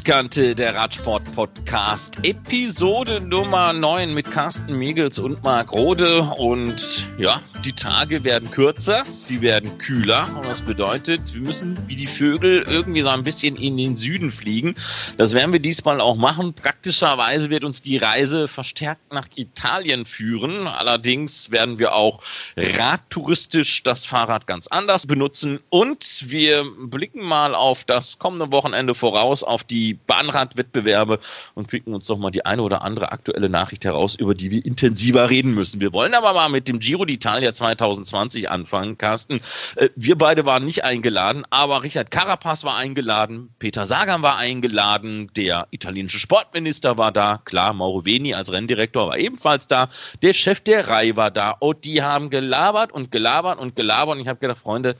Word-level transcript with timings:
Windkante, 0.00 0.54
der 0.54 0.74
Radsport-Podcast, 0.76 2.20
Episode 2.22 3.20
Nummer 3.20 3.74
9 3.74 4.14
mit 4.14 4.30
Carsten 4.30 4.72
Miegels 4.78 5.18
und 5.18 5.42
Marc 5.42 5.74
Rode. 5.74 6.22
Und 6.38 7.06
ja, 7.18 7.42
die 7.64 7.72
Tage 7.74 8.24
werden 8.24 8.50
kürzer, 8.50 9.04
sie 9.10 9.42
werden 9.42 9.76
kühler. 9.76 10.28
Und 10.34 10.46
das 10.46 10.62
bedeutet, 10.62 11.34
wir 11.34 11.42
müssen 11.42 11.76
wie 11.86 11.96
die 11.96 12.06
Vögel 12.06 12.62
irgendwie 12.66 13.02
so 13.02 13.08
ein 13.08 13.22
bisschen 13.22 13.56
in 13.56 13.76
den 13.76 13.96
Süden 13.96 14.30
fliegen. 14.30 14.74
Das 15.18 15.34
werden 15.34 15.52
wir 15.52 15.60
diesmal 15.60 16.00
auch 16.00 16.16
machen. 16.16 16.54
Praktischerweise 16.54 17.50
wird 17.50 17.64
uns 17.64 17.82
die 17.82 17.98
Reise 17.98 18.48
verstärkt 18.48 19.12
nach 19.12 19.26
Italien 19.36 20.06
führen. 20.06 20.68
Allerdings 20.68 21.50
werden 21.50 21.78
wir 21.78 21.94
auch 21.94 22.20
radtouristisch 22.56 23.82
das 23.82 24.06
Fahrrad 24.06 24.46
ganz 24.46 24.66
anders 24.68 25.06
benutzen. 25.06 25.60
Und 25.68 26.30
wir 26.30 26.64
blicken 26.78 27.22
mal 27.22 27.54
auf 27.54 27.84
das 27.84 28.18
kommende 28.18 28.50
Wochenende 28.52 28.94
voraus, 28.94 29.42
auf 29.42 29.64
die 29.64 29.94
Bahnradwettbewerbe 30.06 31.18
und 31.54 31.68
picken 31.68 31.92
uns 31.94 32.06
doch 32.06 32.18
mal 32.18 32.30
die 32.30 32.46
eine 32.46 32.62
oder 32.62 32.82
andere 32.82 33.12
aktuelle 33.12 33.50
Nachricht 33.50 33.84
heraus, 33.84 34.14
über 34.14 34.34
die 34.34 34.50
wir 34.50 34.64
intensiver 34.64 35.28
reden 35.28 35.52
müssen. 35.52 35.80
Wir 35.80 35.92
wollen 35.92 36.14
aber 36.14 36.32
mal 36.32 36.48
mit 36.48 36.66
dem 36.66 36.78
Giro 36.78 37.02
d'Italia 37.02 37.49
2020 37.52 38.50
anfangen, 38.50 38.98
Carsten. 38.98 39.40
Äh, 39.76 39.88
wir 39.96 40.16
beide 40.16 40.46
waren 40.46 40.64
nicht 40.64 40.84
eingeladen, 40.84 41.44
aber 41.50 41.82
Richard 41.82 42.10
Carapaz 42.10 42.64
war 42.64 42.76
eingeladen, 42.76 43.54
Peter 43.58 43.86
Sagan 43.86 44.22
war 44.22 44.36
eingeladen, 44.36 45.30
der 45.34 45.66
italienische 45.70 46.18
Sportminister 46.18 46.98
war 46.98 47.12
da, 47.12 47.40
klar, 47.44 47.72
Mauro 47.72 48.04
Veni 48.04 48.34
als 48.34 48.52
Renndirektor 48.52 49.08
war 49.08 49.18
ebenfalls 49.18 49.66
da, 49.66 49.88
der 50.22 50.32
Chef 50.32 50.60
der 50.60 50.88
Reihe 50.88 51.16
war 51.16 51.30
da 51.30 51.50
und 51.50 51.84
die 51.84 52.02
haben 52.02 52.30
gelabert 52.30 52.92
und 52.92 53.10
gelabert 53.10 53.58
und 53.58 53.76
gelabert 53.76 54.16
und 54.16 54.22
ich 54.22 54.28
habe 54.28 54.38
gedacht, 54.38 54.58
Freunde, 54.58 54.96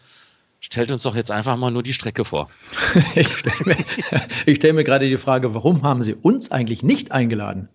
Stellt 0.62 0.92
uns 0.92 1.04
doch 1.04 1.16
jetzt 1.16 1.30
einfach 1.30 1.56
mal 1.56 1.70
nur 1.70 1.82
die 1.82 1.94
Strecke 1.94 2.22
vor. 2.22 2.50
ich 3.14 3.34
stelle 3.34 3.54
mir, 3.64 4.54
stell 4.54 4.72
mir 4.74 4.84
gerade 4.84 5.08
die 5.08 5.16
Frage, 5.16 5.54
warum 5.54 5.82
haben 5.82 6.02
Sie 6.02 6.14
uns 6.14 6.50
eigentlich 6.50 6.82
nicht 6.82 7.12
eingeladen? 7.12 7.70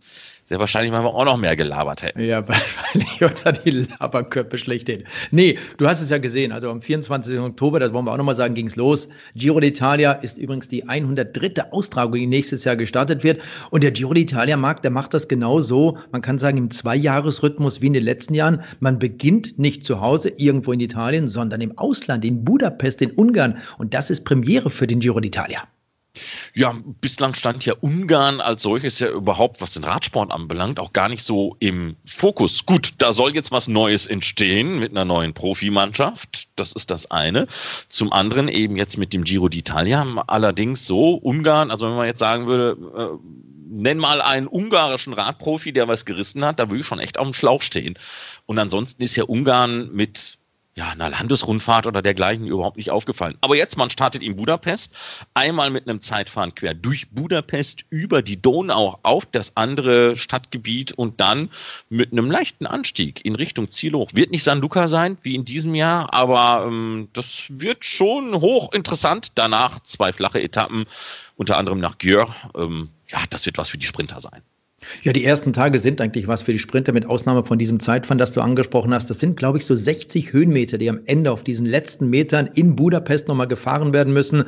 Sehr 0.48 0.60
wahrscheinlich, 0.60 0.92
wir 0.92 1.04
auch 1.04 1.26
noch 1.26 1.38
mehr 1.38 1.56
gelabert 1.56 2.04
hätten. 2.04 2.24
Ja, 2.24 2.48
wahrscheinlich. 2.48 3.20
Oder 3.20 3.52
die 3.52 3.88
Laberköpfe 4.00 4.60
schlechthin. 4.60 5.04
Nee, 5.32 5.58
du 5.78 5.88
hast 5.88 6.02
es 6.02 6.12
ja 6.12 6.20
gesehen. 6.20 6.52
Also 6.52 6.70
am 6.70 6.84
24. 6.84 7.40
Oktober, 7.40 7.80
das 7.80 7.94
wollen 7.94 8.06
wir 8.06 8.12
auch 8.12 8.18
nochmal 8.18 8.36
sagen, 8.36 8.54
ging 8.54 8.68
es 8.68 8.76
los. 8.76 9.10
Giro 9.36 9.58
d'Italia 9.58 10.22
ist 10.22 10.38
übrigens 10.38 10.68
die 10.68 10.88
103. 10.88 11.72
Austragung, 11.72 12.14
die 12.14 12.28
nächstes 12.28 12.64
Jahr 12.64 12.76
gestartet 12.76 13.24
wird. 13.24 13.42
Und 13.72 13.82
der 13.82 13.90
Giro 13.90 14.12
d'Italia, 14.12 14.56
Marc, 14.56 14.84
der 14.84 14.92
macht 14.92 15.16
das 15.16 15.28
genau 15.28 15.62
so. 15.62 15.98
Man 16.12 16.22
kann 16.22 16.38
sagen, 16.38 16.58
im 16.58 16.70
Zweijahresrhythmus 16.70 17.82
wie 17.82 17.88
in 17.88 17.94
den 17.94 18.04
letzten 18.04 18.36
Jahren. 18.36 18.62
Man 18.80 19.00
beginnt 19.00 19.58
nicht 19.58 19.84
zu 19.84 20.00
Hause 20.00 20.30
irgendwo 20.38 20.74
in 20.74 20.80
Italien, 20.80 21.28
sondern 21.28 21.60
im 21.62 21.76
Ausland, 21.80 22.24
in 22.24 22.46
Budapest, 22.46 23.02
in 23.02 23.10
Ungarn. 23.14 23.58
Und 23.80 23.96
das 23.96 24.12
ist 24.12 24.26
Premiere 24.26 24.70
für 24.70 24.86
den 24.86 25.00
Giro 25.00 25.18
d'Italia. 25.18 25.62
Ja, 26.54 26.76
bislang 27.02 27.34
stand 27.34 27.66
ja 27.66 27.74
Ungarn 27.82 28.42
als 28.42 28.64
solches 28.64 29.00
ja 29.00 29.10
überhaupt, 29.10 29.62
was 29.62 29.74
den 29.74 29.84
Radsport 29.84 30.32
anbelangt, 30.32 30.80
auch 30.80 30.94
gar 30.94 31.10
nicht 31.10 31.24
so 31.24 31.56
im 31.60 31.96
Fokus. 32.06 32.66
Gut, 32.66 32.94
da 33.00 33.14
soll 33.14 33.34
jetzt 33.36 33.52
was 33.52 33.68
Neues 33.68 34.06
entstehen 34.06 34.80
mit 34.80 34.92
einer 34.92 35.06
neuen 35.06 35.34
Profimannschaft. 35.34 36.48
Das 36.56 36.72
ist 36.74 36.92
das 36.92 37.12
eine. 37.12 37.48
Zum 37.90 38.12
anderen 38.14 38.48
eben 38.48 38.76
jetzt 38.78 38.98
mit 38.98 39.14
dem 39.14 39.24
Giro 39.24 39.46
d'Italia. 39.48 40.06
Allerdings 40.28 40.86
so 40.86 41.16
Ungarn, 41.16 41.72
also 41.72 41.88
wenn 41.88 41.98
man 41.98 42.08
jetzt 42.08 42.20
sagen 42.20 42.48
würde, 42.48 42.78
äh, 42.96 43.18
nenn 43.68 43.98
mal 43.98 44.22
einen 44.22 44.48
ungarischen 44.48 45.14
Radprofi, 45.14 45.74
der 45.74 45.88
was 45.88 46.06
gerissen 46.06 46.46
hat, 46.46 46.60
da 46.60 46.70
würde 46.70 46.82
ich 46.82 46.86
schon 46.86 47.00
echt 47.00 47.18
auf 47.18 47.28
dem 47.28 47.34
Schlauch 47.34 47.62
stehen. 47.62 47.98
Und 48.46 48.58
ansonsten 48.60 49.04
ist 49.04 49.16
ja 49.16 49.26
Ungarn 49.26 49.92
mit 49.92 50.38
ja, 50.78 50.90
einer 50.90 51.10
Landesrundfahrt 51.10 51.88
oder 51.88 52.02
dergleichen 52.02 52.48
überhaupt 52.48 52.76
nicht 52.76 52.92
aufgefallen. 52.92 53.38
Aber 53.40 53.56
jetzt, 53.56 53.78
man 53.78 53.90
startet 53.90 54.22
in 54.22 54.36
Budapest, 54.36 54.94
einmal 55.34 55.70
mit 55.70 55.88
einem 55.88 56.02
Zeitfahren 56.02 56.54
quer 56.54 56.74
durch 56.74 57.10
Budapest 57.12 57.86
über 57.90 58.22
die 58.22 58.42
Donau 58.42 59.00
auf 59.04 59.26
das 59.26 59.56
andere 59.56 60.18
Stadtgebiet 60.18 60.92
und 60.92 61.22
dann 61.22 61.50
mit 61.90 62.12
einem 62.12 62.30
leichten 62.30 62.66
Anstieg 62.66 63.24
in 63.24 63.36
Richtung 63.36 63.70
Ziel 63.70 63.94
hoch. 63.94 64.10
Wird 64.14 64.32
nicht 64.32 64.44
San 64.44 64.60
Luca 64.60 64.90
sein, 64.90 65.18
wie 65.22 65.36
in 65.36 65.46
diesem 65.46 65.76
Jahr, 65.76 66.14
aber 66.14 66.66
ähm, 66.68 67.08
das 67.14 67.46
wird 67.50 67.86
schon 67.86 68.36
hochinteressant. 68.36 69.32
Danach 69.36 69.80
zwei 69.80 70.12
flache 70.12 70.42
Etappen, 70.42 70.86
unter 71.38 71.58
anderem 71.58 71.80
nach 71.80 71.98
Györ. 72.00 72.36
Ähm, 72.54 72.90
ja, 73.08 73.20
das 73.30 73.46
wird 73.46 73.58
was 73.58 73.70
für 73.70 73.78
die 73.78 73.86
Sprinter 73.86 74.20
sein. 74.20 74.42
Ja, 75.04 75.14
die 75.14 75.26
ersten 75.26 75.54
Tage 75.54 75.80
sind 75.80 76.02
eigentlich 76.02 76.28
was 76.28 76.44
für 76.44 76.54
die 76.54 76.60
Sprinter, 76.60 76.94
mit 76.94 77.06
Ausnahme 77.06 77.46
von 77.46 77.58
diesem 77.58 77.80
Zeitfahren, 77.80 78.18
das 78.18 78.32
du 78.32 78.42
angesprochen 78.42 78.94
hast. 78.94 79.10
Das 79.10 79.20
sind, 79.20 79.38
glaube 79.38 79.58
ich, 79.58 79.66
so 79.66 79.76
60 79.76 80.34
Höhenmeter, 80.34 80.78
die 80.78 80.90
am 80.90 81.00
Ende 81.06 81.32
auf 81.32 81.44
diesen 81.44 81.66
letzten 81.66 82.10
Metern 82.10 82.50
in 82.54 82.76
Budapest 82.76 83.28
nochmal 83.28 83.48
gefahren 83.48 83.94
werden 83.94 84.14
müssen. 84.14 84.46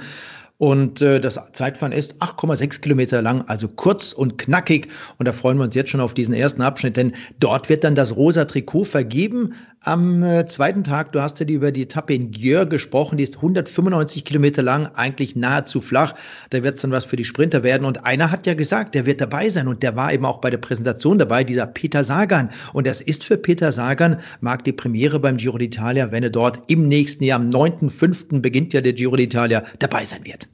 Und 0.57 1.03
äh, 1.03 1.21
das 1.21 1.39
Zeitfahren 1.53 1.91
ist 1.91 2.15
8,6 2.15 2.81
Kilometer 2.81 3.21
lang, 3.21 3.43
also 3.47 3.67
kurz 3.67 4.11
und 4.11 4.39
knackig. 4.39 4.87
Und 5.19 5.27
da 5.27 5.33
freuen 5.33 5.57
wir 5.57 5.65
uns 5.65 5.75
jetzt 5.75 5.91
schon 5.91 6.01
auf 6.01 6.15
diesen 6.15 6.33
ersten 6.33 6.63
Abschnitt, 6.63 6.97
denn 6.97 7.13
dort 7.39 7.69
wird 7.69 7.83
dann 7.83 7.93
das 7.93 8.15
rosa 8.15 8.45
Trikot 8.45 8.85
vergeben. 8.85 9.53
Am 9.81 10.23
äh, 10.23 10.45
zweiten 10.47 10.83
Tag, 10.83 11.11
du 11.11 11.21
hast 11.21 11.39
ja 11.39 11.45
über 11.45 11.71
die 11.71 11.83
Etappe 11.83 12.13
in 12.13 12.31
Gjör 12.31 12.65
gesprochen, 12.65 13.17
die 13.17 13.23
ist 13.23 13.37
195 13.37 14.25
Kilometer 14.25 14.61
lang, 14.61 14.87
eigentlich 14.95 15.35
nahezu 15.35 15.81
flach. 15.81 16.13
Da 16.49 16.63
wird 16.63 16.75
es 16.75 16.81
dann 16.81 16.91
was 16.91 17.05
für 17.05 17.15
die 17.15 17.23
Sprinter 17.23 17.63
werden. 17.63 17.85
Und 17.85 18.05
einer 18.05 18.31
hat 18.31 18.47
ja 18.47 18.53
gesagt, 18.53 18.95
der 18.95 19.05
wird 19.05 19.21
dabei 19.21 19.49
sein 19.49 19.67
und 19.67 19.83
der 19.83 19.95
war 19.95 20.11
eben 20.11 20.25
auch 20.25 20.41
bei 20.41 20.49
der 20.49 20.57
Präsentation 20.57 21.19
dabei, 21.19 21.43
dieser 21.43 21.67
Peter 21.67 22.03
Sagan. 22.03 22.49
Und 22.73 22.87
das 22.87 23.01
ist 23.01 23.23
für 23.23 23.37
Peter 23.37 23.71
Sagan, 23.71 24.19
mag 24.41 24.63
die 24.63 24.73
Premiere 24.73 25.19
beim 25.19 25.37
Giro 25.37 25.57
d'Italia, 25.57 26.11
wenn 26.11 26.23
er 26.23 26.31
dort 26.31 26.59
im 26.67 26.87
nächsten 26.87 27.23
Jahr, 27.23 27.39
am 27.39 27.49
9.5. 27.49 28.41
beginnt 28.41 28.73
ja 28.73 28.81
der 28.81 28.93
Giro 28.93 29.15
d'Italia, 29.15 29.63
dabei 29.79 30.03
sein 30.03 30.25
wird. 30.25 30.49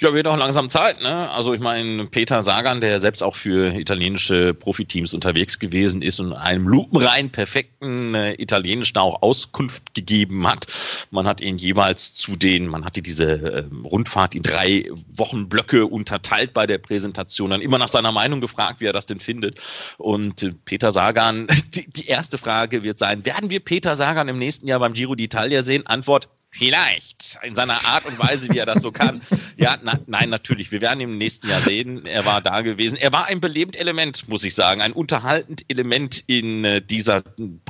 Ja, 0.00 0.12
wird 0.12 0.26
auch 0.26 0.36
langsam 0.36 0.68
Zeit, 0.68 1.02
ne? 1.02 1.30
Also 1.30 1.54
ich 1.54 1.60
meine, 1.60 2.06
Peter 2.06 2.42
Sagan, 2.42 2.80
der 2.80 3.00
selbst 3.00 3.22
auch 3.22 3.34
für 3.34 3.74
italienische 3.74 4.54
Profiteams 4.54 5.14
unterwegs 5.14 5.58
gewesen 5.58 6.02
ist 6.02 6.20
und 6.20 6.32
einem 6.32 6.68
lupenrein 6.68 7.30
perfekten 7.30 8.14
äh, 8.14 8.34
Italienisch 8.34 8.92
da 8.92 9.02
auch 9.02 9.22
Auskunft 9.22 9.94
gegeben 9.94 10.46
hat. 10.46 10.66
Man 11.10 11.26
hat 11.26 11.40
ihn 11.40 11.58
jeweils 11.58 12.14
zu 12.14 12.36
den, 12.36 12.66
man 12.66 12.84
hatte 12.84 13.02
diese 13.02 13.24
äh, 13.24 13.64
Rundfahrt 13.84 14.34
in 14.34 14.42
drei 14.42 14.88
Wochenblöcke 15.14 15.86
unterteilt 15.86 16.54
bei 16.54 16.66
der 16.66 16.78
Präsentation, 16.78 17.50
dann 17.50 17.60
immer 17.60 17.78
nach 17.78 17.88
seiner 17.88 18.12
Meinung 18.12 18.40
gefragt, 18.40 18.80
wie 18.80 18.86
er 18.86 18.92
das 18.92 19.06
denn 19.06 19.20
findet. 19.20 19.60
Und 19.98 20.42
äh, 20.42 20.52
Peter 20.64 20.92
Sagan, 20.92 21.46
die, 21.74 21.88
die 21.88 22.06
erste 22.06 22.38
Frage 22.38 22.82
wird 22.82 22.98
sein, 22.98 23.24
werden 23.24 23.50
wir 23.50 23.60
Peter 23.60 23.96
Sagan 23.96 24.28
im 24.28 24.38
nächsten 24.38 24.66
Jahr 24.66 24.80
beim 24.80 24.92
Giro 24.92 25.12
d'Italia 25.12 25.62
sehen? 25.62 25.86
Antwort, 25.86 26.28
Vielleicht, 26.56 27.36
in 27.42 27.56
seiner 27.56 27.84
Art 27.84 28.04
und 28.06 28.16
Weise, 28.16 28.48
wie 28.48 28.58
er 28.58 28.66
das 28.66 28.80
so 28.80 28.92
kann. 28.92 29.20
Ja, 29.56 29.76
na, 29.82 29.98
nein, 30.06 30.28
natürlich. 30.30 30.70
Wir 30.70 30.80
werden 30.80 31.00
ihn 31.00 31.10
im 31.10 31.18
nächsten 31.18 31.48
Jahr 31.48 31.60
sehen. 31.60 32.06
Er 32.06 32.24
war 32.26 32.40
da 32.40 32.60
gewesen. 32.60 32.96
Er 32.96 33.12
war 33.12 33.26
ein 33.26 33.40
belebt 33.40 33.74
Element, 33.74 34.28
muss 34.28 34.44
ich 34.44 34.54
sagen. 34.54 34.80
Ein 34.80 34.92
unterhaltend 34.92 35.64
Element 35.66 36.22
in 36.28 36.64
äh, 36.64 36.80
dieser 36.80 37.22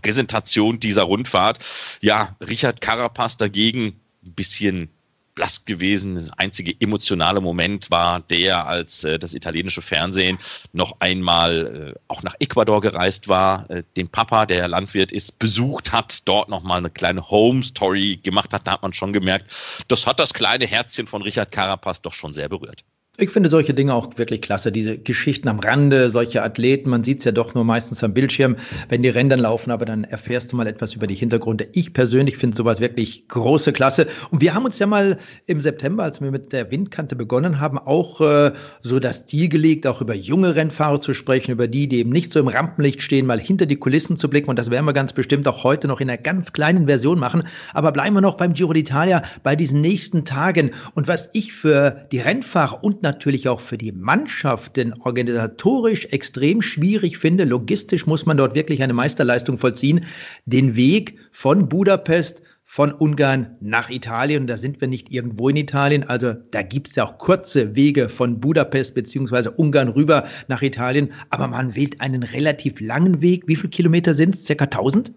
Präsentation 0.03 0.81
dieser 0.81 1.05
Rundfahrt. 1.05 1.61
Ja, 2.03 2.37
Richard 2.47 2.83
Carapaz 2.83 3.39
dagegen 3.39 4.01
ein 4.23 4.35
bisschen 4.35 4.91
blass 5.35 5.65
gewesen. 5.65 6.15
Das 6.15 6.31
einzige 6.33 6.75
emotionale 6.81 7.41
Moment 7.41 7.91
war 7.91 8.21
der, 8.21 8.67
als 8.67 9.05
äh, 9.05 9.19
das 9.19 9.35
italienische 9.35 9.83
Fernsehen 9.83 10.39
noch 10.73 11.01
einmal 11.01 11.95
äh, 11.95 12.01
auch 12.09 12.23
nach 12.23 12.35
Ecuador 12.39 12.81
gereist 12.81 13.29
war, 13.29 13.69
äh, 13.71 13.83
den 13.97 14.09
Papa, 14.09 14.47
der 14.47 14.69
Landwirt 14.69 15.13
ist, 15.13 15.39
besucht 15.39 15.93
hat, 15.93 16.27
dort 16.29 16.49
nochmal 16.49 16.79
eine 16.79 16.91
kleine 16.91 17.29
Home-Story 17.31 18.21
gemacht 18.23 18.53
hat. 18.53 18.67
Da 18.67 18.73
hat 18.73 18.83
man 18.83 18.93
schon 18.93 19.13
gemerkt, 19.13 19.51
das 19.89 20.07
hat 20.07 20.21
das 20.21 20.35
kleine 20.35 20.67
Herzchen 20.67 21.07
von 21.07 21.23
Richard 21.23 21.53
Carapaz 21.53 22.03
doch 22.03 22.13
schon 22.15 22.33
sehr 22.33 22.49
berührt. 22.49 22.85
Ich 23.17 23.31
finde 23.31 23.49
solche 23.49 23.75
Dinge 23.75 23.95
auch 23.95 24.19
wirklich 24.19 24.43
klasse. 24.43 24.73
Diese 24.73 24.99
Geschichten 24.99 25.47
am 25.47 25.61
Rande, 25.61 26.11
solche 26.11 26.43
Athleten, 26.43 26.91
man 26.91 27.05
sieht 27.05 27.21
es 27.21 27.25
ja 27.25 27.31
doch 27.31 27.55
nur 27.55 27.63
meistens 27.63 28.03
am 28.03 28.13
Bildschirm, 28.13 28.57
wenn 28.89 29.05
die 29.05 29.09
Rennen 29.09 29.39
laufen, 29.39 29.71
aber 29.71 29.85
dann 29.85 30.03
erfährst 30.03 30.51
du 30.51 30.57
mal 30.57 30.67
etwas 30.67 30.95
über 30.95 31.07
die 31.07 31.15
Hintergründe. 31.15 31.69
Ich 31.75 31.93
persönlich 31.93 32.37
finde 32.37 32.57
sowas 32.57 32.81
wirklich 32.81 33.29
große 33.29 33.73
Klasse. 33.73 34.09
Und 34.33 34.41
wir 34.41 34.53
haben 34.53 34.65
uns 34.65 34.81
ja 34.81 34.89
mal 34.89 35.19
im 35.47 35.61
September, 35.61 36.03
als 36.03 36.21
wir 36.21 36.33
mit 36.33 36.53
der 36.53 36.73
Windkante 36.73 37.15
begonnen 37.15 37.61
haben, 37.61 37.79
auch 37.79 38.21
äh, 38.21 38.51
so 38.83 38.99
das 38.99 39.27
Ziel 39.27 39.49
gelegt, 39.49 39.87
auch 39.87 40.01
über 40.01 40.15
junge 40.17 40.57
Rennfahrer 40.57 41.01
zu 41.01 41.15
sprechen, 41.15 41.53
über 41.53 41.69
die, 41.69 41.89
die 41.89 41.99
eben 41.99 42.11
nicht 42.11 42.33
so 42.33 42.41
im 42.41 42.49
Rampenlicht 42.49 43.01
stehen, 43.01 43.27
mal 43.27 43.39
hinter 43.39 43.67
die 43.67 43.77
Kulissen 43.77 44.17
zu 44.19 44.29
blicken. 44.29 44.51
Und 44.51 44.59
das 44.59 44.73
werden 44.73 44.87
wir 44.87 44.93
ganz 44.93 45.13
bestimmt 45.13 45.47
auch 45.47 45.63
heute 45.63 45.87
noch 45.87 46.01
in 46.01 46.11
einer 46.11 46.19
ganz 46.19 46.53
kleinen 46.53 46.87
Version 46.87 47.21
machen. 47.21 47.45
Aber 47.75 47.93
bleiben 47.93 48.17
wir 48.17 48.23
noch 48.23 48.37
beim 48.37 48.55
Giro 48.55 48.73
d'Italia, 48.73 49.23
bei 49.45 49.55
diesen 49.55 49.81
nächsten 49.81 50.25
Tagen. 50.25 50.73
Und 50.97 51.07
was 51.07 51.31
ich 51.33 51.53
für 51.53 52.09
die 52.11 52.19
Rennfahrer 52.19 52.83
und 52.83 53.04
natürlich 53.05 53.49
auch 53.49 53.61
für 53.61 53.79
die 53.79 53.93
Mannschaften 53.93 54.93
organisatorisch 55.01 56.07
extrem 56.07 56.61
schwierig 56.61 57.19
finde. 57.19 57.45
Logistisch 57.45 58.07
muss 58.07 58.27
man 58.27 58.37
dort 58.37 58.57
wirklich 58.57 58.83
eine 58.83 58.93
Meisterleistung 58.93 59.59
vollziehen. 59.59 60.07
Den 60.47 60.75
Weg 60.75 61.17
von 61.31 61.69
Budapest 61.69 62.43
von 62.65 62.93
Ungarn 62.93 63.57
nach 63.61 63.89
Italien. 63.89 64.49
Da 64.49 64.57
sind 64.57 64.81
wir 64.81 64.89
nicht 64.89 65.13
irgendwo 65.13 65.49
in 65.49 65.57
Italien. 65.57 66.03
Also 66.03 66.33
da 66.33 66.63
gibt 66.63 66.89
es 66.89 66.97
ja 66.97 67.05
auch 67.05 67.19
kurze 67.19 67.77
Wege 67.77 68.09
von 68.09 68.41
Budapest 68.41 68.97
beziehungsweise 68.97 69.53
Ungarn 69.53 69.89
rüber 69.89 70.27
nach 70.49 70.63
Italien. 70.63 71.13
Aber 71.31 71.47
man 71.47 71.77
wählt 71.77 72.01
einen 72.01 72.25
relativ 72.25 72.81
langen 72.81 73.23
Weg. 73.23 73.45
Wie 73.47 73.55
viele 73.55 73.69
Kilometer 73.69 74.15
sind 74.15 74.35
es? 74.35 74.45
Circa 74.45 74.65
1000? 74.65 75.13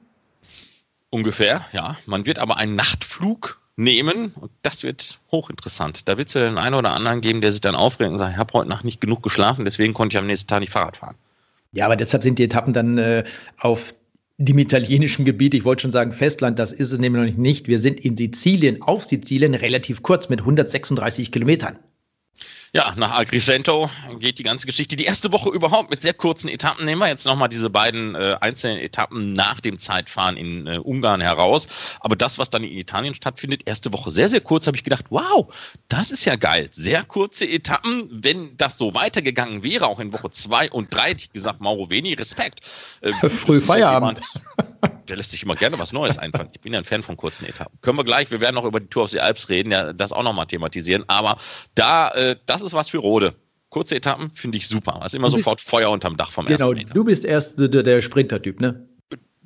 Ungefähr, 1.09 1.65
ja. 1.71 1.97
Man 2.05 2.27
wird 2.27 2.37
aber 2.37 2.57
einen 2.57 2.75
Nachtflug 2.75 3.59
nehmen. 3.77 4.33
Und 4.35 4.51
das 4.63 4.83
wird 4.83 5.19
hochinteressant. 5.31 6.09
Da 6.09 6.17
wird 6.17 6.27
es 6.27 6.33
ja 6.33 6.41
den 6.41 6.57
einen 6.57 6.75
oder 6.75 6.91
anderen 6.91 7.21
geben, 7.21 7.39
der 7.39 7.51
sich 7.51 7.61
dann 7.61 7.75
aufregt 7.75 8.11
und 8.11 8.19
sagt, 8.19 8.33
ich 8.33 8.37
habe 8.37 8.53
heute 8.53 8.69
Nacht 8.69 8.83
nicht 8.83 8.99
genug 8.99 9.23
geschlafen, 9.23 9.63
deswegen 9.63 9.93
konnte 9.93 10.15
ich 10.15 10.19
am 10.19 10.27
nächsten 10.27 10.47
Tag 10.47 10.59
nicht 10.59 10.71
Fahrrad 10.71 10.97
fahren. 10.97 11.15
Ja, 11.71 11.85
aber 11.85 11.95
deshalb 11.95 12.23
sind 12.23 12.39
die 12.39 12.43
Etappen 12.43 12.73
dann 12.73 12.97
äh, 12.97 13.23
auf 13.57 13.93
dem 14.37 14.59
italienischen 14.59 15.25
Gebiet, 15.25 15.53
ich 15.53 15.65
wollte 15.65 15.83
schon 15.83 15.91
sagen 15.91 16.11
Festland, 16.11 16.59
das 16.59 16.71
ist 16.71 16.91
es 16.91 16.99
nämlich 16.99 17.33
noch 17.33 17.41
nicht. 17.41 17.67
Wir 17.67 17.79
sind 17.79 17.99
in 17.99 18.15
Sizilien, 18.15 18.81
auf 18.83 19.05
Sizilien, 19.05 19.55
relativ 19.55 20.03
kurz 20.03 20.29
mit 20.29 20.41
136 20.41 21.31
Kilometern. 21.31 21.77
Ja, 22.77 22.93
nach 22.95 23.17
Agrigento 23.17 23.89
geht 24.19 24.37
die 24.37 24.43
ganze 24.43 24.67
Geschichte. 24.67 24.95
Die 24.95 25.05
erste 25.05 25.31
Woche 25.31 25.49
überhaupt 25.49 25.89
mit 25.89 25.99
sehr 25.99 26.13
kurzen 26.13 26.47
Etappen. 26.47 26.85
Nehmen 26.85 27.01
wir 27.01 27.07
jetzt 27.07 27.25
nochmal 27.25 27.49
diese 27.49 27.71
beiden 27.71 28.13
äh, 28.13 28.37
einzelnen 28.39 28.77
Etappen 28.77 29.33
nach 29.33 29.59
dem 29.59 29.79
Zeitfahren 29.79 30.37
in 30.37 30.67
äh, 30.67 30.77
Ungarn 30.77 31.19
heraus. 31.19 31.97
Aber 32.01 32.15
das, 32.15 32.37
was 32.37 32.51
dann 32.51 32.63
in 32.63 32.77
Italien 32.77 33.15
stattfindet, 33.15 33.63
erste 33.65 33.91
Woche 33.93 34.11
sehr, 34.11 34.29
sehr 34.29 34.41
kurz, 34.41 34.67
habe 34.67 34.77
ich 34.77 34.83
gedacht, 34.83 35.05
wow, 35.09 35.51
das 35.87 36.11
ist 36.11 36.23
ja 36.25 36.35
geil. 36.35 36.67
Sehr 36.69 37.03
kurze 37.03 37.49
Etappen. 37.49 38.09
Wenn 38.11 38.55
das 38.57 38.77
so 38.77 38.93
weitergegangen 38.93 39.63
wäre, 39.63 39.87
auch 39.87 39.99
in 39.99 40.13
Woche 40.13 40.29
zwei 40.29 40.69
und 40.69 40.93
drei, 40.93 41.09
hätte 41.09 41.23
ich 41.23 41.33
gesagt, 41.33 41.59
Mauro 41.61 41.89
Veni, 41.89 42.13
Respekt. 42.13 42.59
Äh, 43.01 43.11
Früh 43.29 43.59
Feierabend. 43.59 44.21
der 45.07 45.17
lässt 45.17 45.31
sich 45.31 45.43
immer 45.43 45.55
gerne 45.55 45.79
was 45.79 45.93
Neues 45.93 46.17
einfallen. 46.17 46.49
Ich 46.53 46.61
bin 46.61 46.73
ja 46.73 46.79
ein 46.79 46.85
Fan 46.85 47.03
von 47.03 47.17
kurzen 47.17 47.45
Etappen. 47.45 47.77
Können 47.81 47.97
wir 47.97 48.03
gleich, 48.03 48.29
wir 48.31 48.41
werden 48.41 48.55
noch 48.55 48.65
über 48.65 48.79
die 48.79 48.87
Tour 48.87 49.05
auf 49.05 49.11
die 49.11 49.19
Alps 49.19 49.49
reden, 49.49 49.71
ja, 49.71 49.93
das 49.93 50.11
auch 50.11 50.23
nochmal 50.23 50.45
thematisieren. 50.45 51.03
Aber 51.07 51.37
da, 51.75 52.09
äh, 52.11 52.35
das 52.45 52.61
ist 52.61 52.66
was 52.73 52.89
für 52.89 52.99
Rode. 52.99 53.35
Kurze 53.69 53.95
Etappen 53.95 54.31
finde 54.31 54.57
ich 54.57 54.67
super. 54.67 55.01
Also 55.01 55.17
immer 55.17 55.29
sofort 55.29 55.59
Feuer 55.59 55.91
unterm 55.91 56.15
Dach 56.15 56.31
vom 56.31 56.45
genau, 56.45 56.69
ersten 56.69 56.75
Meter. 56.75 56.93
Du 56.93 57.03
bist 57.03 57.25
erst 57.25 57.59
der, 57.59 57.83
der 57.83 58.01
Sprinter-Typ, 58.01 58.61
ne? 58.61 58.86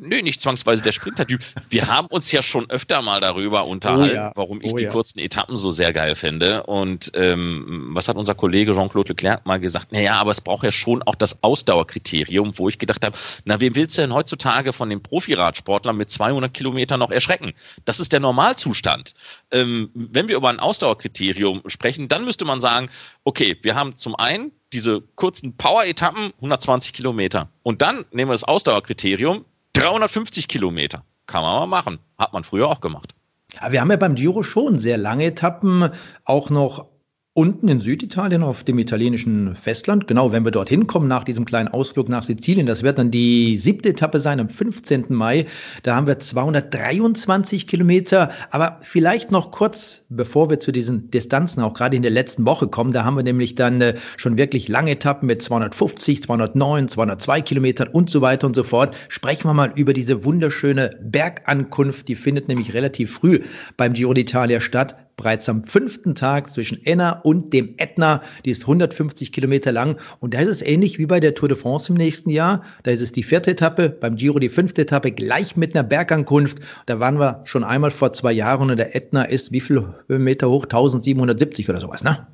Nö, 0.04 0.20
nicht 0.24 0.42
zwangsweise 0.42 0.82
der 0.82 0.94
Sprintertyp. 0.94 1.42
Wir 1.70 1.86
haben 1.86 2.08
uns 2.08 2.32
ja 2.32 2.42
schon 2.42 2.68
öfter 2.72 3.04
mal 3.04 3.22
darüber 3.22 3.68
unterhalten, 3.68 4.16
oh 4.16 4.16
ja. 4.16 4.32
warum 4.34 4.60
ich 4.60 4.74
oh 4.74 4.76
die 4.76 4.86
ja. 4.86 4.90
kurzen 4.90 5.20
Etappen 5.20 5.56
so 5.56 5.70
sehr 5.70 5.94
geil 5.94 6.16
finde. 6.16 6.64
Und 6.64 7.12
ähm, 7.14 7.92
was 7.94 8.08
hat 8.08 8.18
unser 8.18 8.34
Kollege 8.34 8.74
Jean-Claude 8.74 9.10
Leclerc 9.10 9.46
mal 9.46 9.60
gesagt? 9.60 9.92
Naja, 9.92 10.16
aber 10.16 10.32
es 10.32 10.42
braucht 10.42 10.64
ja 10.64 10.72
schon 10.72 11.04
auch 11.04 11.14
das 11.14 11.44
Ausdauerkriterium, 11.44 12.58
wo 12.58 12.68
ich 12.68 12.80
gedacht 12.80 13.06
habe, 13.06 13.16
na, 13.46 13.60
wen 13.60 13.76
willst 13.76 13.96
du 13.96 14.02
denn 14.02 14.12
heutzutage 14.12 14.74
von 14.74 14.90
den 14.90 15.04
Profiradsportlern 15.04 15.96
mit 15.96 16.10
200 16.10 16.52
Kilometern 16.52 17.00
noch 17.00 17.12
erschrecken? 17.12 17.54
Das 17.86 18.00
ist 18.00 18.12
der 18.12 18.22
Normalzustand. 18.22 19.14
Ähm, 19.52 19.92
wenn 19.94 20.28
wir 20.28 20.36
über 20.36 20.50
ein 20.50 20.60
Ausdauerkriterium 20.60 21.62
sprechen, 21.68 22.08
dann 22.08 22.26
müsste 22.26 22.44
man 22.44 22.60
sagen, 22.60 22.90
okay, 23.24 23.56
wir 23.62 23.76
haben 23.76 23.96
zum 23.96 24.16
einen 24.16 24.52
diese 24.74 25.02
kurzen 25.16 25.56
Power-Etappen, 25.58 26.34
120 26.38 26.94
Kilometer. 26.94 27.50
Und 27.62 27.84
dann 27.84 28.06
nehmen 28.12 28.30
wir 28.30 28.34
das 28.34 28.46
Ausdauerkriterium, 28.46 29.46
350 29.82 30.48
Kilometer. 30.48 31.04
Kann 31.26 31.42
man 31.42 31.60
mal 31.62 31.66
machen. 31.66 32.00
Hat 32.18 32.34
man 32.34 32.44
früher 32.44 32.68
auch 32.68 32.82
gemacht. 32.82 33.16
Ja, 33.54 33.72
wir 33.72 33.82
haben 33.82 33.90
ja 33.90 33.98
beim 33.98 34.16
Giro 34.16 34.44
schon 34.44 34.78
sehr 34.78 34.98
lange 34.98 35.26
Etappen, 35.26 35.90
auch 36.24 36.50
noch 36.50 36.88
unten 37.34 37.70
in 37.70 37.80
Süditalien 37.80 38.44
auf 38.44 38.66
dem 38.66 38.78
italienischen 38.78 39.56
Festland. 39.56 40.06
Genau, 40.06 40.34
wenn 40.34 40.44
wir 40.44 40.52
dorthin 40.52 40.86
kommen 40.86 41.08
nach 41.08 41.24
diesem 41.24 41.46
kleinen 41.46 41.70
Ausflug 41.70 42.10
nach 42.10 42.24
Sizilien, 42.24 42.68
das 42.68 42.84
wird 42.84 43.00
dann 43.00 43.10
die 43.10 43.56
siebte 43.56 43.90
Etappe 43.90 44.20
sein 44.20 44.42
am 44.42 44.50
15. 44.50 45.06
Mai. 45.08 45.46
Da 45.84 45.96
haben 45.96 46.08
wir 46.08 46.20
223 46.20 47.68
Kilometer. 47.68 48.32
Aber 48.50 48.80
vielleicht 48.82 49.32
noch 49.32 49.52
kurz, 49.52 50.04
bevor 50.10 50.50
wir 50.50 50.60
zu 50.60 50.74
diesen 50.74 51.10
Distanzen 51.10 51.64
auch 51.64 51.74
gerade 51.74 51.96
in 51.96 52.02
der 52.02 52.12
letzten 52.12 52.46
Woche 52.46 52.68
kommen, 52.68 52.92
da 52.92 53.06
haben 53.06 53.16
wir 53.16 53.24
nämlich 53.24 53.56
dann 53.56 53.80
äh, 53.80 53.96
schon 54.18 54.38
wirklich 54.38 54.68
lange 54.68 54.92
Etappen 54.92 55.26
mit 55.26 55.42
250, 55.42 56.24
209, 56.24 56.90
202 56.90 57.42
Kilometern 57.42 57.88
und 57.88 58.10
so 58.10 58.20
weiter 58.20 58.46
und 58.46 58.58
so 58.58 58.64
fort. 58.64 58.94
Sprechen 59.08 59.48
wir 59.48 59.54
mal 59.54 59.72
über 59.76 59.94
diese 59.94 60.26
wunderschöne 60.26 61.00
Bergankunft. 61.02 62.10
Die 62.10 62.16
findet 62.16 62.50
nämlich 62.50 62.74
relativ 62.74 63.14
früh 63.14 63.40
beim 63.78 63.94
Giro 63.94 64.12
d'Italia 64.12 64.60
statt 64.60 64.98
bereits 65.18 65.48
am 65.50 65.66
fünften 65.66 66.16
Tag 66.16 66.54
zwischen 66.54 66.86
Enna 66.86 67.20
und 67.22 67.54
dem 67.54 67.76
Ätna. 67.78 68.22
Die 68.46 68.52
ist 68.52 68.64
150 68.64 69.32
Kilometer 69.32 69.72
lang. 69.72 69.98
Und 70.20 70.34
da 70.34 70.40
ist 70.40 70.48
es 70.48 70.62
ähnlich 70.62 70.98
wie 70.98 71.06
bei 71.06 71.20
der 71.20 71.36
Tour 71.36 71.50
de 71.50 71.58
France 71.58 71.92
im 71.92 71.96
nächsten 71.96 72.30
Jahr. 72.30 72.64
Da 72.84 72.92
ist 72.92 73.02
es 73.02 73.12
die 73.12 73.24
vierte 73.24 73.52
Etappe, 73.52 73.90
beim 73.90 74.16
Giro 74.16 74.40
die 74.40 74.50
fünfte 74.50 74.84
Etappe, 74.84 75.12
gleich 75.12 75.56
mit 75.56 75.76
einer 75.76 75.84
Bergankunft. 75.84 76.60
Da 76.86 77.00
waren 77.00 77.20
wir 77.20 77.42
schon 77.46 77.64
einmal 77.64 77.92
vor 77.92 78.14
zwei 78.14 78.32
Jahren 78.32 78.70
und 78.70 78.78
der 78.78 78.96
Ätna 78.96 79.24
ist 79.24 79.52
wie 79.52 79.62
viel 79.62 79.94
Meter 80.08 80.50
hoch? 80.50 80.64
1770 80.64 81.70
oder 81.70 81.80
sowas, 81.80 82.04
ne? 82.04 82.28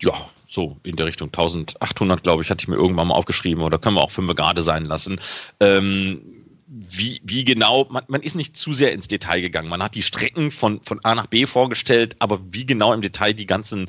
Ja, 0.00 0.12
so 0.46 0.76
in 0.82 0.96
der 0.96 1.06
Richtung 1.06 1.28
1800, 1.28 2.22
glaube 2.22 2.42
ich, 2.42 2.50
hatte 2.50 2.62
ich 2.62 2.68
mir 2.68 2.76
irgendwann 2.76 3.08
mal 3.08 3.14
aufgeschrieben 3.14 3.62
oder 3.62 3.78
können 3.78 3.96
wir 3.96 4.02
auch 4.02 4.10
fünf 4.10 4.34
Grad 4.34 4.58
sein 4.62 4.84
lassen. 4.84 5.18
Ähm, 5.60 6.20
wie, 6.68 7.20
wie 7.22 7.44
genau, 7.44 7.86
man, 7.90 8.04
man 8.08 8.22
ist 8.22 8.34
nicht 8.34 8.56
zu 8.56 8.72
sehr 8.72 8.92
ins 8.92 9.08
Detail 9.08 9.40
gegangen. 9.40 9.68
Man 9.68 9.82
hat 9.82 9.94
die 9.94 10.02
Strecken 10.02 10.50
von, 10.50 10.82
von 10.82 10.98
A 11.04 11.14
nach 11.14 11.26
B 11.26 11.46
vorgestellt, 11.46 12.16
aber 12.18 12.40
wie 12.50 12.66
genau 12.66 12.92
im 12.92 13.02
Detail 13.02 13.34
die 13.34 13.46
ganzen 13.46 13.88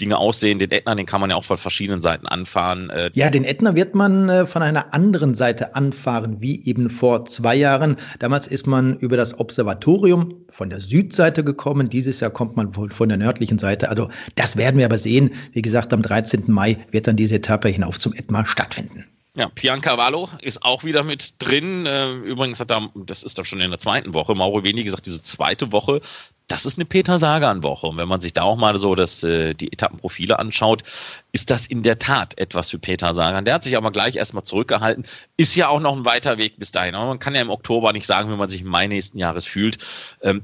Dinge 0.00 0.18
aussehen. 0.18 0.58
Den 0.58 0.70
Ätna, 0.70 0.94
den 0.94 1.06
kann 1.06 1.20
man 1.20 1.30
ja 1.30 1.36
auch 1.36 1.44
von 1.44 1.58
verschiedenen 1.58 2.00
Seiten 2.00 2.26
anfahren. 2.26 2.90
Äh, 2.90 3.10
ja, 3.14 3.30
den 3.30 3.44
Ätna 3.44 3.74
wird 3.74 3.94
man 3.94 4.28
äh, 4.28 4.46
von 4.46 4.62
einer 4.62 4.92
anderen 4.92 5.34
Seite 5.34 5.74
anfahren, 5.74 6.40
wie 6.40 6.64
eben 6.66 6.90
vor 6.90 7.24
zwei 7.24 7.56
Jahren. 7.56 7.96
Damals 8.18 8.46
ist 8.46 8.66
man 8.66 8.98
über 8.98 9.16
das 9.16 9.38
Observatorium 9.38 10.34
von 10.50 10.70
der 10.70 10.80
Südseite 10.80 11.42
gekommen. 11.42 11.88
Dieses 11.88 12.20
Jahr 12.20 12.30
kommt 12.30 12.56
man 12.56 12.76
wohl 12.76 12.90
von 12.90 13.08
der 13.08 13.18
nördlichen 13.18 13.58
Seite. 13.58 13.88
Also 13.88 14.10
das 14.36 14.56
werden 14.56 14.78
wir 14.78 14.84
aber 14.84 14.98
sehen. 14.98 15.30
Wie 15.52 15.62
gesagt, 15.62 15.92
am 15.92 16.02
13. 16.02 16.44
Mai 16.46 16.76
wird 16.90 17.06
dann 17.06 17.16
diese 17.16 17.36
Etappe 17.36 17.68
hinauf 17.68 17.98
zum 17.98 18.12
Ätna 18.12 18.44
stattfinden. 18.44 19.06
Ja, 19.38 19.48
Pian 19.48 19.80
Cavallo 19.80 20.28
ist 20.42 20.64
auch 20.64 20.82
wieder 20.82 21.04
mit 21.04 21.34
drin. 21.38 21.86
Äh, 21.86 22.10
übrigens 22.16 22.58
hat 22.58 22.72
er, 22.72 22.90
das 22.96 23.22
ist 23.22 23.38
doch 23.38 23.44
schon 23.44 23.60
in 23.60 23.70
der 23.70 23.78
zweiten 23.78 24.12
Woche, 24.12 24.34
Mauro 24.34 24.64
Wenig 24.64 24.84
gesagt, 24.84 25.06
diese 25.06 25.22
zweite 25.22 25.70
Woche, 25.70 26.00
das 26.48 26.66
ist 26.66 26.76
eine 26.76 26.86
Peter 26.86 27.20
Sagan-Woche. 27.20 27.86
Und 27.86 27.98
wenn 27.98 28.08
man 28.08 28.20
sich 28.20 28.34
da 28.34 28.42
auch 28.42 28.56
mal 28.56 28.76
so 28.78 28.96
das, 28.96 29.22
äh, 29.22 29.54
die 29.54 29.72
Etappenprofile 29.72 30.40
anschaut, 30.40 30.82
ist 31.30 31.50
das 31.50 31.68
in 31.68 31.84
der 31.84 32.00
Tat 32.00 32.36
etwas 32.36 32.70
für 32.70 32.80
Peter 32.80 33.14
Sagan. 33.14 33.44
Der 33.44 33.54
hat 33.54 33.62
sich 33.62 33.76
aber 33.76 33.92
gleich 33.92 34.16
erstmal 34.16 34.42
zurückgehalten. 34.42 35.06
Ist 35.36 35.54
ja 35.54 35.68
auch 35.68 35.80
noch 35.80 35.96
ein 35.96 36.04
weiter 36.04 36.36
Weg 36.36 36.58
bis 36.58 36.72
dahin. 36.72 36.96
Aber 36.96 37.06
man 37.06 37.20
kann 37.20 37.36
ja 37.36 37.40
im 37.40 37.50
Oktober 37.50 37.92
nicht 37.92 38.06
sagen, 38.06 38.32
wie 38.32 38.36
man 38.36 38.48
sich 38.48 38.62
im 38.62 38.68
Mai 38.68 38.88
nächsten 38.88 39.18
Jahres 39.18 39.46
fühlt. 39.46 39.78
Ähm, 40.22 40.42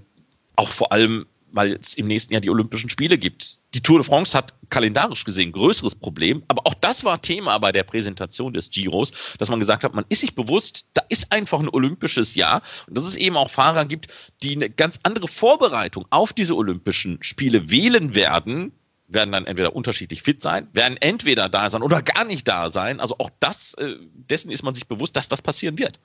auch 0.55 0.69
vor 0.69 0.93
allem 0.93 1.27
weil 1.55 1.75
es 1.75 1.95
im 1.95 2.07
nächsten 2.07 2.33
Jahr 2.33 2.41
die 2.41 2.51
Olympischen 2.51 2.91
Spiele 2.91 3.17
gibt. 3.17 3.59
Die 3.75 3.81
Tour 3.81 3.99
de 3.99 4.07
France 4.07 4.37
hat 4.37 4.55
kalendarisch 4.71 5.25
gesehen 5.25 5.51
ein 5.51 5.53
größeres 5.53 5.95
Problem, 5.95 6.43
aber 6.49 6.67
auch 6.67 6.75
das 6.75 7.05
war 7.05 7.23
Thema 7.23 7.59
bei 7.59 7.71
der 7.71 7.85
Präsentation 7.85 8.53
des 8.53 8.71
Giros, 8.71 9.35
dass 9.39 9.51
man 9.51 9.61
gesagt 9.61 9.85
hat, 9.85 9.95
man 9.95 10.05
ist 10.09 10.21
sich 10.21 10.35
bewusst, 10.35 10.87
da 10.95 11.03
ist 11.09 11.33
einfach 11.33 11.61
ein 11.61 11.69
olympisches 11.69 12.35
Jahr 12.35 12.61
und 12.89 12.97
dass 12.97 13.05
es 13.05 13.17
eben 13.17 13.37
auch 13.37 13.51
Fahrer 13.51 13.85
gibt, 13.85 14.09
die 14.43 14.57
eine 14.57 14.69
ganz 14.69 14.99
andere 15.05 15.29
Vorbereitung 15.29 16.07
auf 16.11 16.33
diese 16.33 16.57
Olympischen 16.57 17.23
Spiele 17.23 17.71
wählen 17.71 18.15
werden, 18.15 18.73
werden 19.07 19.33
dann 19.33 19.47
entweder 19.47 19.77
unterschiedlich 19.77 20.23
fit 20.23 20.43
sein, 20.43 20.67
werden 20.73 20.97
entweder 20.99 21.49
da 21.49 21.71
sein 21.71 21.83
oder 21.83 22.03
gar 22.03 22.25
nicht 22.25 22.49
da 22.49 22.71
sein. 22.71 23.01
Also 23.01 23.17
auch 23.19 23.31
das, 23.39 23.75
äh, 23.75 23.95
dessen 24.13 24.51
ist 24.51 24.63
man 24.63 24.75
sich 24.75 24.89
bewusst, 24.89 25.17
dass 25.17 25.29
das 25.29 25.43
passieren 25.43 25.79
wird. 25.79 26.01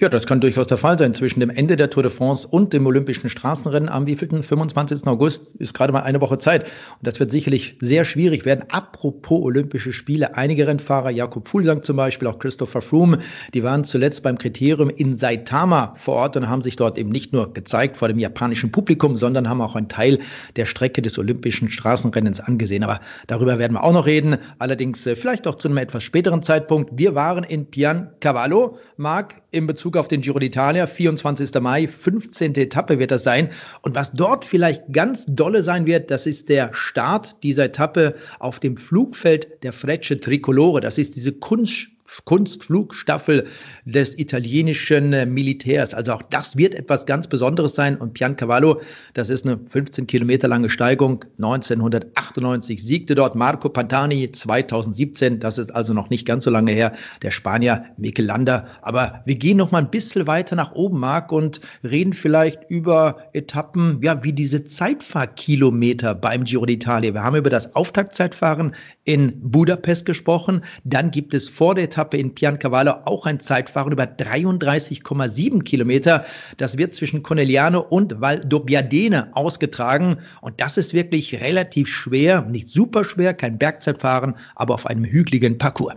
Ja, 0.00 0.08
das 0.08 0.26
kann 0.26 0.40
durchaus 0.40 0.66
der 0.66 0.78
Fall 0.78 0.98
sein. 0.98 1.14
Zwischen 1.14 1.40
dem 1.40 1.50
Ende 1.50 1.76
der 1.76 1.90
Tour 1.90 2.02
de 2.02 2.12
France 2.12 2.46
und 2.48 2.72
dem 2.72 2.86
Olympischen 2.86 3.28
Straßenrennen 3.28 3.88
am 3.88 4.06
wievielten? 4.06 4.42
25. 4.42 5.06
August 5.06 5.56
ist 5.56 5.74
gerade 5.74 5.92
mal 5.92 6.00
eine 6.00 6.20
Woche 6.20 6.38
Zeit. 6.38 6.64
Und 6.64 7.06
das 7.06 7.20
wird 7.20 7.30
sicherlich 7.30 7.76
sehr 7.80 8.04
schwierig 8.04 8.44
werden. 8.44 8.64
Apropos 8.70 9.42
Olympische 9.42 9.92
Spiele, 9.92 10.36
einige 10.36 10.66
Rennfahrer, 10.66 11.10
Jakob 11.10 11.48
Fuglsang 11.48 11.82
zum 11.82 11.96
Beispiel, 11.96 12.28
auch 12.28 12.38
Christopher 12.38 12.80
Froome, 12.80 13.18
die 13.54 13.62
waren 13.62 13.84
zuletzt 13.84 14.22
beim 14.22 14.38
Kriterium 14.38 14.90
in 14.90 15.16
Saitama 15.16 15.94
vor 15.96 16.16
Ort 16.16 16.36
und 16.36 16.48
haben 16.48 16.62
sich 16.62 16.76
dort 16.76 16.98
eben 16.98 17.10
nicht 17.10 17.32
nur 17.32 17.52
gezeigt 17.52 17.98
vor 17.98 18.08
dem 18.08 18.18
japanischen 18.18 18.72
Publikum, 18.72 19.16
sondern 19.16 19.48
haben 19.48 19.60
auch 19.60 19.76
einen 19.76 19.88
Teil 19.88 20.18
der 20.56 20.66
Strecke 20.66 21.02
des 21.02 21.18
Olympischen 21.18 21.70
Straßenrennens 21.70 22.40
angesehen. 22.40 22.84
Aber 22.84 23.00
darüber 23.26 23.58
werden 23.58 23.74
wir 23.74 23.84
auch 23.84 23.92
noch 23.92 24.06
reden. 24.06 24.36
Allerdings 24.58 25.06
äh, 25.06 25.16
vielleicht 25.16 25.46
auch 25.46 25.56
zu 25.56 25.68
einem 25.68 25.78
etwas 25.78 26.02
späteren 26.02 26.42
Zeitpunkt. 26.42 26.90
Wir 26.96 27.14
waren 27.14 27.44
in 27.44 27.66
Piancavallo, 27.66 28.78
Marc, 28.96 29.42
im 29.56 29.66
Bezug 29.66 29.96
auf 29.96 30.08
den 30.08 30.20
Giro 30.20 30.38
d'Italia. 30.38 30.86
24. 30.86 31.60
Mai, 31.60 31.88
15. 31.88 32.54
Etappe 32.54 32.98
wird 32.98 33.10
das 33.10 33.24
sein. 33.24 33.50
Und 33.82 33.94
was 33.94 34.12
dort 34.12 34.44
vielleicht 34.44 34.92
ganz 34.92 35.24
dolle 35.26 35.62
sein 35.62 35.86
wird, 35.86 36.10
das 36.10 36.26
ist 36.26 36.48
der 36.48 36.72
Start 36.74 37.42
dieser 37.42 37.64
Etappe 37.64 38.14
auf 38.38 38.60
dem 38.60 38.76
Flugfeld 38.76 39.62
der 39.62 39.72
Frecce 39.72 40.20
Tricolore. 40.20 40.80
Das 40.80 40.98
ist 40.98 41.16
diese 41.16 41.32
Kunst 41.32 41.88
Kunstflugstaffel 42.24 43.46
des 43.84 44.18
italienischen 44.18 45.10
Militärs. 45.32 45.94
Also 45.94 46.12
auch 46.12 46.22
das 46.22 46.56
wird 46.56 46.74
etwas 46.74 47.06
ganz 47.06 47.28
Besonderes 47.28 47.74
sein. 47.74 47.96
Und 47.96 48.14
Piancavallo, 48.14 48.80
das 49.14 49.30
ist 49.30 49.46
eine 49.46 49.58
15 49.68 50.06
Kilometer 50.06 50.48
lange 50.48 50.70
Steigung. 50.70 51.24
1998 51.38 52.82
siegte 52.82 53.14
dort 53.14 53.34
Marco 53.34 53.68
Pantani, 53.68 54.30
2017, 54.30 55.40
das 55.40 55.58
ist 55.58 55.74
also 55.74 55.92
noch 55.92 56.10
nicht 56.10 56.26
ganz 56.26 56.44
so 56.44 56.50
lange 56.50 56.72
her, 56.72 56.94
der 57.22 57.30
Spanier 57.30 57.84
Mikel 57.96 58.24
Landa. 58.24 58.66
Aber 58.82 59.22
wir 59.24 59.36
gehen 59.36 59.56
noch 59.56 59.70
mal 59.70 59.78
ein 59.78 59.90
bisschen 59.90 60.26
weiter 60.26 60.56
nach 60.56 60.72
oben, 60.72 61.00
Marc, 61.00 61.32
und 61.32 61.60
reden 61.84 62.12
vielleicht 62.12 62.70
über 62.70 63.18
Etappen, 63.32 64.00
ja, 64.02 64.22
wie 64.22 64.32
diese 64.32 64.64
Zeitfahrkilometer 64.64 66.14
beim 66.14 66.44
Giro 66.44 66.64
d'Italia. 66.64 67.14
Wir 67.14 67.22
haben 67.22 67.36
über 67.36 67.50
das 67.50 67.74
Auftaktzeitfahren 67.74 68.74
in 69.04 69.32
Budapest 69.40 70.04
gesprochen. 70.04 70.62
Dann 70.84 71.10
gibt 71.10 71.34
es 71.34 71.48
vor 71.48 71.74
der 71.74 71.90
Etappe 71.96 72.18
in 72.18 72.34
Piancavallo 72.34 72.92
auch 73.06 73.24
ein 73.24 73.40
Zeitfahren 73.40 73.90
über 73.90 74.04
33,7 74.04 75.62
Kilometer. 75.62 76.26
Das 76.58 76.76
wird 76.76 76.94
zwischen 76.94 77.22
Conegliano 77.22 77.80
und 77.80 78.20
Val 78.20 78.40
d'Obbiadene 78.40 79.32
ausgetragen. 79.32 80.18
Und 80.42 80.60
das 80.60 80.76
ist 80.76 80.92
wirklich 80.92 81.40
relativ 81.40 81.88
schwer, 81.88 82.42
nicht 82.42 82.68
super 82.68 83.02
schwer, 83.02 83.32
kein 83.32 83.56
Bergzeitfahren, 83.56 84.36
aber 84.56 84.74
auf 84.74 84.84
einem 84.84 85.06
hügeligen 85.06 85.56
Parcours. 85.56 85.94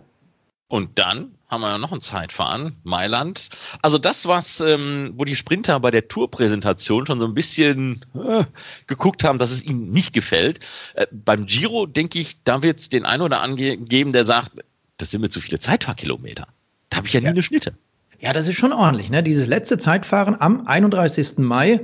Und 0.70 0.98
dann 1.00 1.36
haben 1.50 1.62
wir 1.62 1.70
ja 1.70 1.78
noch 1.80 1.92
ein 1.92 2.00
Zeitfahren, 2.00 2.76
Mailand. 2.84 3.50
Also 3.82 3.98
das, 3.98 4.28
was, 4.28 4.62
ähm, 4.62 5.14
wo 5.18 5.26
die 5.26 5.36
Sprinter 5.36 5.80
bei 5.80 5.90
der 5.90 6.08
Tourpräsentation 6.08 7.08
schon 7.08 7.20
so 7.20 7.26
ein 7.26 7.34
bisschen 7.34 8.00
äh, 8.14 8.44
geguckt 8.86 9.24
haben, 9.24 9.40
dass 9.40 9.52
es 9.52 9.66
ihnen 9.66 9.90
nicht 9.90 10.14
gefällt. 10.14 10.60
Äh, 10.94 11.08
beim 11.12 11.48
Giro, 11.48 11.88
denke 11.88 12.20
ich, 12.20 12.44
da 12.44 12.62
wird 12.62 12.80
es 12.80 12.90
den 12.90 13.04
einen 13.04 13.24
oder 13.24 13.42
anderen 13.42 13.86
geben, 13.86 14.14
der 14.14 14.26
sagt, 14.26 14.52
das 15.00 15.10
sind 15.12 15.22
mir 15.22 15.30
zu 15.30 15.42
viele 15.42 15.58
Zeitfahrkilometer. 15.58 16.48
Da 16.90 16.98
habe 16.98 17.08
ich 17.08 17.14
ja 17.14 17.20
nie 17.20 17.26
ja. 17.26 17.32
eine 17.32 17.42
Schnitte. 17.42 17.74
Ja, 18.20 18.34
das 18.34 18.48
ist 18.48 18.58
schon 18.58 18.74
ordentlich. 18.74 19.10
Ne? 19.10 19.24
Dieses 19.24 19.48
letzte 19.48 19.80
Zeitfahren 19.80 20.40
am 20.40 20.68
31. 20.68 21.38
Mai 21.38 21.80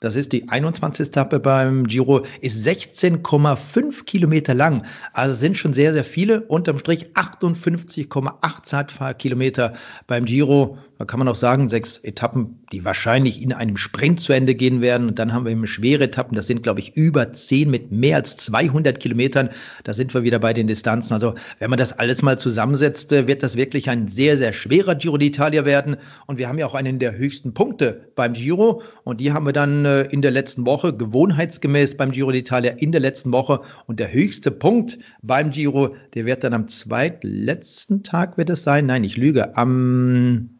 das 0.00 0.14
ist 0.14 0.32
die 0.32 0.48
21. 0.50 1.08
Etappe 1.08 1.40
beim 1.40 1.86
Giro, 1.86 2.26
ist 2.42 2.66
16,5 2.66 4.04
Kilometer 4.04 4.52
lang. 4.52 4.84
Also 5.14 5.34
sind 5.34 5.56
schon 5.56 5.72
sehr, 5.72 5.94
sehr 5.94 6.04
viele. 6.04 6.42
Unterm 6.42 6.78
Strich 6.78 7.08
58,8 7.14 8.62
Zeitfahrkilometer 8.62 9.74
beim 10.06 10.26
Giro. 10.26 10.76
Da 10.98 11.04
kann 11.04 11.18
man 11.18 11.28
auch 11.28 11.34
sagen, 11.34 11.68
sechs 11.68 11.98
Etappen, 11.98 12.58
die 12.72 12.84
wahrscheinlich 12.84 13.42
in 13.42 13.52
einem 13.52 13.76
Sprint 13.76 14.20
zu 14.20 14.32
Ende 14.32 14.54
gehen 14.54 14.80
werden. 14.80 15.08
Und 15.08 15.18
dann 15.18 15.32
haben 15.32 15.44
wir 15.44 15.52
eben 15.52 15.66
schwere 15.66 16.04
Etappen. 16.04 16.34
Das 16.34 16.46
sind, 16.46 16.62
glaube 16.62 16.80
ich, 16.80 16.96
über 16.96 17.34
zehn 17.34 17.70
mit 17.70 17.92
mehr 17.92 18.16
als 18.16 18.38
200 18.38 18.98
Kilometern. 18.98 19.50
Da 19.84 19.92
sind 19.92 20.14
wir 20.14 20.22
wieder 20.22 20.38
bei 20.38 20.54
den 20.54 20.66
Distanzen. 20.66 21.12
Also, 21.12 21.34
wenn 21.58 21.68
man 21.68 21.78
das 21.78 21.92
alles 21.92 22.22
mal 22.22 22.38
zusammensetzt, 22.38 23.12
äh, 23.12 23.26
wird 23.26 23.42
das 23.42 23.56
wirklich 23.56 23.90
ein 23.90 24.08
sehr, 24.08 24.38
sehr 24.38 24.54
schwerer 24.54 24.94
Giro 24.94 25.16
d'Italia 25.16 25.66
werden. 25.66 25.96
Und 26.26 26.38
wir 26.38 26.48
haben 26.48 26.58
ja 26.58 26.66
auch 26.66 26.74
einen 26.74 26.98
der 26.98 27.16
höchsten 27.18 27.52
Punkte 27.52 28.08
beim 28.14 28.32
Giro. 28.32 28.80
Und 29.04 29.20
die 29.20 29.32
haben 29.32 29.44
wir 29.44 29.52
dann 29.52 29.84
äh, 29.84 30.02
in 30.04 30.22
der 30.22 30.30
letzten 30.30 30.64
Woche, 30.64 30.96
gewohnheitsgemäß 30.96 31.98
beim 31.98 32.10
Giro 32.10 32.30
d'Italia 32.30 32.74
in 32.78 32.90
der 32.92 33.02
letzten 33.02 33.32
Woche. 33.32 33.60
Und 33.86 34.00
der 34.00 34.12
höchste 34.12 34.50
Punkt 34.50 34.98
beim 35.20 35.50
Giro, 35.50 35.94
der 36.14 36.24
wird 36.24 36.42
dann 36.42 36.54
am 36.54 36.68
zweitletzten 36.68 38.02
Tag, 38.02 38.38
wird 38.38 38.48
es 38.48 38.62
sein. 38.62 38.86
Nein, 38.86 39.04
ich 39.04 39.18
lüge. 39.18 39.56
Am 39.58 40.55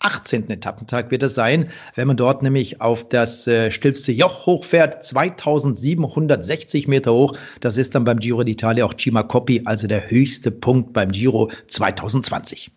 18. 0.00 0.50
Etappentag 0.50 1.10
wird 1.10 1.22
es 1.22 1.34
sein, 1.34 1.70
wenn 1.94 2.08
man 2.08 2.16
dort 2.16 2.42
nämlich 2.42 2.80
auf 2.80 3.08
das 3.08 3.46
äh, 3.46 3.70
Stilfse 3.70 4.12
Joch 4.12 4.46
hochfährt, 4.46 5.04
2760 5.04 6.88
Meter 6.88 7.12
hoch. 7.12 7.36
Das 7.60 7.76
ist 7.76 7.94
dann 7.94 8.04
beim 8.04 8.18
Giro 8.18 8.40
d'Italia 8.40 8.84
auch 8.84 8.94
Cima 8.98 9.22
Coppi, 9.22 9.62
also 9.64 9.86
der 9.86 10.10
höchste 10.10 10.50
Punkt 10.50 10.92
beim 10.92 11.12
Giro 11.12 11.50
2020. 11.68 12.70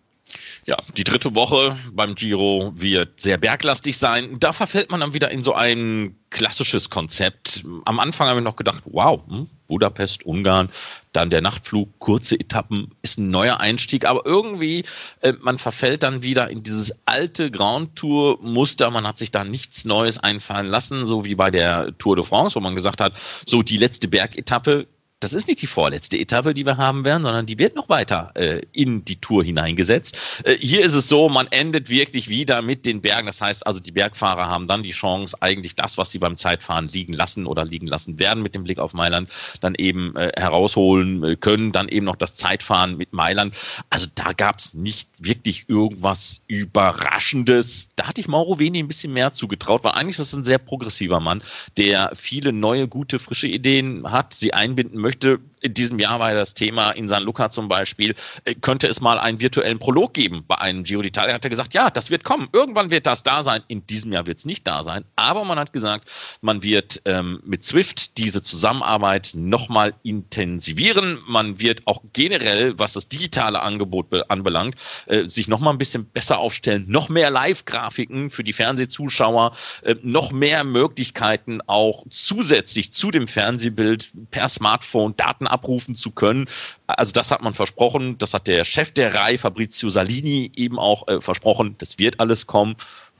Ja, 0.65 0.77
die 0.95 1.03
dritte 1.03 1.35
Woche 1.35 1.75
beim 1.93 2.15
Giro 2.15 2.71
wird 2.75 3.19
sehr 3.19 3.37
berglastig 3.37 3.97
sein. 3.97 4.37
Da 4.39 4.53
verfällt 4.53 4.91
man 4.91 5.01
dann 5.01 5.13
wieder 5.13 5.29
in 5.29 5.43
so 5.43 5.53
ein 5.53 6.15
klassisches 6.29 6.89
Konzept. 6.89 7.63
Am 7.85 7.99
Anfang 7.99 8.27
haben 8.27 8.37
wir 8.37 8.41
noch 8.41 8.55
gedacht, 8.55 8.83
wow, 8.85 9.21
hm, 9.27 9.47
Budapest, 9.73 10.23
Ungarn, 10.23 10.69
dann 11.13 11.31
der 11.31 11.41
Nachtflug, 11.41 11.89
kurze 11.97 12.39
Etappen, 12.39 12.91
ist 13.01 13.17
ein 13.17 13.31
neuer 13.31 13.59
Einstieg, 13.59 14.05
aber 14.05 14.23
irgendwie, 14.23 14.83
äh, 15.21 15.33
man 15.41 15.57
verfällt 15.57 16.03
dann 16.03 16.21
wieder 16.21 16.51
in 16.51 16.61
dieses 16.61 16.93
alte 17.05 17.49
Grand 17.49 17.95
Tour-Muster. 17.95 18.91
Man 18.91 19.07
hat 19.07 19.17
sich 19.17 19.31
da 19.31 19.43
nichts 19.43 19.83
Neues 19.85 20.19
einfallen 20.19 20.67
lassen, 20.67 21.07
so 21.07 21.25
wie 21.25 21.33
bei 21.33 21.49
der 21.49 21.97
Tour 21.97 22.15
de 22.15 22.23
France, 22.23 22.55
wo 22.55 22.59
man 22.59 22.75
gesagt 22.75 23.01
hat, 23.01 23.13
so 23.47 23.63
die 23.63 23.77
letzte 23.77 24.07
Bergetappe 24.07 24.85
das 25.23 25.33
ist 25.33 25.47
nicht 25.47 25.61
die 25.61 25.67
vorletzte 25.67 26.17
Etappe, 26.17 26.53
die 26.53 26.65
wir 26.65 26.77
haben 26.77 27.05
werden, 27.05 27.23
sondern 27.23 27.45
die 27.45 27.57
wird 27.57 27.75
noch 27.75 27.89
weiter 27.89 28.31
äh, 28.35 28.61
in 28.73 29.05
die 29.05 29.15
Tour 29.15 29.43
hineingesetzt. 29.43 30.43
Äh, 30.43 30.55
hier 30.57 30.83
ist 30.83 30.93
es 30.93 31.07
so, 31.07 31.29
man 31.29 31.47
endet 31.47 31.89
wirklich 31.89 32.27
wieder 32.27 32.61
mit 32.61 32.85
den 32.85 33.01
Bergen. 33.01 33.27
Das 33.27 33.41
heißt 33.41 33.65
also, 33.65 33.79
die 33.79 33.91
Bergfahrer 33.91 34.49
haben 34.49 34.67
dann 34.67 34.83
die 34.83 34.91
Chance, 34.91 35.37
eigentlich 35.39 35.75
das, 35.75 35.97
was 35.97 36.11
sie 36.11 36.19
beim 36.19 36.35
Zeitfahren 36.35 36.89
liegen 36.89 37.13
lassen 37.13 37.45
oder 37.45 37.63
liegen 37.63 37.87
lassen 37.87 38.19
werden 38.19 38.43
mit 38.43 38.53
dem 38.53 38.65
Blick 38.65 38.79
auf 38.79 38.93
Mailand, 38.93 39.29
dann 39.61 39.75
eben 39.75 40.15
äh, 40.15 40.31
herausholen 40.35 41.23
äh, 41.23 41.35
können. 41.37 41.71
Dann 41.71 41.87
eben 41.87 42.05
noch 42.05 42.17
das 42.17 42.35
Zeitfahren 42.35 42.97
mit 42.97 43.13
Mailand. 43.13 43.55
Also 43.89 44.07
da 44.13 44.33
gab 44.33 44.59
es 44.59 44.73
nicht 44.73 45.09
wirklich 45.19 45.65
irgendwas 45.69 46.41
Überraschendes. 46.47 47.89
Da 47.95 48.07
hatte 48.07 48.19
ich 48.19 48.27
Mauro 48.27 48.59
Veni 48.59 48.79
ein 48.79 48.87
bisschen 48.87 49.13
mehr 49.13 49.31
zugetraut, 49.33 49.83
weil 49.83 49.93
eigentlich 49.93 50.19
ist 50.19 50.33
das 50.33 50.37
ein 50.37 50.43
sehr 50.43 50.57
progressiver 50.57 51.21
Mann, 51.21 51.41
der 51.77 52.11
viele 52.13 52.51
neue, 52.51 52.87
gute, 52.87 53.19
frische 53.19 53.47
Ideen 53.47 54.11
hat, 54.11 54.33
sie 54.33 54.53
einbinden 54.53 54.99
möchte 54.99 55.12
möchte, 55.13 55.39
in 55.63 55.73
diesem 55.73 55.97
Jahr 55.97 56.19
war 56.19 56.31
ja 56.31 56.35
das 56.35 56.53
Thema 56.53 56.91
in 56.91 57.07
San 57.07 57.23
Luca 57.23 57.49
zum 57.49 57.67
Beispiel, 57.67 58.13
äh, 58.43 58.53
könnte 58.53 58.87
es 58.87 59.01
mal 59.01 59.17
einen 59.17 59.39
virtuellen 59.39 59.79
Prolog 59.79 60.13
geben 60.13 60.43
bei 60.47 60.57
einem 60.59 60.83
Giro 60.83 61.01
d'Italia. 61.01 61.33
Hat 61.33 61.45
er 61.45 61.49
gesagt, 61.49 61.73
ja, 61.73 61.89
das 61.89 62.11
wird 62.11 62.23
kommen. 62.23 62.49
Irgendwann 62.51 62.91
wird 62.91 63.07
das 63.07 63.23
da 63.23 63.43
sein. 63.43 63.63
In 63.67 63.87
diesem 63.87 64.11
Jahr 64.11 64.27
wird 64.27 64.37
es 64.37 64.45
nicht 64.45 64.67
da 64.67 64.83
sein. 64.83 65.05
Aber 65.15 65.45
man 65.45 65.57
hat 65.57 65.71
gesagt, 65.71 66.11
man 66.41 66.63
wird 66.63 67.01
ähm, 67.05 67.41
mit 67.45 67.63
Swift 67.63 68.17
diese 68.17 68.43
Zusammenarbeit 68.43 69.31
nochmal 69.35 69.93
intensivieren. 70.03 71.19
Man 71.27 71.59
wird 71.59 71.87
auch 71.87 72.01
generell, 72.11 72.77
was 72.77 72.93
das 72.93 73.07
digitale 73.07 73.61
Angebot 73.61 74.07
anbelangt, 74.29 74.75
äh, 75.07 75.27
sich 75.27 75.47
nochmal 75.47 75.73
ein 75.73 75.77
bisschen 75.77 76.05
besser 76.05 76.39
aufstellen. 76.39 76.85
Noch 76.87 77.07
mehr 77.07 77.29
Live-Grafiken 77.29 78.29
für 78.29 78.43
die 78.43 78.53
Fernsehzuschauer, 78.53 79.55
äh, 79.83 79.95
noch 80.01 80.31
mehr 80.33 80.65
Möglichkeiten 80.65 81.61
auch 81.67 82.03
zusätzlich 82.09 82.91
zu 82.91 83.11
dem 83.11 83.29
Fernsehbild 83.29 84.11
per 84.31 84.49
Smartphone 84.49 85.15
Daten 85.15 85.47
abrufen 85.53 85.95
zu 85.95 86.11
können. 86.11 86.45
Also 86.87 87.13
das 87.13 87.31
hat 87.31 87.41
man 87.41 87.53
versprochen. 87.53 88.17
Das 88.17 88.33
hat 88.33 88.47
der 88.47 88.63
Chef 88.63 88.91
der 88.91 89.15
Reihe, 89.15 89.37
Fabrizio 89.37 89.89
Salini, 89.89 90.51
eben 90.55 90.79
auch 90.79 91.07
äh, 91.07 91.21
versprochen. 91.21 91.75
Das 91.77 91.99
wird 91.99 92.19
alles 92.19 92.47
kommen. 92.47 92.75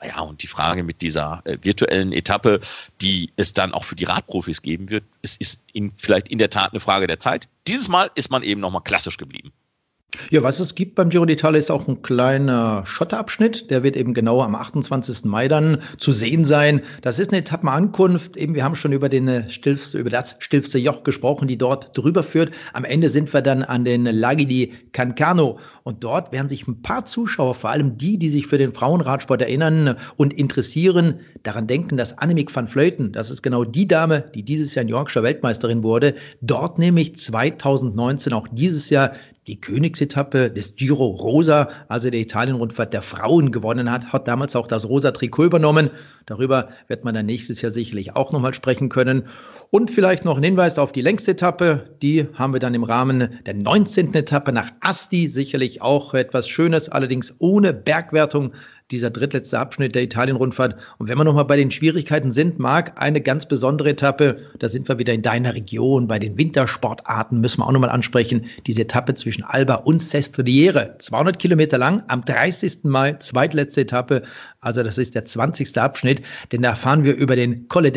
Ja, 0.06 0.20
und 0.22 0.44
die 0.44 0.48
Frage 0.48 0.84
mit 0.84 1.02
dieser 1.02 1.42
äh, 1.46 1.58
virtuellen 1.62 2.12
Etappe, 2.12 2.60
die 3.02 3.32
es 3.38 3.54
dann 3.54 3.74
auch 3.74 3.86
für 3.86 3.96
die 3.96 4.04
Radprofis 4.04 4.62
geben 4.62 4.90
wird, 4.90 5.06
ist, 5.22 5.40
ist 5.40 5.64
in, 5.72 5.92
vielleicht 5.96 6.28
in 6.28 6.40
der 6.40 6.50
Tat 6.50 6.74
eine 6.74 6.82
Frage 6.82 7.08
der 7.08 7.20
Zeit. 7.20 7.48
Dieses 7.68 7.88
Mal 7.88 8.12
ist 8.16 8.30
man 8.30 8.44
eben 8.44 8.60
nochmal 8.60 8.84
klassisch 8.84 9.18
geblieben. 9.18 9.54
Ja, 10.30 10.44
was 10.44 10.60
es 10.60 10.76
gibt 10.76 10.96
beim 10.96 11.10
Giro 11.10 11.24
d'Italia 11.24 11.58
ist 11.58 11.72
auch 11.72 11.88
ein 11.88 12.02
kleiner 12.02 12.84
Schotterabschnitt. 12.86 13.72
Der 13.72 13.84
wird 13.84 13.96
eben 13.96 14.14
genau 14.14 14.42
am 14.42 14.56
28. 14.56 15.26
Mai 15.26 15.48
dann 15.48 15.80
zu 15.98 16.12
sehen 16.12 16.46
sein. 16.46 16.82
Das 17.02 17.20
ist 17.20 17.30
eine 17.30 17.40
Etappenankunft. 17.40 18.38
Eben, 18.38 18.54
wir 18.54 18.64
haben 18.64 18.76
schon 18.76 18.94
über 18.94 19.10
den 19.10 19.28
äh, 19.28 19.50
Stilfs, 19.50 19.94
über 19.94 20.10
das 20.10 20.36
Stilfse 20.40 20.78
Joch 20.78 21.04
gesprochen, 21.04 21.48
die 21.48 21.58
dort 21.58 21.98
drüber 21.98 22.24
führt. 22.24 22.54
Am 22.74 22.86
Ende 22.86 23.10
sind 23.10 23.34
wir 23.34 23.42
dann 23.42 23.64
an 23.64 23.86
den 23.86 24.06
Laghi 24.06 24.46
di 24.46 24.74
Cancano. 24.92 25.60
Und 25.84 26.04
dort 26.04 26.32
werden 26.32 26.48
sich 26.48 26.68
ein 26.68 26.82
paar 26.82 27.06
Zuschauer, 27.06 27.56
vor 27.56 27.70
allem 27.70 27.98
die, 27.98 28.18
die 28.18 28.30
sich 28.30 28.48
für 28.48 28.58
den 28.58 28.74
Frauenradsport 28.74 29.42
erinnern 29.42 29.98
und 30.16 30.34
interessieren, 30.34 31.20
daran 31.44 31.68
denken, 31.68 31.98
dass 31.98 32.18
Annemiek 32.18 32.56
van 32.56 32.68
Vleuten, 32.68 33.12
das 33.12 33.30
ist 33.30 33.42
genau 33.42 33.66
die 33.66 33.88
Dame, 33.88 34.24
die 34.34 34.44
dieses 34.44 34.76
Jahr 34.76 34.84
in 34.84 34.90
Yorkshire 34.90 35.26
Weltmeisterin 35.26 35.84
wurde, 35.84 36.16
dort 36.40 36.80
nämlich 36.80 37.18
2019 37.18 38.32
auch 38.32 38.48
dieses 38.50 38.90
Jahr 38.90 39.14
die 39.48 39.60
Königsetappe 40.04 40.52
des 40.52 40.76
Giro 40.76 41.08
Rosa, 41.08 41.70
also 41.88 42.10
der 42.10 42.20
Italien-Rundfahrt 42.20 42.94
der 42.94 43.02
Frauen 43.02 43.52
gewonnen 43.52 43.92
hat, 43.92 44.12
hat 44.12 44.28
damals 44.28 44.56
auch 44.56 44.68
das 44.68 44.88
rosa 44.88 45.12
Trikot 45.12 45.46
übernommen. 45.46 45.90
Darüber 46.26 46.70
wird 46.88 47.04
man 47.04 47.16
dann 47.16 47.26
nächstes 47.26 47.62
Jahr 47.62 47.72
sicherlich 47.72 48.16
auch 48.16 48.32
nochmal 48.32 48.54
sprechen 48.54 48.90
können. 48.90 49.24
Und 49.74 49.90
vielleicht 49.90 50.24
noch 50.24 50.38
ein 50.38 50.44
Hinweis 50.44 50.78
auf 50.78 50.92
die 50.92 51.02
längste 51.02 51.32
Etappe. 51.32 51.96
Die 52.04 52.28
haben 52.36 52.54
wir 52.54 52.60
dann 52.60 52.76
im 52.76 52.84
Rahmen 52.84 53.40
der 53.48 53.56
19. 53.56 54.14
Etappe 54.14 54.52
nach 54.54 54.72
Asti. 54.82 55.28
Sicherlich 55.28 55.82
auch 55.82 56.14
etwas 56.14 56.48
Schönes, 56.48 56.90
allerdings 56.90 57.34
ohne 57.40 57.74
Bergwertung 57.74 58.54
dieser 58.92 59.10
drittletzte 59.10 59.58
Abschnitt 59.58 59.96
der 59.96 60.04
Italien-Rundfahrt. 60.04 60.76
Und 61.00 61.08
wenn 61.08 61.18
wir 61.18 61.24
nochmal 61.24 61.46
bei 61.46 61.58
den 61.58 61.72
Schwierigkeiten 61.72 62.32
sind, 62.32 62.60
Marc, 62.60 63.02
eine 63.02 63.20
ganz 63.20 63.48
besondere 63.48 63.90
Etappe, 63.90 64.42
da 64.60 64.70
sind 64.70 64.88
wir 64.88 65.00
wieder 65.00 65.12
in 65.12 65.24
deiner 65.24 65.56
Region, 65.56 66.08
bei 66.08 66.20
den 66.20 66.38
Wintersportarten 66.38 67.42
müssen 67.42 67.62
wir 67.62 67.68
auch 67.68 67.72
nochmal 67.72 67.90
ansprechen, 67.90 68.46
diese 68.68 68.84
Etappe 68.84 69.16
zwischen 69.16 69.44
Alba 69.44 69.74
und 69.74 70.04
Sestriere. 70.04 70.98
200 71.00 71.40
Kilometer 71.40 71.80
lang, 71.80 72.04
am 72.10 72.24
30. 72.24 72.84
Mai, 72.84 73.14
zweitletzte 73.14 73.82
Etappe, 73.82 74.22
also 74.62 74.84
das 74.84 75.00
ist 75.00 75.16
der 75.16 75.26
20. 75.26 75.76
Abschnitt, 75.80 76.22
denn 76.52 76.62
da 76.62 76.76
fahren 76.76 77.04
wir 77.04 77.16
über 77.16 77.36
den 77.36 77.68
Colle 77.70 77.92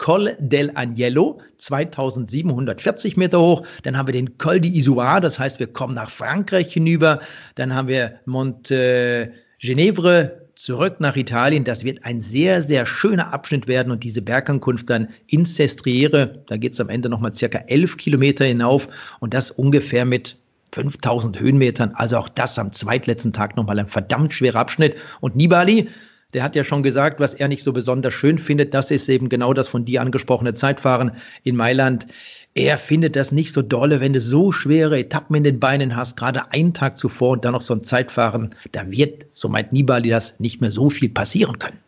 Col 0.00 0.34
del 0.38 0.70
Agnello, 0.76 1.42
2740 1.58 3.18
Meter 3.18 3.38
hoch. 3.38 3.62
Dann 3.82 3.98
haben 3.98 4.08
wir 4.08 4.14
den 4.14 4.38
Col 4.38 4.58
di 4.58 4.74
Isoire, 4.78 5.20
das 5.20 5.38
heißt, 5.38 5.60
wir 5.60 5.66
kommen 5.66 5.94
nach 5.94 6.08
Frankreich 6.08 6.72
hinüber. 6.72 7.20
Dann 7.56 7.74
haben 7.74 7.86
wir 7.88 8.14
Monte 8.24 9.30
Genevre 9.58 10.40
zurück 10.54 11.00
nach 11.00 11.16
Italien. 11.16 11.64
Das 11.64 11.84
wird 11.84 12.02
ein 12.06 12.22
sehr, 12.22 12.62
sehr 12.62 12.86
schöner 12.86 13.34
Abschnitt 13.34 13.68
werden 13.68 13.92
und 13.92 14.02
diese 14.02 14.22
Bergankunft 14.22 14.88
dann 14.88 15.08
in 15.26 15.44
Sestriere, 15.44 16.42
da 16.46 16.56
geht 16.56 16.72
es 16.72 16.80
am 16.80 16.88
Ende 16.88 17.10
nochmal 17.10 17.34
circa 17.34 17.58
elf 17.66 17.98
Kilometer 17.98 18.46
hinauf 18.46 18.88
und 19.20 19.34
das 19.34 19.50
ungefähr 19.50 20.06
mit 20.06 20.34
5000 20.72 21.38
Höhenmetern. 21.38 21.92
Also 21.94 22.16
auch 22.16 22.30
das 22.30 22.58
am 22.58 22.72
zweitletzten 22.72 23.34
Tag 23.34 23.54
nochmal 23.54 23.78
ein 23.78 23.88
verdammt 23.88 24.32
schwerer 24.32 24.60
Abschnitt. 24.60 24.96
Und 25.20 25.36
Nibali, 25.36 25.90
Der 26.32 26.42
hat 26.42 26.54
ja 26.54 26.62
schon 26.62 26.82
gesagt, 26.82 27.18
was 27.18 27.34
er 27.34 27.48
nicht 27.48 27.64
so 27.64 27.72
besonders 27.72 28.14
schön 28.14 28.38
findet. 28.38 28.72
Das 28.72 28.90
ist 28.90 29.08
eben 29.08 29.28
genau 29.28 29.52
das 29.52 29.68
von 29.68 29.84
dir 29.84 30.00
angesprochene 30.00 30.54
Zeitfahren 30.54 31.12
in 31.42 31.56
Mailand. 31.56 32.06
Er 32.54 32.78
findet 32.78 33.16
das 33.16 33.32
nicht 33.32 33.52
so 33.52 33.62
dolle, 33.62 34.00
wenn 34.00 34.12
du 34.12 34.20
so 34.20 34.52
schwere 34.52 34.98
Etappen 34.98 35.36
in 35.36 35.44
den 35.44 35.60
Beinen 35.60 35.96
hast, 35.96 36.16
gerade 36.16 36.52
einen 36.52 36.74
Tag 36.74 36.96
zuvor 36.96 37.30
und 37.30 37.44
dann 37.44 37.52
noch 37.52 37.62
so 37.62 37.74
ein 37.74 37.84
Zeitfahren. 37.84 38.54
Da 38.72 38.90
wird, 38.90 39.26
so 39.32 39.48
meint 39.48 39.72
Nibali, 39.72 40.10
das 40.10 40.38
nicht 40.38 40.60
mehr 40.60 40.70
so 40.70 40.90
viel 40.90 41.08
passieren 41.08 41.58
können. 41.58 41.78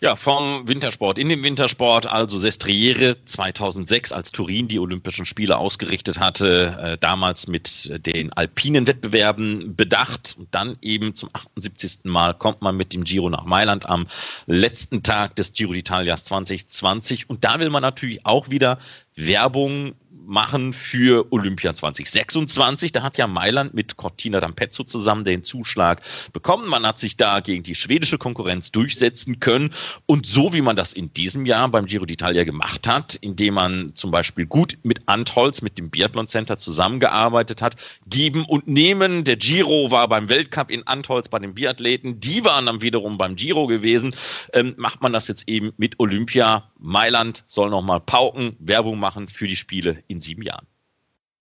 Ja, 0.00 0.16
vom 0.16 0.68
Wintersport 0.68 1.18
in 1.18 1.28
den 1.28 1.42
Wintersport, 1.42 2.06
also 2.06 2.38
Sestriere 2.38 3.16
2006, 3.24 4.12
als 4.12 4.30
Turin 4.30 4.68
die 4.68 4.78
Olympischen 4.78 5.24
Spiele 5.24 5.56
ausgerichtet 5.56 6.20
hatte, 6.20 6.76
äh, 6.80 6.98
damals 6.98 7.46
mit 7.46 7.90
den 8.06 8.32
alpinen 8.32 8.86
Wettbewerben 8.86 9.74
bedacht. 9.74 10.36
Und 10.38 10.54
dann 10.54 10.76
eben 10.82 11.14
zum 11.14 11.30
78. 11.32 12.04
Mal 12.04 12.34
kommt 12.34 12.62
man 12.62 12.76
mit 12.76 12.92
dem 12.92 13.04
Giro 13.04 13.30
nach 13.30 13.44
Mailand 13.44 13.88
am 13.88 14.06
letzten 14.46 15.02
Tag 15.02 15.36
des 15.36 15.52
Giro 15.52 15.72
d'Italias 15.72 16.24
2020. 16.24 17.30
Und 17.30 17.44
da 17.44 17.58
will 17.58 17.70
man 17.70 17.82
natürlich 17.82 18.26
auch 18.26 18.50
wieder 18.50 18.78
Werbung 19.14 19.94
machen 20.26 20.72
für 20.72 21.32
Olympia 21.32 21.74
2026. 21.74 22.92
Da 22.92 23.02
hat 23.02 23.16
ja 23.18 23.26
Mailand 23.26 23.74
mit 23.74 23.96
Cortina 23.96 24.38
d'Ampezzo 24.38 24.84
zusammen 24.84 25.24
den 25.24 25.44
Zuschlag 25.44 26.02
bekommen. 26.32 26.68
Man 26.68 26.86
hat 26.86 26.98
sich 26.98 27.16
da 27.16 27.40
gegen 27.40 27.62
die 27.62 27.74
schwedische 27.74 28.18
Konkurrenz 28.18 28.72
durchsetzen 28.72 29.40
können. 29.40 29.70
Und 30.06 30.26
so 30.26 30.52
wie 30.52 30.60
man 30.60 30.76
das 30.76 30.92
in 30.92 31.12
diesem 31.12 31.46
Jahr 31.46 31.68
beim 31.68 31.86
Giro 31.86 32.04
d'Italia 32.04 32.44
gemacht 32.44 32.86
hat, 32.88 33.14
indem 33.16 33.54
man 33.54 33.92
zum 33.94 34.10
Beispiel 34.10 34.46
gut 34.46 34.78
mit 34.82 35.08
Antholz, 35.08 35.62
mit 35.62 35.78
dem 35.78 35.90
Biathlon 35.90 36.26
Center 36.26 36.58
zusammengearbeitet 36.58 37.62
hat, 37.62 37.76
geben 38.06 38.44
und 38.44 38.68
nehmen. 38.68 39.24
Der 39.24 39.36
Giro 39.36 39.90
war 39.90 40.08
beim 40.08 40.28
Weltcup 40.28 40.70
in 40.70 40.86
Antholz 40.86 41.28
bei 41.28 41.38
den 41.38 41.54
Biathleten. 41.54 42.20
Die 42.20 42.44
waren 42.44 42.66
dann 42.66 42.82
wiederum 42.82 43.18
beim 43.18 43.36
Giro 43.36 43.66
gewesen. 43.66 44.14
Ähm, 44.52 44.74
macht 44.76 45.02
man 45.02 45.12
das 45.12 45.28
jetzt 45.28 45.48
eben 45.48 45.72
mit 45.76 45.98
Olympia. 45.98 46.70
Mailand 46.78 47.44
soll 47.46 47.70
nochmal 47.70 48.00
pauken, 48.00 48.56
Werbung 48.58 48.98
machen 48.98 49.28
für 49.28 49.48
die 49.48 49.56
Spiele 49.56 50.02
in 50.08 50.20
sieben 50.20 50.42
Jahren. 50.42 50.66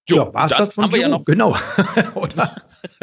Jo, 0.08 0.18
ja, 0.18 0.34
war 0.34 0.46
es 0.46 0.51
das 0.56 0.74
von 0.74 0.86
haben 0.86 0.94
wir 0.94 1.01
ja 1.01 1.10
noch. 1.10 1.25
Genau. 1.25 1.58
Oder? 2.15 2.56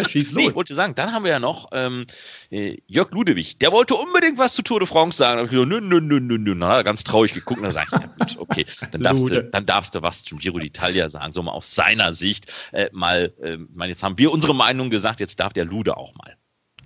Schieß 0.09 0.33
los. 0.33 0.43
Nee, 0.43 0.49
ich 0.51 0.55
wollte 0.55 0.75
sagen, 0.75 0.95
dann 0.95 1.13
haben 1.13 1.25
wir 1.25 1.33
ja 1.33 1.41
noch 1.41 1.69
ähm, 1.73 2.07
äh, 2.51 2.77
Jörg 2.87 3.11
Ludewig. 3.11 3.59
Der 3.59 3.73
wollte 3.73 3.95
unbedingt 3.95 4.39
was 4.39 4.55
zu 4.55 4.63
Tour 4.63 4.79
de 4.79 4.89
France 4.89 5.19
sagen. 5.19 5.39
Da 5.39 5.45
ich 5.45 5.51
gesagt, 5.51 5.69
nö, 5.69 5.81
nö, 5.81 6.01
nö, 6.01 6.21
nö, 6.21 6.39
nö. 6.39 6.55
Dann 6.55 6.69
hat 6.69 6.77
er 6.77 6.85
ganz 6.85 7.05
traurig 7.05 7.35
geguckt 7.35 7.59
und 7.59 7.65
dann 7.65 7.73
sage 7.73 7.89
ich, 7.93 8.01
ja 8.01 8.07
gut, 8.07 8.39
okay, 8.39 8.65
dann 8.91 9.03
darfst, 9.03 9.29
du, 9.29 9.43
dann 9.43 9.67
darfst 9.67 9.95
du 9.95 10.03
was 10.03 10.25
zum 10.25 10.39
Giro 10.39 10.59
d'Italia 10.59 11.09
sagen. 11.09 11.33
So 11.33 11.43
mal 11.43 11.53
aus 11.53 11.75
seiner 11.75 12.13
Sicht 12.13 12.53
äh, 12.73 12.89
mal, 12.93 13.33
äh, 13.43 13.59
meine, 13.75 13.91
jetzt 13.91 14.03
haben 14.03 14.19
wir 14.19 14.33
unsere 14.33 14.55
Meinung 14.55 14.91
gesagt, 14.91 15.21
jetzt 15.21 15.41
darf 15.41 15.53
der 15.53 15.65
Lude 15.65 15.97
auch 15.97 16.15
mal. 16.15 16.37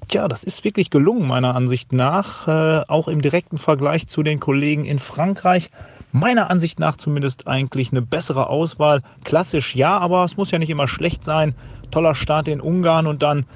Tja, 0.09 0.29
das 0.29 0.45
ist 0.45 0.63
wirklich 0.63 0.91
gelungen, 0.91 1.27
meiner 1.27 1.57
Ansicht 1.57 1.93
nach. 1.93 2.47
Äh, 2.47 2.85
auch 2.87 3.09
im 3.09 3.23
direkten 3.23 3.59
Vergleich 3.59 4.07
zu 4.07 4.23
den 4.23 4.39
Kollegen 4.39 4.85
in 4.85 5.01
Frankreich 5.01 5.71
meiner 6.13 6.49
Ansicht 6.49 6.79
nach 6.79 6.97
zumindest 6.97 7.49
eigentlich 7.49 7.91
eine 7.91 8.03
bessere 8.03 8.49
Auswahl. 8.49 9.03
Klassisch 9.25 9.75
ja, 9.75 9.99
aber 9.99 10.25
es 10.25 10.37
muss 10.37 10.53
ja 10.53 10.61
nicht 10.61 10.71
immer 10.71 10.87
schlecht 10.87 11.25
sein. 11.25 11.55
Toller 11.91 12.15
Start 12.15 12.47
in 12.47 12.61
Ungarn 12.61 13.09
und 13.09 13.23
dann 13.23 13.47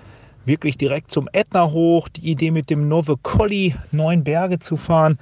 wirklich 0.45 0.77
direkt 0.77 1.13
zum 1.13 1.29
Ätna 1.33 1.71
hoch. 1.71 2.09
Die 2.09 2.29
Idee 2.29 2.51
mit 2.51 2.69
dem 2.69 2.89
Nove 2.89 3.17
Colli, 3.23 3.77
neun 3.93 4.25
Berge 4.25 4.59
zu 4.59 4.77
fahren, 4.77 5.19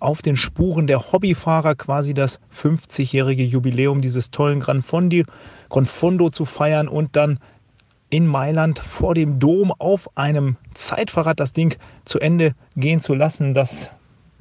auf 0.00 0.22
den 0.22 0.36
Spuren 0.36 0.88
der 0.88 1.12
Hobbyfahrer 1.12 1.76
quasi 1.76 2.14
das 2.14 2.40
50-jährige 2.60 3.44
Jubiläum 3.44 4.02
dieses 4.02 4.32
tollen 4.32 4.60
Gran 4.60 4.82
Fondo 4.82 6.30
zu 6.30 6.44
feiern 6.44 6.88
und 6.88 7.14
dann 7.14 7.38
in 8.14 8.28
Mailand 8.28 8.78
vor 8.78 9.16
dem 9.16 9.40
Dom 9.40 9.72
auf 9.72 10.08
einem 10.16 10.56
Zeitfahrrad 10.74 11.40
das 11.40 11.52
Ding 11.52 11.74
zu 12.04 12.20
Ende 12.20 12.54
gehen 12.76 13.00
zu 13.00 13.12
lassen. 13.12 13.54
Das 13.54 13.90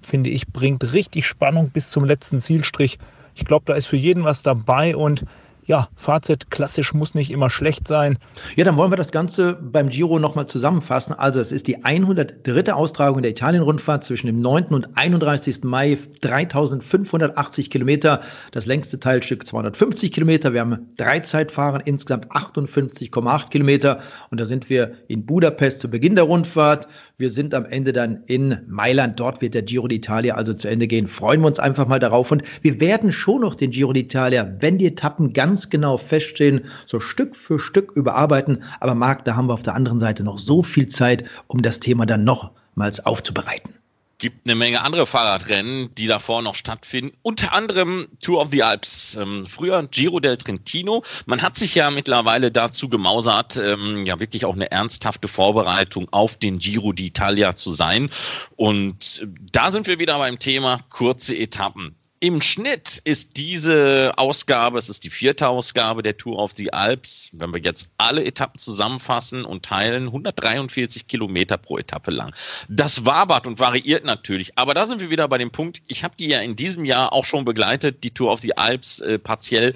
finde 0.04 0.30
ich, 0.30 0.48
bringt 0.48 0.94
richtig 0.94 1.26
Spannung 1.26 1.72
bis 1.72 1.90
zum 1.90 2.06
letzten 2.06 2.40
Zielstrich. 2.40 3.00
Ich 3.34 3.46
glaube, 3.46 3.66
da 3.66 3.74
ist 3.74 3.88
für 3.88 3.98
jeden 3.98 4.26
was 4.26 4.44
dabei 4.44 4.96
und 4.96 5.26
ja, 5.66 5.88
Fazit, 5.96 6.52
klassisch 6.52 6.94
muss 6.94 7.16
nicht 7.16 7.32
immer 7.32 7.50
schlecht 7.50 7.88
sein. 7.88 8.18
Ja, 8.56 8.66
dann 8.66 8.76
wollen 8.76 8.92
wir 8.92 8.98
das 8.98 9.12
Ganze 9.12 9.54
beim 9.54 9.90
Giro 9.90 10.20
nochmal 10.20 10.48
zusammenfassen. 10.48 11.14
Also 11.14 11.40
es 11.40 11.52
ist 11.52 11.68
die 11.68 11.84
103. 11.84 12.74
Austragung 12.74 13.22
der 13.22 13.32
Italien-Rundfahrt 13.32 14.04
zwischen 14.04 14.28
dem 14.28 14.42
9. 14.42 14.66
und 14.66 14.98
31. 14.98 15.64
Mai, 15.64 15.98
3580 16.22 17.70
Kilometer, 17.70 18.22
das 18.52 18.66
längste 18.66 19.00
Teilstück 19.00 19.48
250 19.48 20.12
Kilometer. 20.12 20.54
Wir 20.54 20.62
haben 20.62 20.94
drei 20.98 21.20
Zeitfahren, 21.22 21.82
insgesamt 21.86 22.32
58,8 22.32 23.50
Kilometer 23.50 24.02
und 24.32 24.40
da 24.40 24.46
sind 24.46 24.70
wir 24.70 24.92
in 25.08 25.26
Budapest 25.26 25.82
zu 25.82 25.90
Beginn 25.90 26.16
der 26.16 26.26
Rundfahrt. 26.26 26.88
Wir 27.24 27.30
sind 27.30 27.56
am 27.56 27.66
Ende 27.66 27.94
dann 27.94 28.24
in 28.26 28.58
Mailand. 28.68 29.18
Dort 29.18 29.42
wird 29.42 29.54
der 29.54 29.62
Giro 29.62 29.88
d'Italia 29.88 30.32
also 30.32 30.54
zu 30.54 30.68
Ende 30.68 30.88
gehen. 30.88 31.08
Freuen 31.08 31.40
wir 31.40 31.48
uns 31.48 31.58
einfach 31.58 31.88
mal 31.88 32.00
darauf 32.00 32.32
und 32.34 32.44
wir 32.62 32.82
werden 32.82 33.14
schon 33.14 33.40
noch 33.40 33.56
den 33.56 33.72
Giro 33.72 33.92
d'Italia, 33.92 34.58
wenn 34.60 34.78
die 34.78 34.88
Etappen 34.88 35.32
ganz 35.32 35.70
genau 35.70 35.96
feststehen, 35.96 36.66
so 36.86 37.00
Stück 37.00 37.38
für 37.38 37.60
Stück 37.60 37.94
überarbeiten. 37.96 38.64
Aber 38.82 38.94
Marc, 38.94 39.24
da 39.24 39.38
haben 39.38 39.48
wir 39.48 39.54
auf 39.54 39.64
der 39.64 39.76
anderen 39.76 40.02
Seite 40.02 40.26
noch 40.26 40.38
so 40.38 40.64
viel 40.64 40.90
Zeit, 40.90 41.24
um 41.48 41.62
das 41.62 41.80
Thema 41.80 42.06
dann 42.06 42.26
nochmals 42.26 43.06
aufzubereiten 43.06 43.74
gibt 44.18 44.46
eine 44.46 44.56
Menge 44.56 44.82
andere 44.82 45.06
Fahrradrennen, 45.06 45.94
die 45.96 46.08
davor 46.08 46.42
noch 46.42 46.56
stattfinden. 46.56 47.16
Unter 47.22 47.54
anderem 47.54 48.08
Tour 48.22 48.42
of 48.42 48.50
the 48.52 48.64
Alps. 48.64 49.16
Ähm, 49.16 49.46
früher 49.48 49.86
Giro 49.88 50.20
del 50.20 50.38
Trentino. 50.38 51.04
Man 51.26 51.42
hat 51.42 51.58
sich 51.58 51.76
ja 51.76 51.92
mittlerweile 51.92 52.52
dazu 52.52 52.90
gemausert, 52.90 53.58
ähm, 53.58 54.06
ja 54.06 54.20
wirklich 54.20 54.46
auch 54.46 54.56
eine 54.56 54.72
ernsthafte 54.72 55.28
Vorbereitung 55.28 56.08
auf 56.12 56.38
den 56.38 56.60
Giro 56.60 56.90
d'Italia 56.90 57.56
zu 57.56 57.72
sein. 57.72 58.10
Und 58.56 59.28
da 59.52 59.72
sind 59.72 59.88
wir 59.88 60.00
wieder 60.00 60.18
beim 60.18 60.40
Thema 60.40 60.80
kurze 60.90 61.36
Etappen. 61.36 61.96
Im 62.24 62.42
Schnitt 62.42 63.02
ist 63.04 63.36
diese 63.36 64.14
Ausgabe, 64.16 64.80
es 64.80 64.88
ist 64.88 65.04
die 65.04 65.10
vierte 65.10 65.50
Ausgabe 65.50 66.04
der 66.04 66.16
Tour 66.16 66.40
of 66.40 66.54
the 66.56 66.72
Alps, 66.72 67.30
wenn 67.34 67.54
wir 67.54 67.60
jetzt 67.60 67.90
alle 67.98 68.24
Etappen 68.24 68.58
zusammenfassen 68.58 69.44
und 69.44 69.66
teilen, 69.66 70.06
143 70.06 71.08
Kilometer 71.08 71.58
pro 71.58 71.80
Etappe 71.80 72.12
lang. 72.12 72.34
Das 72.70 73.06
wabert 73.06 73.46
und 73.46 73.60
variiert 73.60 74.06
natürlich, 74.06 74.58
aber 74.58 74.74
da 74.74 74.86
sind 74.86 75.02
wir 75.02 75.10
wieder 75.10 75.28
bei 75.28 75.38
dem 75.38 75.52
Punkt, 75.52 75.82
ich 75.88 76.06
habe 76.06 76.16
die 76.18 76.28
ja 76.28 76.40
in 76.40 76.56
diesem 76.56 76.86
Jahr 76.86 77.12
auch 77.12 77.26
schon 77.26 77.44
begleitet, 77.44 78.06
die 78.06 78.14
Tour 78.14 78.32
of 78.32 78.40
the 78.40 78.56
Alps 78.56 79.02
äh, 79.02 79.20
partiell 79.20 79.74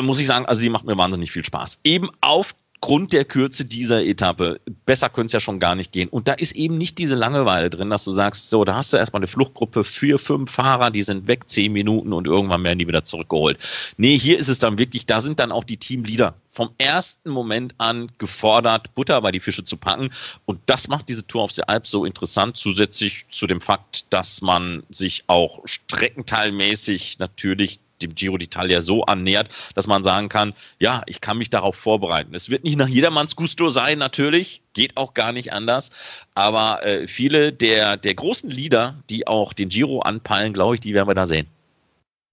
muss 0.00 0.20
ich 0.20 0.26
sagen, 0.26 0.46
also 0.46 0.62
die 0.62 0.70
macht 0.70 0.84
mir 0.84 0.96
wahnsinnig 0.96 1.30
viel 1.30 1.44
Spaß. 1.44 1.80
Eben 1.84 2.08
auf 2.20 2.54
Grund 2.86 3.12
der 3.12 3.24
Kürze 3.24 3.64
dieser 3.64 4.04
Etappe. 4.04 4.60
Besser 4.84 5.08
könnte 5.08 5.26
es 5.26 5.32
ja 5.32 5.40
schon 5.40 5.58
gar 5.58 5.74
nicht 5.74 5.90
gehen. 5.90 6.08
Und 6.08 6.28
da 6.28 6.34
ist 6.34 6.52
eben 6.52 6.78
nicht 6.78 6.98
diese 6.98 7.16
Langeweile 7.16 7.68
drin, 7.68 7.90
dass 7.90 8.04
du 8.04 8.12
sagst, 8.12 8.48
so, 8.48 8.64
da 8.64 8.76
hast 8.76 8.92
du 8.92 8.96
erstmal 8.96 9.18
eine 9.18 9.26
Fluchtgruppe, 9.26 9.82
für 9.82 10.20
fünf 10.20 10.52
Fahrer, 10.52 10.92
die 10.92 11.02
sind 11.02 11.26
weg, 11.26 11.48
zehn 11.48 11.72
Minuten 11.72 12.12
und 12.12 12.28
irgendwann 12.28 12.62
werden 12.62 12.78
die 12.78 12.86
wieder 12.86 13.02
zurückgeholt. 13.02 13.58
Nee, 13.96 14.16
hier 14.16 14.38
ist 14.38 14.46
es 14.46 14.60
dann 14.60 14.78
wirklich, 14.78 15.04
da 15.04 15.18
sind 15.18 15.40
dann 15.40 15.50
auch 15.50 15.64
die 15.64 15.78
Teamleader 15.78 16.36
vom 16.46 16.70
ersten 16.78 17.30
Moment 17.30 17.74
an 17.78 18.12
gefordert, 18.18 18.94
Butter 18.94 19.20
bei 19.20 19.32
die 19.32 19.40
Fische 19.40 19.64
zu 19.64 19.76
packen. 19.76 20.10
Und 20.44 20.60
das 20.66 20.86
macht 20.86 21.08
diese 21.08 21.26
Tour 21.26 21.42
auf 21.42 21.52
der 21.54 21.68
Alp 21.68 21.88
so 21.88 22.04
interessant, 22.04 22.56
zusätzlich 22.56 23.26
zu 23.32 23.48
dem 23.48 23.60
Fakt, 23.60 24.06
dass 24.10 24.42
man 24.42 24.84
sich 24.90 25.24
auch 25.26 25.60
streckenteilmäßig 25.66 27.18
natürlich 27.18 27.80
dem 28.02 28.14
Giro 28.14 28.36
d'Italia 28.36 28.80
so 28.80 29.04
annähert, 29.04 29.48
dass 29.74 29.86
man 29.86 30.04
sagen 30.04 30.28
kann, 30.28 30.52
ja, 30.78 31.02
ich 31.06 31.20
kann 31.20 31.38
mich 31.38 31.50
darauf 31.50 31.76
vorbereiten. 31.76 32.34
Es 32.34 32.50
wird 32.50 32.64
nicht 32.64 32.76
nach 32.76 32.88
jedermanns 32.88 33.36
Gusto 33.36 33.70
sein, 33.70 33.98
natürlich, 33.98 34.62
geht 34.74 34.96
auch 34.96 35.14
gar 35.14 35.32
nicht 35.32 35.52
anders, 35.52 35.90
aber 36.34 36.84
äh, 36.84 37.06
viele 37.06 37.52
der, 37.52 37.96
der 37.96 38.14
großen 38.14 38.50
Lieder, 38.50 38.94
die 39.10 39.26
auch 39.26 39.52
den 39.52 39.68
Giro 39.68 40.00
anpeilen, 40.00 40.52
glaube 40.52 40.74
ich, 40.74 40.80
die 40.80 40.94
werden 40.94 41.08
wir 41.08 41.14
da 41.14 41.26
sehen. 41.26 41.48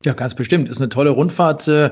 Ja, 0.06 0.12
ganz 0.12 0.36
bestimmt. 0.36 0.68
Ist 0.68 0.80
eine 0.80 0.90
tolle 0.90 1.12
Rundfahrt. 1.12 1.66
Äh, 1.70 1.92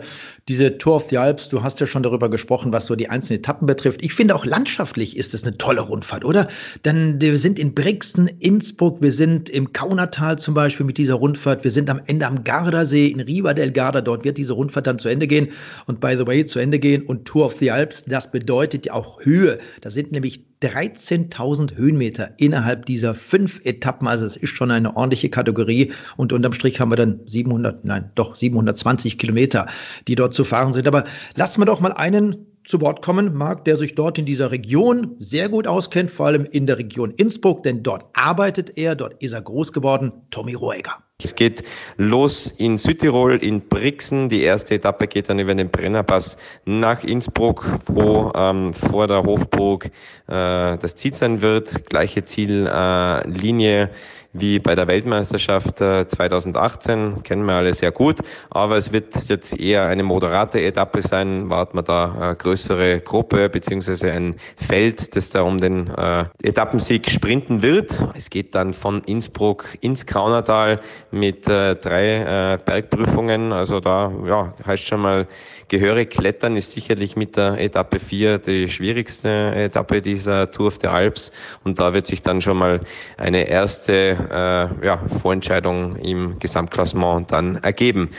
diese 0.49 0.77
Tour 0.77 0.95
of 0.95 1.09
the 1.09 1.17
Alps, 1.17 1.47
du 1.47 1.63
hast 1.63 1.79
ja 1.79 1.87
schon 1.87 2.03
darüber 2.03 2.29
gesprochen, 2.29 2.73
was 2.73 2.87
so 2.87 2.95
die 2.97 3.07
einzelnen 3.07 3.39
Etappen 3.39 3.65
betrifft. 3.65 4.03
Ich 4.03 4.13
finde 4.13 4.35
auch 4.35 4.45
landschaftlich 4.45 5.15
ist 5.15 5.33
es 5.33 5.43
eine 5.43 5.57
tolle 5.57 5.79
Rundfahrt, 5.79 6.25
oder? 6.25 6.49
Dann, 6.83 7.21
wir 7.21 7.37
sind 7.37 7.57
in 7.57 7.73
Brixen, 7.73 8.27
Innsbruck, 8.27 9.01
wir 9.01 9.13
sind 9.13 9.49
im 9.49 9.71
Kaunertal 9.71 10.37
zum 10.39 10.53
Beispiel 10.53 10.85
mit 10.85 10.97
dieser 10.97 11.13
Rundfahrt. 11.13 11.63
Wir 11.63 11.71
sind 11.71 11.89
am 11.89 12.01
Ende 12.05 12.27
am 12.27 12.43
Gardasee 12.43 13.07
in 13.07 13.21
Riva 13.21 13.53
del 13.53 13.71
Garda. 13.71 14.01
Dort 14.01 14.25
wird 14.25 14.37
diese 14.37 14.53
Rundfahrt 14.53 14.87
dann 14.87 14.99
zu 14.99 15.07
Ende 15.07 15.27
gehen. 15.27 15.47
Und 15.85 16.01
by 16.01 16.15
the 16.17 16.27
way, 16.27 16.45
zu 16.45 16.59
Ende 16.59 16.79
gehen. 16.79 17.03
Und 17.03 17.23
Tour 17.23 17.45
of 17.45 17.55
the 17.59 17.71
Alps, 17.71 18.03
das 18.05 18.29
bedeutet 18.29 18.87
ja 18.87 18.93
auch 18.93 19.23
Höhe. 19.23 19.57
Da 19.79 19.89
sind 19.89 20.11
nämlich 20.11 20.50
13.000 20.61 21.75
Höhenmeter 21.75 22.31
innerhalb 22.37 22.85
dieser 22.85 23.13
fünf 23.15 23.61
Etappen. 23.63 24.07
Also 24.07 24.25
es 24.25 24.35
ist 24.35 24.51
schon 24.51 24.71
eine 24.71 24.95
ordentliche 24.95 25.29
Kategorie. 25.29 25.91
Und 26.17 26.33
unterm 26.33 26.53
Strich 26.53 26.79
haben 26.79 26.91
wir 26.91 26.95
dann 26.95 27.21
700, 27.25 27.83
nein, 27.85 28.11
doch 28.15 28.35
720 28.35 29.17
Kilometer, 29.17 29.67
die 30.07 30.15
dort 30.15 30.33
zu 30.33 30.43
fahren 30.43 30.73
sind. 30.73 30.87
Aber 30.87 31.03
lassen 31.35 31.61
wir 31.61 31.65
doch 31.65 31.79
mal 31.79 31.93
einen 31.93 32.47
zu 32.63 32.79
Wort 32.79 33.01
kommen, 33.01 33.33
Marc, 33.33 33.65
der 33.65 33.77
sich 33.77 33.95
dort 33.95 34.19
in 34.19 34.25
dieser 34.25 34.51
Region 34.51 35.15
sehr 35.17 35.49
gut 35.49 35.67
auskennt, 35.67 36.11
vor 36.11 36.27
allem 36.27 36.45
in 36.45 36.67
der 36.67 36.77
Region 36.77 37.11
Innsbruck, 37.11 37.63
denn 37.63 37.81
dort 37.81 38.05
arbeitet 38.13 38.77
er, 38.77 38.95
dort 38.95 39.21
ist 39.21 39.33
er 39.33 39.41
groß 39.41 39.73
geworden, 39.73 40.13
Tommy 40.29 40.53
Roeger. 40.53 40.97
Es 41.25 41.35
geht 41.35 41.63
los 41.97 42.53
in 42.57 42.77
Südtirol, 42.77 43.35
in 43.43 43.61
Brixen. 43.61 44.29
Die 44.29 44.41
erste 44.43 44.75
Etappe 44.75 45.07
geht 45.07 45.29
dann 45.29 45.39
über 45.39 45.55
den 45.55 45.69
Brennerpass 45.69 46.37
nach 46.65 47.03
Innsbruck, 47.03 47.65
wo 47.87 48.31
ähm, 48.35 48.73
vor 48.73 49.07
der 49.07 49.23
Hofburg 49.23 49.85
äh, 49.85 49.89
das 50.27 50.95
Ziel 50.95 51.13
sein 51.13 51.41
wird. 51.41 51.89
Gleiche 51.89 52.25
Ziellinie. 52.25 53.83
Äh, 53.83 53.89
wie 54.33 54.59
bei 54.59 54.75
der 54.75 54.87
Weltmeisterschaft 54.87 55.79
2018, 55.79 57.17
äh, 57.17 57.21
kennen 57.21 57.45
wir 57.45 57.53
alle 57.53 57.73
sehr 57.73 57.91
gut. 57.91 58.19
Aber 58.49 58.77
es 58.77 58.91
wird 58.91 59.13
jetzt 59.27 59.59
eher 59.59 59.87
eine 59.87 60.03
moderate 60.03 60.61
Etappe 60.61 61.01
sein, 61.01 61.49
warten 61.49 61.77
wir 61.77 61.83
da 61.83 62.15
eine 62.19 62.35
größere 62.35 63.01
Gruppe 63.01 63.49
beziehungsweise 63.49 64.11
ein 64.11 64.35
Feld, 64.55 65.15
das 65.15 65.29
da 65.29 65.41
um 65.41 65.57
den 65.57 65.87
äh, 65.87 66.25
Etappensieg 66.43 67.09
sprinten 67.09 67.61
wird. 67.61 68.03
Es 68.15 68.29
geht 68.29 68.55
dann 68.55 68.73
von 68.73 69.01
Innsbruck 69.01 69.65
ins 69.81 70.05
Kaunertal 70.05 70.79
mit 71.11 71.47
äh, 71.47 71.75
drei 71.75 72.53
äh, 72.53 72.57
Bergprüfungen. 72.63 73.51
Also 73.51 73.79
da 73.79 74.11
ja, 74.25 74.53
heißt 74.65 74.87
schon 74.87 75.01
mal 75.01 75.27
gehörig 75.67 76.11
klettern 76.11 76.57
ist 76.57 76.71
sicherlich 76.71 77.15
mit 77.15 77.37
der 77.37 77.57
Etappe 77.57 77.99
4 77.99 78.39
die 78.39 78.67
schwierigste 78.67 79.29
Etappe 79.55 80.01
dieser 80.01 80.51
Tour 80.51 80.67
of 80.67 80.77
the 80.81 80.87
Alps. 80.87 81.31
Und 81.63 81.79
da 81.79 81.93
wird 81.93 82.07
sich 82.07 82.21
dann 82.21 82.41
schon 82.41 82.57
mal 82.57 82.81
eine 83.17 83.47
erste 83.47 84.20
äh, 84.29 84.85
ja, 84.85 84.99
Vorentscheidung 85.21 85.95
im 85.97 86.39
Gesamtklassement 86.39 87.31
dann 87.31 87.55
ergeben. 87.57 88.09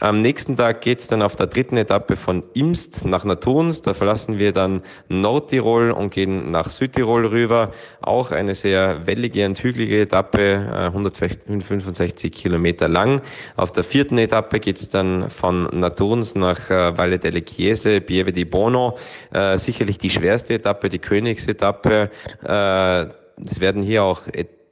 Am 0.00 0.20
nächsten 0.20 0.56
Tag 0.56 0.80
geht 0.80 1.00
es 1.00 1.08
dann 1.08 1.22
auf 1.22 1.36
der 1.36 1.46
dritten 1.46 1.76
Etappe 1.76 2.16
von 2.16 2.44
Imst 2.54 3.04
nach 3.04 3.24
Naturns. 3.24 3.82
Da 3.82 3.94
verlassen 3.94 4.38
wir 4.38 4.52
dann 4.52 4.82
Nordtirol 5.08 5.90
und 5.90 6.10
gehen 6.10 6.50
nach 6.50 6.68
Südtirol 6.68 7.26
rüber. 7.26 7.72
Auch 8.00 8.30
eine 8.30 8.54
sehr 8.54 9.06
wellige 9.06 9.46
und 9.46 9.62
hügelige 9.62 10.02
Etappe, 10.02 10.40
äh, 10.40 10.86
165 10.86 12.32
Kilometer 12.32 12.88
lang. 12.88 13.20
Auf 13.56 13.72
der 13.72 13.84
vierten 13.84 14.18
Etappe 14.18 14.60
geht 14.60 14.78
es 14.78 14.88
dann 14.88 15.30
von 15.30 15.64
Naturns 15.72 16.34
nach 16.34 16.70
äh, 16.70 16.96
Valle 16.96 17.18
delle 17.18 17.44
Chiese, 17.44 18.00
Pieve 18.00 18.32
di 18.32 18.44
Bono. 18.44 18.98
Äh, 19.32 19.58
sicherlich 19.58 19.98
die 19.98 20.10
schwerste 20.10 20.54
Etappe, 20.54 20.88
die 20.88 20.98
Königsetappe. 20.98 22.10
Äh, 22.44 23.06
es 23.44 23.60
werden 23.60 23.82
hier 23.82 24.04
auch 24.04 24.22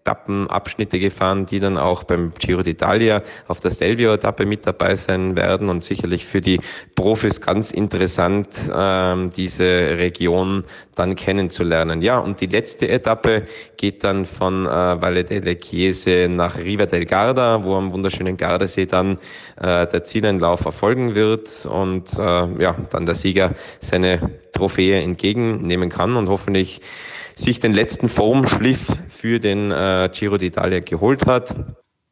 Etappenabschnitte 0.07 1.01
gefahren, 1.01 1.47
die 1.47 1.59
dann 1.59 1.77
auch 1.77 2.05
beim 2.05 2.33
Giro 2.39 2.61
d'Italia 2.61 3.23
auf 3.49 3.59
der 3.61 3.71
Stelvio-Etappe 3.71 4.47
mit 4.47 4.65
dabei 4.67 4.95
sein 4.95 5.37
werden 5.37 5.69
und 5.69 5.83
sicherlich 5.83 6.25
für 6.25 6.41
die 6.41 6.61
Profis 6.95 7.41
ganz 7.41 7.73
interessant, 7.73 8.49
ähm, 8.73 9.33
diese 9.33 9.65
Region 9.99 10.65
dann 10.95 11.17
kennenzulernen. 11.17 12.03
Ja, 12.03 12.19
und 12.19 12.41
die 12.41 12.47
letzte 12.47 12.89
Etappe 12.89 13.47
geht 13.77 14.05
dann 14.05 14.25
von 14.25 14.67
äh, 14.67 14.69
Valle 14.69 15.25
delle 15.25 15.59
Chiese 15.59 16.29
nach 16.31 16.57
Riva 16.57 16.87
del 16.87 17.05
Garda, 17.05 17.65
wo 17.65 17.75
am 17.75 17.91
wunderschönen 17.91 18.37
Gardasee 18.37 18.87
dann 18.87 19.19
äh, 19.61 19.87
der 19.87 20.05
Zieleinlauf 20.05 20.65
erfolgen 20.65 21.15
wird 21.15 21.67
und 21.67 22.13
äh, 22.19 22.63
ja, 22.63 22.77
dann 22.91 23.07
der 23.07 23.17
Sieger 23.17 23.55
seine 23.81 24.31
Trophäe 24.53 25.03
entgegennehmen 25.03 25.91
kann 25.91 26.17
und 26.17 26.29
hoffentlich 26.29 26.81
sich 27.37 27.61
den 27.61 27.75
letzten 27.75 28.09
Formschliff 28.09 28.87
für 29.27 29.41
den 29.41 29.73
äh, 29.73 30.09
Giro 30.13 30.37
d'Italia 30.37 30.81
geholt 30.81 31.27
hat. 31.27 31.53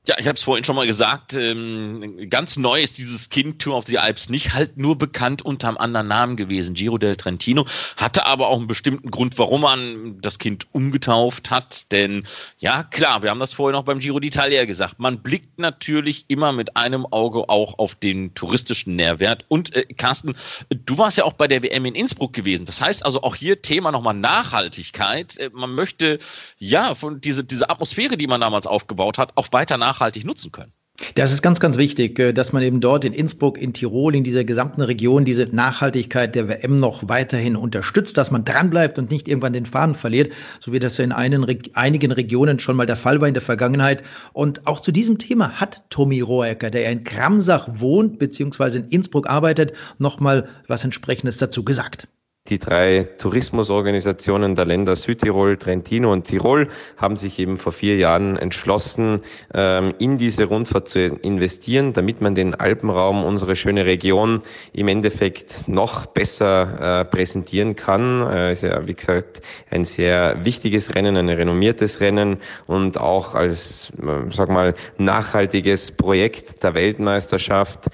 Ja, 0.07 0.17
ich 0.19 0.27
habe 0.27 0.37
es 0.37 0.43
vorhin 0.43 0.64
schon 0.64 0.77
mal 0.77 0.87
gesagt, 0.87 1.33
ähm, 1.33 2.29
ganz 2.29 2.59
neu 2.59 2.83
ist 2.83 2.99
dieses 2.99 3.31
Kind 3.31 3.62
Tour 3.62 3.79
of 3.79 3.87
the 3.87 3.99
Alps 3.99 4.29
nicht 4.29 4.53
halt 4.53 4.77
nur 4.77 4.99
bekannt 4.99 5.40
unter 5.40 5.69
einem 5.69 5.79
anderen 5.79 6.09
Namen 6.09 6.37
gewesen, 6.37 6.75
Giro 6.75 6.99
del 6.99 7.17
Trentino, 7.17 7.64
hatte 7.97 8.27
aber 8.27 8.49
auch 8.49 8.59
einen 8.59 8.67
bestimmten 8.67 9.11
Grund, 9.11 9.38
warum 9.38 9.62
man 9.62 10.21
das 10.21 10.38
Kind 10.38 10.67
umgetauft 10.73 11.51
hat, 11.51 11.90
denn 11.90 12.25
ja, 12.59 12.83
klar, 12.83 13.23
wir 13.23 13.31
haben 13.31 13.40
das 13.40 13.55
vorhin 13.55 13.77
auch 13.77 13.85
beim 13.85 13.99
Giro 13.99 14.19
d'Italia 14.19 14.67
gesagt, 14.67 14.99
man 14.99 15.23
blickt 15.23 15.59
natürlich 15.59 16.27
immer 16.29 16.53
mit 16.53 16.77
einem 16.77 17.07
Auge 17.07 17.49
auch 17.49 17.79
auf 17.79 17.95
den 17.95 18.35
touristischen 18.35 18.97
Nährwert. 18.97 19.47
Und 19.49 19.75
äh, 19.75 19.87
Carsten, 19.87 20.35
du 20.69 20.99
warst 20.99 21.17
ja 21.17 21.25
auch 21.25 21.33
bei 21.33 21.49
der 21.49 21.62
WM 21.62 21.87
in 21.87 21.95
Innsbruck 21.95 22.35
gewesen, 22.35 22.67
das 22.67 22.83
heißt 22.83 23.07
also 23.07 23.23
auch 23.23 23.37
hier 23.37 23.62
Thema 23.62 23.90
nochmal 23.90 24.12
Nachhaltigkeit, 24.12 25.38
äh, 25.38 25.49
man 25.55 25.75
möchte 25.75 26.19
ja 26.59 26.95
von 26.95 27.23
diese, 27.23 27.43
diese 27.43 27.71
Atmosphäre, 27.71 28.19
die 28.19 28.27
man 28.27 28.43
damals 28.43 28.67
aufgebaut 28.67 29.17
hat, 29.17 29.33
auch 29.37 29.49
weiter 29.53 29.79
nach 29.79 29.93
nachhaltig 29.94 30.24
nutzen 30.24 30.52
können. 30.52 30.72
Das 31.16 31.33
ist 31.33 31.42
ganz, 31.42 31.59
ganz 31.59 31.76
wichtig, 31.76 32.20
äh, 32.20 32.33
dass 32.33 32.52
man 32.52 32.62
eben 32.62 32.80
dort 32.80 33.04
in 33.04 33.12
Innsbruck, 33.12 33.59
in 33.59 33.72
Tirol, 33.72 34.14
in 34.14 34.22
dieser 34.22 34.44
gesamten 34.44 34.80
Region 34.80 35.24
diese 35.24 35.46
Nachhaltigkeit 35.46 36.37
der 36.37 36.48
WM 36.48 36.78
noch 36.78 37.09
weiterhin 37.09 37.57
unterstützt, 37.57 38.16
dass 38.16 38.30
man 38.30 38.44
dranbleibt 38.44 38.96
und 38.96 39.11
nicht 39.11 39.26
irgendwann 39.26 39.52
den 39.52 39.66
Faden 39.66 39.96
verliert, 39.96 40.33
so 40.61 40.72
wie 40.72 40.78
das 40.78 41.00
in 41.00 41.11
einen, 41.11 41.44
einigen 41.74 42.12
Regionen 42.12 42.61
schon 42.61 42.76
mal 42.76 42.87
der 42.87 42.96
Fall 42.96 43.20
war 43.20 43.26
in 43.26 43.35
der 43.35 43.42
Vergangenheit. 43.42 44.04
Und 44.33 44.68
auch 44.68 44.80
zu 44.80 44.92
diesem 44.92 45.18
Thema 45.18 45.61
hat 45.61 45.83
Tommy 45.90 46.20
Roecker, 46.20 46.70
der 46.70 46.90
in 46.90 47.02
Kramsach 47.02 47.68
wohnt, 47.72 48.20
beziehungsweise 48.20 48.78
in 48.78 48.88
Innsbruck 48.88 49.28
arbeitet, 49.28 49.72
noch 49.98 50.20
mal 50.20 50.48
was 50.68 50.85
entsprechendes 50.85 51.38
dazu 51.38 51.64
gesagt. 51.64 52.07
Die 52.50 52.59
drei 52.59 53.09
Tourismusorganisationen 53.16 54.54
der 54.54 54.66
Länder 54.66 54.96
Südtirol, 54.96 55.57
Trentino 55.57 56.12
und 56.12 56.24
Tirol 56.24 56.68
haben 56.98 57.16
sich 57.16 57.38
eben 57.38 57.57
vor 57.57 57.72
vier 57.72 57.96
Jahren 57.96 58.37
entschlossen, 58.37 59.22
ähm, 59.54 59.94
in 59.98 60.18
diese 60.18 60.44
Rundfahrt 60.44 60.90
zu 60.90 61.07
investieren, 61.07 61.94
damit 61.94 62.20
man 62.20 62.35
den 62.35 62.54
Alpenraum, 62.54 63.24
unsere 63.24 63.57
schöne 63.57 63.87
Region, 63.87 64.42
im 64.74 64.88
Endeffekt 64.88 65.68
noch 65.68 66.04
besser 66.04 67.00
äh, 67.00 67.04
präsentieren 67.07 67.76
kann. 67.76 68.20
Es 68.24 68.35
äh, 68.35 68.52
ist 68.52 68.62
ja, 68.74 68.87
wie 68.87 68.94
gesagt, 68.94 69.40
ein 69.70 69.87
sehr 69.87 70.44
wichtiges 70.44 70.94
Rennen, 70.94 71.16
ein 71.16 71.30
renommiertes 71.30 72.00
Rennen 72.00 72.37
und 72.66 73.00
auch 73.00 73.35
als, 73.35 73.90
äh, 74.02 74.30
sag 74.30 74.50
mal, 74.50 74.74
nachhaltiges 74.98 75.92
Projekt 75.92 76.62
der 76.62 76.74
Weltmeisterschaft 76.74 77.87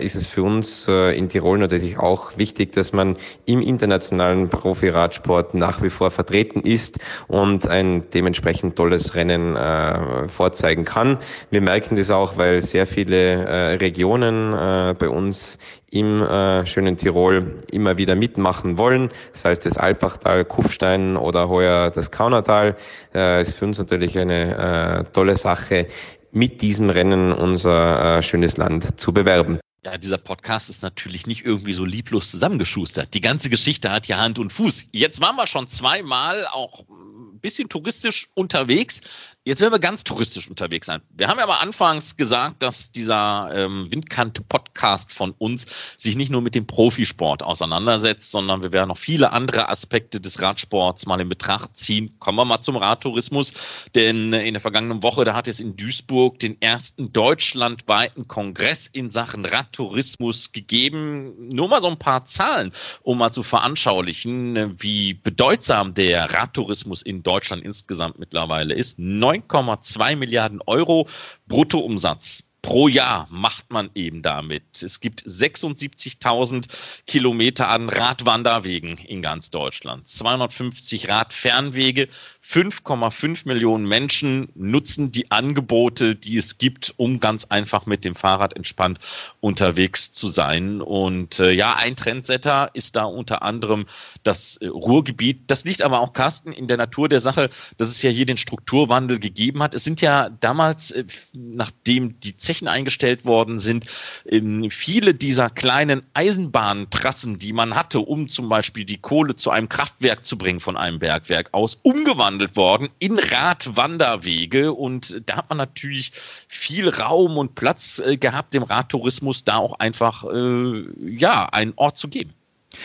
ist 0.00 0.14
es 0.14 0.26
für 0.26 0.42
uns 0.42 0.88
in 0.88 1.28
Tirol 1.28 1.58
natürlich 1.58 1.98
auch 1.98 2.36
wichtig, 2.38 2.72
dass 2.72 2.92
man 2.92 3.16
im 3.46 3.60
Internet 3.60 3.83
internationalen 3.84 4.48
Profi-Radsport 4.48 5.54
nach 5.54 5.82
wie 5.82 5.90
vor 5.90 6.10
vertreten 6.10 6.60
ist 6.60 6.98
und 7.28 7.68
ein 7.68 8.02
dementsprechend 8.10 8.76
tolles 8.76 9.14
Rennen 9.14 9.56
äh, 9.56 10.28
vorzeigen 10.28 10.84
kann. 10.84 11.18
Wir 11.50 11.60
merken 11.60 11.96
das 11.96 12.10
auch, 12.10 12.36
weil 12.36 12.60
sehr 12.62 12.86
viele 12.86 13.44
äh, 13.44 13.74
Regionen 13.74 14.52
äh, 14.52 14.94
bei 14.98 15.08
uns 15.08 15.58
im 15.90 16.22
äh, 16.22 16.66
schönen 16.66 16.96
Tirol 16.96 17.62
immer 17.70 17.96
wieder 17.96 18.16
mitmachen 18.16 18.78
wollen. 18.78 19.10
Das 19.32 19.44
heißt, 19.44 19.66
das 19.66 19.76
Alpachtal, 19.76 20.44
Kufstein 20.44 21.16
oder 21.16 21.48
heuer 21.48 21.90
das 21.90 22.10
Kaunertal 22.10 22.74
äh, 23.14 23.42
ist 23.42 23.54
für 23.54 23.66
uns 23.66 23.78
natürlich 23.78 24.18
eine 24.18 25.04
äh, 25.06 25.12
tolle 25.12 25.36
Sache, 25.36 25.86
mit 26.32 26.60
diesem 26.62 26.90
Rennen 26.90 27.32
unser 27.32 28.18
äh, 28.18 28.22
schönes 28.22 28.56
Land 28.56 28.98
zu 29.00 29.12
bewerben. 29.12 29.60
Ja, 29.84 29.98
dieser 29.98 30.16
Podcast 30.18 30.70
ist 30.70 30.82
natürlich 30.82 31.26
nicht 31.26 31.44
irgendwie 31.44 31.74
so 31.74 31.84
lieblos 31.84 32.30
zusammengeschustert. 32.30 33.12
Die 33.12 33.20
ganze 33.20 33.50
Geschichte 33.50 33.92
hat 33.92 34.06
ja 34.06 34.18
Hand 34.18 34.38
und 34.38 34.50
Fuß. 34.50 34.86
Jetzt 34.92 35.20
waren 35.20 35.36
wir 35.36 35.46
schon 35.46 35.68
zweimal 35.68 36.46
auch 36.46 36.88
ein 36.88 37.38
bisschen 37.40 37.68
touristisch 37.68 38.28
unterwegs. 38.34 39.33
Jetzt 39.46 39.60
werden 39.60 39.74
wir 39.74 39.78
ganz 39.78 40.04
touristisch 40.04 40.48
unterwegs 40.48 40.86
sein. 40.86 41.02
Wir 41.10 41.28
haben 41.28 41.38
ja 41.38 41.46
mal 41.46 41.58
anfangs 41.58 42.16
gesagt, 42.16 42.62
dass 42.62 42.92
dieser 42.92 43.50
ähm, 43.54 43.86
Windkante-Podcast 43.90 45.12
von 45.12 45.32
uns 45.32 45.96
sich 45.98 46.16
nicht 46.16 46.30
nur 46.30 46.40
mit 46.40 46.54
dem 46.54 46.66
Profisport 46.66 47.42
auseinandersetzt, 47.42 48.30
sondern 48.30 48.62
wir 48.62 48.72
werden 48.72 48.88
noch 48.88 48.96
viele 48.96 49.32
andere 49.32 49.68
Aspekte 49.68 50.18
des 50.18 50.40
Radsports 50.40 51.04
mal 51.04 51.20
in 51.20 51.28
Betracht 51.28 51.76
ziehen. 51.76 52.16
Kommen 52.20 52.38
wir 52.38 52.46
mal 52.46 52.62
zum 52.62 52.76
Radtourismus, 52.76 53.90
denn 53.94 54.32
in 54.32 54.54
der 54.54 54.62
vergangenen 54.62 55.02
Woche, 55.02 55.24
da 55.24 55.34
hat 55.34 55.46
es 55.46 55.60
in 55.60 55.76
Duisburg 55.76 56.38
den 56.38 56.58
ersten 56.62 57.12
deutschlandweiten 57.12 58.26
Kongress 58.26 58.86
in 58.86 59.10
Sachen 59.10 59.44
Radtourismus 59.44 60.52
gegeben. 60.52 61.50
Nur 61.50 61.68
mal 61.68 61.82
so 61.82 61.88
ein 61.88 61.98
paar 61.98 62.24
Zahlen, 62.24 62.72
um 63.02 63.18
mal 63.18 63.30
zu 63.30 63.42
veranschaulichen, 63.42 64.74
wie 64.80 65.12
bedeutsam 65.12 65.92
der 65.92 66.32
Radtourismus 66.32 67.02
in 67.02 67.22
Deutschland 67.22 67.62
insgesamt 67.62 68.18
mittlerweile 68.18 68.72
ist. 68.72 68.98
9,2 69.42 70.16
Milliarden 70.16 70.60
Euro 70.66 71.08
Bruttoumsatz 71.46 72.44
pro 72.64 72.88
Jahr 72.88 73.26
macht 73.30 73.70
man 73.70 73.90
eben 73.94 74.22
damit. 74.22 74.82
Es 74.82 75.00
gibt 75.00 75.22
76.000 75.22 77.04
Kilometer 77.06 77.68
an 77.68 77.90
Radwanderwegen 77.90 78.96
in 78.96 79.20
ganz 79.20 79.50
Deutschland, 79.50 80.08
250 80.08 81.10
Radfernwege, 81.10 82.08
5,5 82.46 83.48
Millionen 83.48 83.86
Menschen 83.86 84.48
nutzen 84.54 85.10
die 85.10 85.30
Angebote, 85.30 86.14
die 86.14 86.36
es 86.36 86.58
gibt, 86.58 86.92
um 86.98 87.18
ganz 87.18 87.46
einfach 87.46 87.86
mit 87.86 88.04
dem 88.04 88.14
Fahrrad 88.14 88.54
entspannt 88.54 88.98
unterwegs 89.40 90.12
zu 90.12 90.28
sein. 90.28 90.82
Und 90.82 91.40
äh, 91.40 91.52
ja, 91.52 91.74
ein 91.76 91.96
Trendsetter 91.96 92.70
ist 92.74 92.96
da 92.96 93.04
unter 93.04 93.42
anderem 93.42 93.86
das 94.24 94.58
äh, 94.58 94.66
Ruhrgebiet. 94.66 95.44
Das 95.46 95.64
liegt 95.64 95.80
aber 95.80 96.00
auch, 96.00 96.12
Carsten, 96.12 96.52
in 96.52 96.68
der 96.68 96.76
Natur 96.76 97.08
der 97.08 97.20
Sache, 97.20 97.48
dass 97.78 97.88
es 97.88 98.02
ja 98.02 98.10
hier 98.10 98.26
den 98.26 98.36
Strukturwandel 98.36 99.18
gegeben 99.18 99.62
hat. 99.62 99.74
Es 99.74 99.84
sind 99.84 100.02
ja 100.02 100.28
damals, 100.28 100.90
äh, 100.90 101.04
nachdem 101.32 102.20
die 102.20 102.36
Zechen 102.36 102.68
eingestellt 102.68 103.24
worden 103.24 103.58
sind, 103.58 103.86
ähm, 104.30 104.70
viele 104.70 105.14
dieser 105.14 105.48
kleinen 105.48 106.02
Eisenbahntrassen, 106.12 107.38
die 107.38 107.54
man 107.54 107.74
hatte, 107.74 108.00
um 108.00 108.28
zum 108.28 108.50
Beispiel 108.50 108.84
die 108.84 108.98
Kohle 108.98 109.34
zu 109.34 109.50
einem 109.50 109.70
Kraftwerk 109.70 110.26
zu 110.26 110.36
bringen 110.36 110.60
von 110.60 110.76
einem 110.76 110.98
Bergwerk 110.98 111.48
aus, 111.52 111.78
umgewandelt 111.82 112.33
umgewandelt 112.34 112.56
worden 112.56 112.88
in 112.98 113.18
Radwanderwege 113.18 114.72
und 114.72 115.22
da 115.26 115.36
hat 115.36 115.48
man 115.48 115.58
natürlich 115.58 116.10
viel 116.12 116.88
Raum 116.88 117.38
und 117.38 117.54
Platz 117.54 118.02
äh, 118.04 118.16
gehabt, 118.16 118.54
dem 118.54 118.62
Radtourismus 118.62 119.44
da 119.44 119.56
auch 119.56 119.78
einfach 119.78 120.24
äh, 120.24 120.84
ja 120.98 121.46
einen 121.46 121.72
Ort 121.76 121.96
zu 121.96 122.08
geben. 122.08 122.34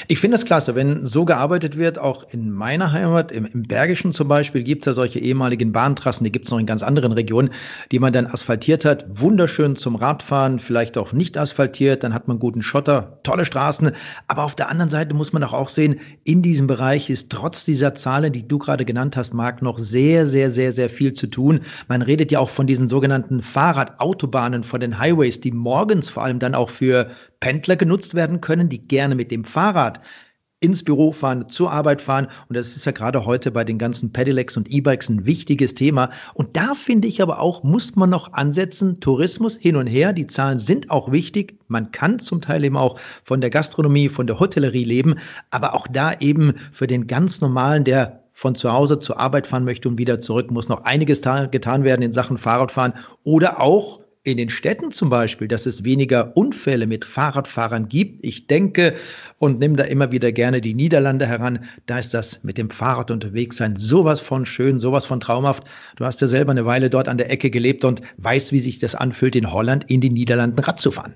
Ich 0.07 0.19
finde 0.19 0.37
das 0.37 0.45
klasse, 0.45 0.75
wenn 0.75 1.05
so 1.05 1.25
gearbeitet 1.25 1.77
wird, 1.77 1.99
auch 1.99 2.25
in 2.31 2.51
meiner 2.51 2.91
Heimat, 2.91 3.31
im, 3.31 3.45
im 3.45 3.63
Bergischen 3.63 4.11
zum 4.11 4.27
Beispiel, 4.27 4.63
gibt 4.63 4.83
es 4.83 4.85
ja 4.85 4.93
solche 4.93 5.19
ehemaligen 5.19 5.71
Bahntrassen, 5.71 6.23
die 6.23 6.31
gibt 6.31 6.45
es 6.45 6.51
noch 6.51 6.59
in 6.59 6.65
ganz 6.65 6.83
anderen 6.83 7.11
Regionen, 7.11 7.49
die 7.91 7.99
man 7.99 8.13
dann 8.13 8.27
asphaltiert 8.27 8.85
hat. 8.85 9.05
Wunderschön 9.09 9.75
zum 9.75 9.95
Radfahren, 9.95 10.59
vielleicht 10.59 10.97
auch 10.97 11.13
nicht 11.13 11.37
asphaltiert, 11.37 12.03
dann 12.03 12.13
hat 12.13 12.27
man 12.27 12.39
guten 12.39 12.61
Schotter, 12.61 13.19
tolle 13.23 13.45
Straßen. 13.45 13.91
Aber 14.27 14.43
auf 14.43 14.55
der 14.55 14.69
anderen 14.69 14.89
Seite 14.89 15.15
muss 15.15 15.33
man 15.33 15.43
auch 15.43 15.69
sehen, 15.69 15.99
in 16.23 16.41
diesem 16.41 16.67
Bereich 16.67 17.09
ist 17.09 17.31
trotz 17.31 17.65
dieser 17.65 17.95
Zahlen, 17.95 18.31
die 18.31 18.47
du 18.47 18.59
gerade 18.59 18.85
genannt 18.85 19.17
hast, 19.17 19.33
Marc, 19.33 19.61
noch 19.61 19.79
sehr, 19.79 20.27
sehr, 20.27 20.51
sehr, 20.51 20.71
sehr 20.71 20.89
viel 20.89 21.13
zu 21.13 21.27
tun. 21.27 21.61
Man 21.87 22.01
redet 22.01 22.31
ja 22.31 22.39
auch 22.39 22.49
von 22.49 22.67
diesen 22.67 22.87
sogenannten 22.87 23.41
Fahrradautobahnen, 23.41 24.63
von 24.63 24.79
den 24.79 24.99
Highways, 24.99 25.41
die 25.41 25.51
morgens 25.51 26.09
vor 26.09 26.23
allem 26.23 26.39
dann 26.39 26.55
auch 26.55 26.69
für 26.69 27.09
Pendler 27.39 27.77
genutzt 27.77 28.15
werden 28.15 28.41
können, 28.41 28.67
die 28.67 28.85
gerne 28.85 29.15
mit 29.15 29.31
dem 29.31 29.45
Fahrrad 29.45 29.78
ins 30.61 30.83
Büro 30.83 31.11
fahren, 31.11 31.47
zur 31.49 31.71
Arbeit 31.71 32.01
fahren. 32.01 32.27
Und 32.49 32.57
das 32.57 32.75
ist 32.75 32.85
ja 32.85 32.91
gerade 32.91 33.25
heute 33.25 33.51
bei 33.51 33.63
den 33.63 33.77
ganzen 33.77 34.11
Pedelecs 34.11 34.57
und 34.57 34.69
E-Bikes 34.69 35.09
ein 35.09 35.25
wichtiges 35.25 35.73
Thema. 35.73 36.09
Und 36.33 36.57
da 36.57 36.73
finde 36.75 37.07
ich 37.07 37.21
aber 37.21 37.39
auch, 37.39 37.63
muss 37.63 37.95
man 37.95 38.09
noch 38.09 38.33
ansetzen, 38.33 38.99
Tourismus 38.99 39.55
hin 39.55 39.77
und 39.77 39.87
her. 39.87 40.11
Die 40.11 40.27
Zahlen 40.27 40.59
sind 40.59 40.91
auch 40.91 41.11
wichtig. 41.11 41.57
Man 41.67 41.91
kann 41.91 42.19
zum 42.19 42.41
Teil 42.41 42.63
eben 42.65 42.75
auch 42.75 42.99
von 43.23 43.39
der 43.39 43.49
Gastronomie, 43.49 44.09
von 44.09 44.27
der 44.27 44.39
Hotellerie 44.39 44.83
leben. 44.83 45.15
Aber 45.49 45.73
auch 45.75 45.87
da 45.87 46.13
eben 46.19 46.55
für 46.71 46.87
den 46.87 47.07
ganz 47.07 47.39
normalen, 47.39 47.85
der 47.85 48.23
von 48.33 48.55
zu 48.55 48.71
Hause 48.71 48.99
zur 48.99 49.19
Arbeit 49.19 49.47
fahren 49.47 49.65
möchte 49.65 49.87
und 49.87 49.97
wieder 49.97 50.19
zurück, 50.19 50.51
muss 50.51 50.69
noch 50.69 50.83
einiges 50.83 51.21
getan 51.21 51.83
werden 51.83 52.01
in 52.01 52.13
Sachen 52.13 52.37
Fahrradfahren 52.37 52.93
oder 53.23 53.59
auch 53.61 53.99
in 54.23 54.37
den 54.37 54.49
Städten 54.49 54.91
zum 54.91 55.09
Beispiel, 55.09 55.47
dass 55.47 55.65
es 55.65 55.83
weniger 55.85 56.35
Unfälle 56.35 56.87
mit 56.87 57.05
Fahrradfahrern 57.05 57.87
gibt. 57.87 58.23
Ich 58.25 58.47
denke 58.47 58.95
und 59.37 59.59
nehme 59.59 59.77
da 59.77 59.85
immer 59.85 60.11
wieder 60.11 60.31
gerne 60.31 60.59
die 60.59 60.73
Niederlande 60.73 61.25
heran. 61.25 61.65
Da 61.85 61.99
ist 61.99 62.13
das 62.13 62.43
mit 62.43 62.57
dem 62.57 62.69
Fahrrad 62.69 63.11
unterwegs 63.11 63.57
sein 63.57 63.77
sowas 63.77 64.19
von 64.19 64.45
schön, 64.45 64.79
sowas 64.79 65.05
von 65.05 65.21
traumhaft. 65.21 65.63
Du 65.95 66.05
hast 66.05 66.19
ja 66.19 66.27
selber 66.27 66.51
eine 66.51 66.65
Weile 66.65 66.89
dort 66.89 67.07
an 67.07 67.17
der 67.17 67.31
Ecke 67.31 67.49
gelebt 67.49 67.85
und 67.85 68.01
weißt, 68.17 68.51
wie 68.51 68.59
sich 68.59 68.79
das 68.79 68.93
anfühlt, 68.93 69.35
in 69.35 69.51
Holland 69.51 69.85
in 69.89 70.01
die 70.01 70.09
Niederlanden 70.09 70.59
Rad 70.59 70.81
zu 70.81 70.91
fahren. 70.91 71.15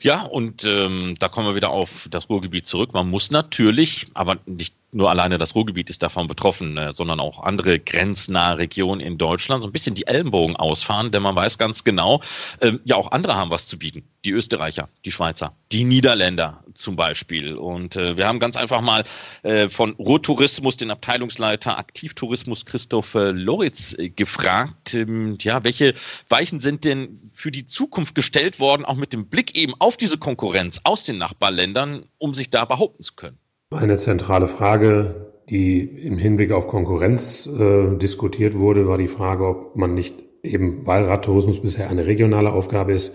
Ja, 0.00 0.22
und 0.22 0.64
ähm, 0.64 1.14
da 1.18 1.28
kommen 1.28 1.48
wir 1.48 1.54
wieder 1.54 1.70
auf 1.70 2.08
das 2.10 2.28
Ruhrgebiet 2.28 2.66
zurück. 2.66 2.92
Man 2.92 3.08
muss 3.08 3.30
natürlich, 3.30 4.06
aber 4.14 4.38
nicht 4.46 4.74
nur 4.92 5.10
alleine 5.10 5.38
das 5.38 5.54
Ruhrgebiet 5.54 5.90
ist 5.90 6.02
davon 6.02 6.26
betroffen, 6.26 6.76
äh, 6.78 6.92
sondern 6.92 7.20
auch 7.20 7.42
andere 7.42 7.78
grenznahe 7.78 8.58
Regionen 8.58 9.00
in 9.00 9.18
Deutschland 9.18 9.62
so 9.62 9.68
ein 9.68 9.72
bisschen 9.72 9.94
die 9.94 10.06
Ellenbogen 10.06 10.56
ausfahren, 10.56 11.10
denn 11.10 11.22
man 11.22 11.36
weiß 11.36 11.58
ganz 11.58 11.84
genau, 11.84 12.22
äh, 12.60 12.72
ja, 12.84 12.96
auch 12.96 13.12
andere 13.12 13.34
haben 13.36 13.50
was 13.50 13.66
zu 13.66 13.78
bieten. 13.78 14.02
Die 14.24 14.30
Österreicher, 14.30 14.88
die 15.04 15.12
Schweizer, 15.12 15.52
die 15.72 15.84
Niederländer 15.84 16.64
zum 16.74 16.96
Beispiel. 16.96 17.54
Und 17.54 17.96
äh, 17.96 18.16
wir 18.16 18.26
haben 18.26 18.40
ganz 18.40 18.56
einfach 18.56 18.80
mal 18.80 19.02
äh, 19.42 19.68
von 19.68 19.92
Ruhrtourismus 19.92 20.76
den 20.76 20.90
Abteilungsleiter 20.90 21.78
Aktivtourismus 21.78 22.64
Christoph 22.64 23.14
Loritz 23.14 23.96
gefragt, 24.16 24.94
ähm, 24.94 25.36
ja, 25.40 25.62
welche 25.64 25.92
Weichen 26.28 26.60
sind 26.60 26.84
denn 26.84 27.16
für 27.34 27.50
die 27.50 27.66
Zukunft 27.66 28.14
gestellt 28.14 28.58
worden, 28.60 28.84
auch 28.84 28.96
mit 28.96 29.12
dem 29.12 29.26
Blick 29.26 29.56
eben 29.56 29.74
auf 29.78 29.96
diese 29.96 30.18
Konkurrenz 30.18 30.80
aus 30.84 31.04
den 31.04 31.18
Nachbarländern, 31.18 32.04
um 32.18 32.34
sich 32.34 32.50
da 32.50 32.64
behaupten 32.64 33.02
zu 33.02 33.14
können? 33.14 33.38
Eine 33.70 33.98
zentrale 33.98 34.46
Frage, 34.46 35.32
die 35.50 35.80
im 35.80 36.16
Hinblick 36.16 36.52
auf 36.52 36.68
Konkurrenz 36.68 37.46
äh, 37.46 37.98
diskutiert 37.98 38.56
wurde, 38.56 38.88
war 38.88 38.96
die 38.96 39.06
Frage, 39.06 39.46
ob 39.46 39.76
man 39.76 39.92
nicht 39.92 40.14
eben, 40.42 40.86
weil 40.86 41.04
Radtourismus 41.04 41.60
bisher 41.60 41.90
eine 41.90 42.06
regionale 42.06 42.50
Aufgabe 42.50 42.94
ist, 42.94 43.14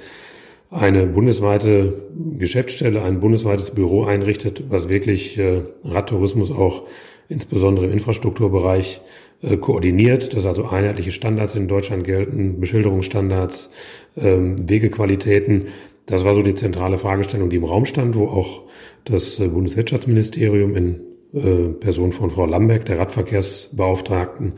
eine 0.69 1.07
bundesweite 1.07 2.03
Geschäftsstelle, 2.37 3.01
ein 3.01 3.19
bundesweites 3.19 3.71
Büro 3.71 4.03
einrichtet, 4.03 4.65
was 4.69 4.89
wirklich 4.89 5.39
äh, 5.39 5.61
Radtourismus 5.83 6.51
auch 6.51 6.83
insbesondere 7.29 7.87
im 7.87 7.93
Infrastrukturbereich 7.93 9.01
äh, 9.41 9.57
koordiniert, 9.57 10.35
dass 10.35 10.45
also 10.45 10.65
einheitliche 10.65 11.11
Standards 11.11 11.55
in 11.55 11.67
Deutschland 11.67 12.03
gelten, 12.03 12.59
Beschilderungsstandards, 12.59 13.71
ähm, 14.17 14.55
Wegequalitäten. 14.69 15.69
Das 16.05 16.25
war 16.25 16.33
so 16.33 16.41
die 16.41 16.55
zentrale 16.55 16.97
Fragestellung, 16.97 17.49
die 17.49 17.55
im 17.57 17.63
Raum 17.63 17.85
stand, 17.85 18.15
wo 18.15 18.27
auch 18.27 18.63
das 19.05 19.39
äh, 19.39 19.47
Bundeswirtschaftsministerium 19.47 20.75
in 20.75 21.01
äh, 21.33 21.69
Person 21.79 22.11
von 22.11 22.29
Frau 22.29 22.45
Lamberg, 22.45 22.85
der 22.85 22.99
Radverkehrsbeauftragten, 22.99 24.53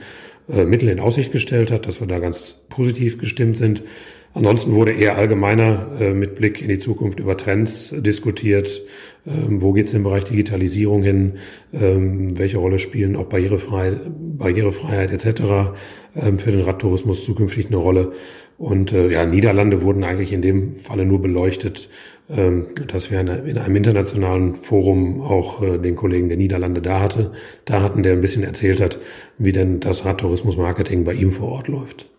äh, 0.50 0.66
Mittel 0.66 0.90
in 0.90 1.00
Aussicht 1.00 1.32
gestellt 1.32 1.72
hat, 1.72 1.88
dass 1.88 2.00
wir 2.00 2.08
da 2.08 2.20
ganz 2.20 2.56
positiv 2.70 3.18
gestimmt 3.18 3.58
sind. 3.58 3.84
Ansonsten 4.34 4.74
wurde 4.74 4.92
eher 4.92 5.16
allgemeiner 5.16 6.14
mit 6.14 6.36
Blick 6.36 6.62
in 6.62 6.68
die 6.68 6.78
Zukunft 6.78 7.22
über 7.22 7.38
Trends 7.38 7.96
diskutiert. 7.98 8.82
Ähm, 9.28 9.62
wo 9.62 9.74
geht 9.74 9.88
es 9.88 9.94
im 9.94 10.04
Bereich 10.04 10.26
Digitalisierung 10.26 11.02
hin? 11.02 11.34
Ähm, 11.74 12.38
welche 12.38 12.58
Rolle 12.58 12.78
spielen 12.78 13.16
auch 13.16 13.26
Barrierefreiheit, 13.26 14.02
Barrierefreiheit 14.38 15.12
etc. 15.12 15.74
Ähm, 16.16 16.38
für 16.38 16.52
den 16.52 16.62
Radtourismus 16.62 17.24
zukünftig 17.24 17.68
eine 17.68 17.78
Rolle? 17.78 18.12
Und 18.58 18.94
äh, 18.94 19.12
ja, 19.12 19.26
Niederlande 19.26 19.82
wurden 19.82 20.04
eigentlich 20.04 20.32
in 20.32 20.42
dem 20.42 20.76
Falle 20.76 21.06
nur 21.06 21.22
beleuchtet, 21.22 21.90
ähm, 22.30 22.68
dass 22.88 23.12
wir 23.12 23.20
in 23.20 23.58
einem 23.58 23.76
internationalen 23.76 24.56
Forum 24.56 25.22
auch 25.22 25.62
äh, 25.62 25.78
den 25.78 25.96
Kollegen 25.96 26.30
der 26.30 26.38
Niederlande 26.38 26.82
da 26.82 27.02
hatte, 27.02 27.32
da 27.66 27.82
hatten, 27.82 28.02
der 28.02 28.14
ein 28.14 28.22
bisschen 28.22 28.44
erzählt 28.44 28.82
hat, 28.82 28.98
wie 29.38 29.52
denn 29.52 29.80
das 29.80 30.06
Radtourismus-Marketing 30.06 31.04
bei 31.04 31.14
ihm 31.14 31.32
vor 31.32 31.50
Ort 31.50 31.68
läuft. 31.68 32.10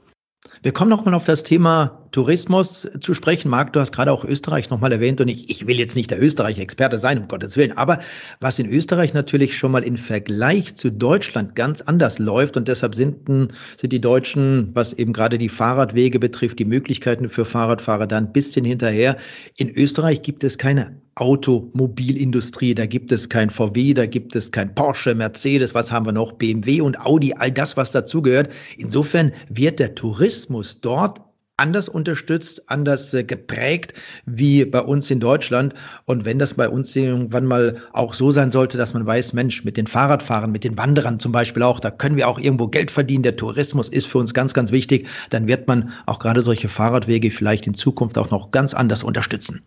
Wir 0.62 0.72
kommen 0.72 0.90
nochmal 0.90 1.14
auf 1.14 1.24
das 1.24 1.42
Thema 1.42 2.05
Tourismus 2.16 2.88
zu 3.02 3.12
sprechen. 3.12 3.50
Marc, 3.50 3.74
du 3.74 3.80
hast 3.80 3.92
gerade 3.92 4.10
auch 4.10 4.24
Österreich 4.24 4.70
nochmal 4.70 4.90
erwähnt 4.90 5.20
und 5.20 5.28
ich, 5.28 5.50
ich 5.50 5.66
will 5.66 5.78
jetzt 5.78 5.96
nicht 5.96 6.10
der 6.10 6.18
Österreich-Experte 6.18 6.96
sein, 6.96 7.18
um 7.18 7.28
Gottes 7.28 7.58
Willen, 7.58 7.72
aber 7.72 8.00
was 8.40 8.58
in 8.58 8.70
Österreich 8.70 9.12
natürlich 9.12 9.58
schon 9.58 9.70
mal 9.70 9.82
im 9.82 9.98
Vergleich 9.98 10.74
zu 10.76 10.90
Deutschland 10.90 11.54
ganz 11.56 11.82
anders 11.82 12.18
läuft 12.18 12.56
und 12.56 12.68
deshalb 12.68 12.94
sind, 12.94 13.28
sind 13.28 13.92
die 13.92 14.00
Deutschen, 14.00 14.70
was 14.72 14.94
eben 14.94 15.12
gerade 15.12 15.36
die 15.36 15.50
Fahrradwege 15.50 16.18
betrifft, 16.18 16.58
die 16.58 16.64
Möglichkeiten 16.64 17.28
für 17.28 17.44
Fahrradfahrer 17.44 18.06
da 18.06 18.16
ein 18.16 18.32
bisschen 18.32 18.64
hinterher. 18.64 19.18
In 19.58 19.68
Österreich 19.68 20.22
gibt 20.22 20.42
es 20.42 20.56
keine 20.56 20.96
Automobilindustrie. 21.16 22.74
Da 22.74 22.84
gibt 22.84 23.10
es 23.10 23.28
kein 23.28 23.48
VW, 23.48 23.94
da 23.94 24.06
gibt 24.06 24.36
es 24.36 24.52
kein 24.52 24.74
Porsche, 24.74 25.14
Mercedes, 25.14 25.74
was 25.74 25.90
haben 25.90 26.04
wir 26.04 26.12
noch? 26.12 26.32
BMW 26.32 26.82
und 26.82 26.98
Audi, 27.00 27.32
all 27.34 27.50
das, 27.50 27.76
was 27.76 27.90
dazugehört. 27.92 28.50
Insofern 28.76 29.32
wird 29.48 29.78
der 29.80 29.94
Tourismus 29.94 30.80
dort 30.80 31.25
anders 31.56 31.88
unterstützt, 31.88 32.62
anders 32.70 33.12
äh, 33.14 33.24
geprägt 33.24 33.94
wie 34.26 34.64
bei 34.64 34.80
uns 34.80 35.10
in 35.10 35.20
Deutschland. 35.20 35.74
Und 36.04 36.24
wenn 36.24 36.38
das 36.38 36.54
bei 36.54 36.68
uns 36.68 36.94
irgendwann 36.94 37.46
mal 37.46 37.82
auch 37.92 38.14
so 38.14 38.30
sein 38.30 38.52
sollte, 38.52 38.76
dass 38.78 38.94
man 38.94 39.06
weiß, 39.06 39.32
Mensch, 39.32 39.64
mit 39.64 39.76
den 39.76 39.86
Fahrradfahrern, 39.86 40.52
mit 40.52 40.64
den 40.64 40.76
Wanderern 40.76 41.18
zum 41.18 41.32
Beispiel 41.32 41.62
auch, 41.62 41.80
da 41.80 41.90
können 41.90 42.16
wir 42.16 42.28
auch 42.28 42.38
irgendwo 42.38 42.68
Geld 42.68 42.90
verdienen. 42.90 43.22
Der 43.22 43.36
Tourismus 43.36 43.88
ist 43.88 44.06
für 44.06 44.18
uns 44.18 44.34
ganz, 44.34 44.54
ganz 44.54 44.72
wichtig. 44.72 45.08
Dann 45.30 45.46
wird 45.46 45.66
man 45.68 45.92
auch 46.06 46.18
gerade 46.18 46.42
solche 46.42 46.68
Fahrradwege 46.68 47.30
vielleicht 47.30 47.66
in 47.66 47.74
Zukunft 47.74 48.18
auch 48.18 48.30
noch 48.30 48.50
ganz 48.50 48.74
anders 48.74 49.02
unterstützen. 49.02 49.62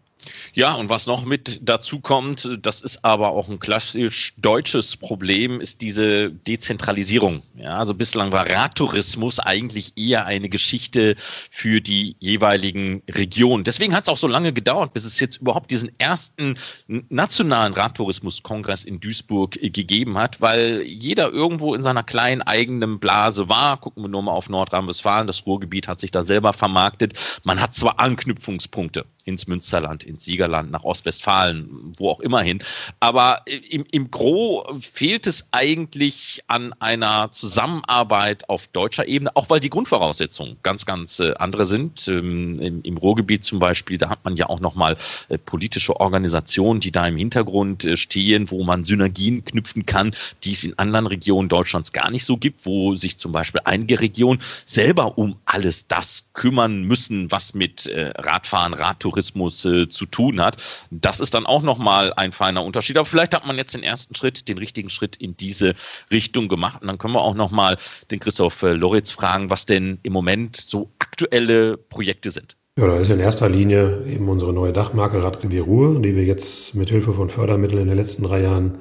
Ja, 0.54 0.74
und 0.74 0.90
was 0.90 1.08
noch 1.08 1.24
mit 1.26 1.60
dazu 1.62 2.00
kommt, 2.00 2.50
das 2.62 2.82
ist 2.82 3.06
aber 3.06 3.30
auch 3.30 3.50
ein 3.50 3.60
klassisch 3.60 4.34
deutsches 4.38 4.98
Problem, 4.98 5.62
ist 5.62 5.82
diese 5.82 6.32
Dezentralisierung. 6.32 7.42
Ja, 7.56 7.76
also 7.76 7.94
bislang 7.94 8.32
war 8.32 8.50
Radtourismus 8.50 9.40
eigentlich 9.40 9.94
eher 9.96 10.26
eine 10.26 10.50
Geschichte 10.50 11.16
für 11.18 11.82
die 11.82 12.16
jeweiligen 12.20 13.02
Regionen. 13.10 13.64
Deswegen 13.64 13.96
hat 13.96 14.04
es 14.04 14.10
auch 14.10 14.18
so 14.18 14.28
lange 14.28 14.52
gedauert, 14.52 14.94
bis 14.94 15.06
es 15.06 15.20
jetzt 15.20 15.38
überhaupt 15.38 15.72
diesen 15.72 15.92
ersten 16.00 16.56
nationalen 16.88 17.74
Radtourismuskongress 17.74 18.84
in 18.84 19.00
Duisburg 19.00 19.52
gegeben 19.52 20.18
hat, 20.18 20.42
weil 20.42 20.84
jeder 20.86 21.32
irgendwo 21.32 21.76
in 21.76 21.84
seiner 21.84 22.04
kleinen 22.04 22.42
eigenen 22.42 23.00
Blase 23.00 23.48
war. 23.50 23.78
Gucken 23.78 24.04
wir 24.04 24.10
nur 24.10 24.24
mal 24.24 24.32
auf 24.32 24.50
Nordrhein-Westfalen. 24.50 25.28
Das 25.28 25.46
Ruhrgebiet 25.46 25.88
hat 25.88 26.00
sich 26.00 26.12
da 26.12 26.24
selber 26.24 26.54
vermarktet. 26.54 27.14
Man 27.46 27.62
hat 27.62 27.74
zwar 27.76 28.00
Anknüpfungspunkte 28.00 29.06
ins 29.30 29.48
Münsterland, 29.48 30.04
ins 30.04 30.26
Siegerland, 30.26 30.72
nach 30.72 30.84
Ostwestfalen, 30.84 31.94
wo 31.98 32.10
auch 32.10 32.20
immer 32.20 32.42
hin. 32.42 32.60
Aber 33.00 33.44
im, 33.46 33.86
im 33.92 34.12
Gro 34.12 34.68
fehlt 34.80 35.28
es 35.28 35.48
eigentlich 35.52 36.42
an 36.48 36.74
einer 36.80 37.32
Zusammenarbeit 37.32 38.50
auf 38.50 38.68
deutscher 38.68 39.08
Ebene, 39.08 39.36
auch 39.36 39.50
weil 39.50 39.60
die 39.60 39.70
Grundvoraussetzungen 39.70 40.58
ganz, 40.64 40.86
ganz 40.86 41.20
äh, 41.20 41.34
andere 41.38 41.66
sind. 41.66 42.08
Ähm, 42.08 42.60
im, 42.60 42.82
Im 42.82 42.98
Ruhrgebiet 42.98 43.44
zum 43.44 43.60
Beispiel, 43.60 43.98
da 43.98 44.10
hat 44.10 44.26
man 44.26 44.36
ja 44.36 44.50
auch 44.50 44.60
nochmal 44.60 44.98
äh, 45.30 45.38
politische 45.38 46.00
Organisationen, 46.00 46.80
die 46.80 46.92
da 46.92 47.08
im 47.08 47.18
Hintergrund 47.18 47.86
äh, 47.86 47.96
stehen, 47.96 48.50
wo 48.50 48.64
man 48.64 48.84
Synergien 48.84 49.46
knüpfen 49.46 49.86
kann, 49.86 50.12
die 50.44 50.52
es 50.52 50.64
in 50.64 50.78
anderen 50.80 51.08
Regionen 51.08 51.50
Deutschlands 51.50 51.94
gar 51.94 52.10
nicht 52.10 52.26
so 52.26 52.38
gibt, 52.38 52.66
wo 52.66 52.96
sich 52.96 53.18
zum 53.18 53.32
Beispiel 53.32 53.62
einige 53.64 54.00
Regionen 54.00 54.40
selber 54.66 55.18
um 55.18 55.36
alles 55.46 55.88
das 55.88 56.26
kümmern 56.34 56.82
müssen, 56.82 57.32
was 57.32 57.54
mit 57.54 57.90
Radfahren, 57.94 58.74
Radtourismus 58.74 59.19
zu 59.22 59.86
zu 59.88 60.06
tun 60.06 60.42
hat. 60.42 60.58
Das 60.92 61.20
ist 61.20 61.34
dann 61.34 61.46
auch 61.46 61.64
nochmal 61.64 62.14
ein 62.14 62.32
feiner 62.32 62.64
Unterschied. 62.64 62.98
Aber 62.98 63.06
vielleicht 63.06 63.36
hat 63.36 63.46
man 63.46 63.58
jetzt 63.58 63.74
den 63.74 63.84
ersten 63.84 64.16
Schritt, 64.16 64.48
den 64.48 64.58
richtigen 64.58 64.90
Schritt 64.90 65.16
in 65.18 65.36
diese 65.38 65.74
Richtung 66.12 66.48
gemacht. 66.48 66.82
Und 66.82 66.88
dann 66.88 66.98
können 66.98 67.14
wir 67.14 67.22
auch 67.22 67.36
nochmal 67.36 67.78
den 68.12 68.20
Christoph 68.20 68.64
äh, 68.64 68.74
Loritz 68.74 69.12
fragen, 69.12 69.50
was 69.50 69.66
denn 69.66 70.00
im 70.04 70.14
Moment 70.14 70.56
so 70.56 70.90
aktuelle 71.00 71.78
Projekte 71.78 72.32
sind. 72.32 72.56
Ja, 72.78 72.88
da 72.88 72.98
ist 72.98 73.10
in 73.10 73.20
erster 73.20 73.50
Linie 73.50 74.06
eben 74.08 74.30
unsere 74.30 74.54
neue 74.54 74.72
Dachmarke 74.72 75.22
Radrevier 75.22 75.64
Ruhr, 75.64 76.02
die 76.02 76.16
wir 76.16 76.24
jetzt 76.24 76.76
mit 76.76 76.90
Hilfe 76.90 77.12
von 77.12 77.30
Fördermitteln 77.30 77.82
in 77.82 77.88
den 77.90 77.98
letzten 77.98 78.24
drei 78.24 78.42
Jahren 78.42 78.78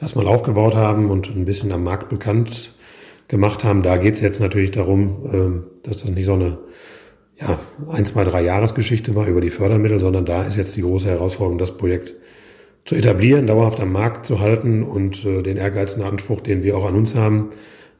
erstmal 0.00 0.26
aufgebaut 0.26 0.74
haben 0.74 1.10
und 1.10 1.28
ein 1.28 1.46
bisschen 1.46 1.72
am 1.72 1.82
Markt 1.82 2.10
bekannt 2.10 2.74
gemacht 3.26 3.64
haben. 3.64 3.82
Da 3.82 3.96
geht 3.96 4.14
es 4.14 4.20
jetzt 4.20 4.40
natürlich 4.40 4.72
darum, 4.72 5.30
ähm, 5.32 5.64
dass 5.82 5.98
das 5.98 6.10
nicht 6.10 6.26
so 6.26 6.34
eine 6.34 6.58
ja, 7.40 7.58
ein, 7.88 8.04
zwei, 8.04 8.24
drei 8.24 8.42
Jahresgeschichte 8.42 9.14
war 9.14 9.26
über 9.26 9.40
die 9.40 9.50
Fördermittel, 9.50 10.00
sondern 10.00 10.24
da 10.24 10.44
ist 10.44 10.56
jetzt 10.56 10.76
die 10.76 10.82
große 10.82 11.08
Herausforderung, 11.08 11.58
das 11.58 11.76
Projekt 11.76 12.14
zu 12.84 12.96
etablieren, 12.96 13.46
dauerhaft 13.46 13.80
am 13.80 13.92
Markt 13.92 14.26
zu 14.26 14.40
halten 14.40 14.82
und 14.82 15.24
äh, 15.24 15.42
den 15.42 15.56
ehrgeizigen 15.56 16.04
Anspruch, 16.04 16.40
den 16.40 16.62
wir 16.62 16.76
auch 16.76 16.86
an 16.86 16.94
uns 16.94 17.14
haben. 17.14 17.50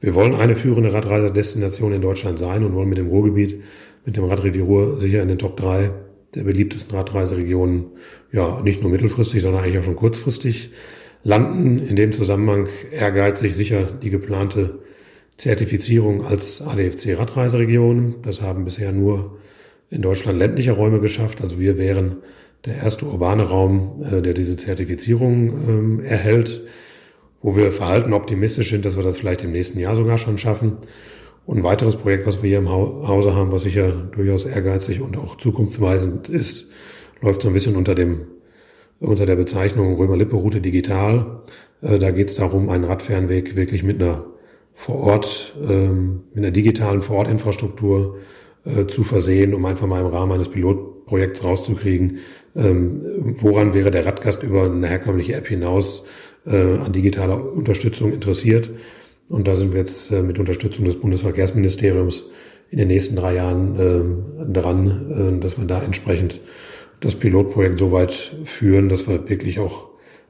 Wir 0.00 0.14
wollen 0.14 0.34
eine 0.34 0.54
führende 0.54 0.92
Radreiserdestination 0.92 1.92
in 1.92 2.00
Deutschland 2.00 2.38
sein 2.38 2.64
und 2.64 2.74
wollen 2.74 2.88
mit 2.88 2.98
dem 2.98 3.08
Ruhrgebiet, 3.08 3.62
mit 4.06 4.16
dem 4.16 4.24
Radrevier 4.24 4.62
Ruhr 4.62 4.98
sicher 5.00 5.22
in 5.22 5.28
den 5.28 5.38
Top 5.38 5.56
drei 5.56 5.90
der 6.34 6.42
beliebtesten 6.42 6.96
Radreiseregionen, 6.96 7.86
ja, 8.32 8.60
nicht 8.62 8.82
nur 8.82 8.90
mittelfristig, 8.90 9.42
sondern 9.42 9.62
eigentlich 9.62 9.78
auch 9.78 9.84
schon 9.84 9.96
kurzfristig 9.96 10.70
landen. 11.24 11.78
In 11.78 11.96
dem 11.96 12.12
Zusammenhang 12.12 12.68
ehrgeizig 12.90 13.54
sicher 13.54 13.84
die 14.02 14.10
geplante 14.10 14.80
Zertifizierung 15.38 16.26
als 16.26 16.60
ADFC 16.60 17.16
Radreiseregion. 17.16 18.16
Das 18.22 18.42
haben 18.42 18.64
bisher 18.64 18.92
nur 18.92 19.38
in 19.88 20.02
Deutschland 20.02 20.38
ländliche 20.38 20.72
Räume 20.72 21.00
geschafft. 21.00 21.40
Also 21.40 21.58
wir 21.58 21.78
wären 21.78 22.16
der 22.66 22.76
erste 22.76 23.06
urbane 23.06 23.44
Raum, 23.44 24.04
äh, 24.04 24.20
der 24.20 24.34
diese 24.34 24.56
Zertifizierung 24.56 25.68
ähm, 25.68 26.00
erhält, 26.00 26.62
wo 27.40 27.56
wir 27.56 27.70
verhalten 27.70 28.12
optimistisch 28.12 28.70
sind, 28.70 28.84
dass 28.84 28.96
wir 28.96 29.04
das 29.04 29.16
vielleicht 29.16 29.44
im 29.44 29.52
nächsten 29.52 29.78
Jahr 29.78 29.94
sogar 29.94 30.18
schon 30.18 30.38
schaffen. 30.38 30.78
Und 31.46 31.58
ein 31.58 31.64
weiteres 31.64 31.96
Projekt, 31.96 32.26
was 32.26 32.42
wir 32.42 32.48
hier 32.50 32.58
im 32.58 32.68
Hause 32.68 33.34
haben, 33.34 33.52
was 33.52 33.62
sicher 33.62 33.90
durchaus 34.14 34.44
ehrgeizig 34.44 35.00
und 35.00 35.16
auch 35.16 35.36
zukunftsweisend 35.36 36.28
ist, 36.28 36.66
läuft 37.22 37.40
so 37.42 37.48
ein 37.48 37.54
bisschen 37.54 37.76
unter 37.76 37.94
dem 37.94 38.26
unter 39.00 39.26
der 39.26 39.36
Bezeichnung 39.36 39.94
Römer-Lippe-Route 39.94 40.60
digital. 40.60 41.42
Äh, 41.80 42.00
da 42.00 42.10
geht 42.10 42.28
es 42.28 42.34
darum, 42.34 42.68
einen 42.68 42.82
Radfernweg 42.82 43.54
wirklich 43.54 43.84
mit 43.84 44.02
einer 44.02 44.24
vor 44.78 45.00
Ort, 45.00 45.56
ähm, 45.68 46.20
mit 46.32 46.44
einer 46.44 46.52
digitalen 46.52 47.02
Vorortinfrastruktur 47.02 48.18
äh, 48.64 48.86
zu 48.86 49.02
versehen, 49.02 49.52
um 49.52 49.64
einfach 49.64 49.88
mal 49.88 50.00
im 50.00 50.06
Rahmen 50.06 50.30
eines 50.30 50.48
Pilotprojekts 50.50 51.42
rauszukriegen, 51.42 52.18
ähm, 52.54 53.34
woran 53.40 53.74
wäre 53.74 53.90
der 53.90 54.06
Radgast 54.06 54.44
über 54.44 54.66
eine 54.66 54.86
herkömmliche 54.86 55.34
App 55.34 55.48
hinaus 55.48 56.04
äh, 56.46 56.76
an 56.76 56.92
digitaler 56.92 57.52
Unterstützung 57.52 58.12
interessiert. 58.12 58.70
Und 59.28 59.48
da 59.48 59.56
sind 59.56 59.72
wir 59.72 59.80
jetzt 59.80 60.12
äh, 60.12 60.22
mit 60.22 60.38
Unterstützung 60.38 60.84
des 60.84 61.00
Bundesverkehrsministeriums 61.00 62.30
in 62.70 62.78
den 62.78 62.86
nächsten 62.86 63.16
drei 63.16 63.34
Jahren 63.34 63.80
äh, 63.80 64.52
dran, 64.52 65.38
äh, 65.38 65.40
dass 65.40 65.58
wir 65.58 65.64
da 65.64 65.82
entsprechend 65.82 66.40
das 67.00 67.16
Pilotprojekt 67.16 67.80
so 67.80 67.90
weit 67.90 68.12
führen, 68.44 68.88
dass 68.88 69.08
wir 69.08 69.28
wirklich 69.28 69.58
auch 69.58 69.87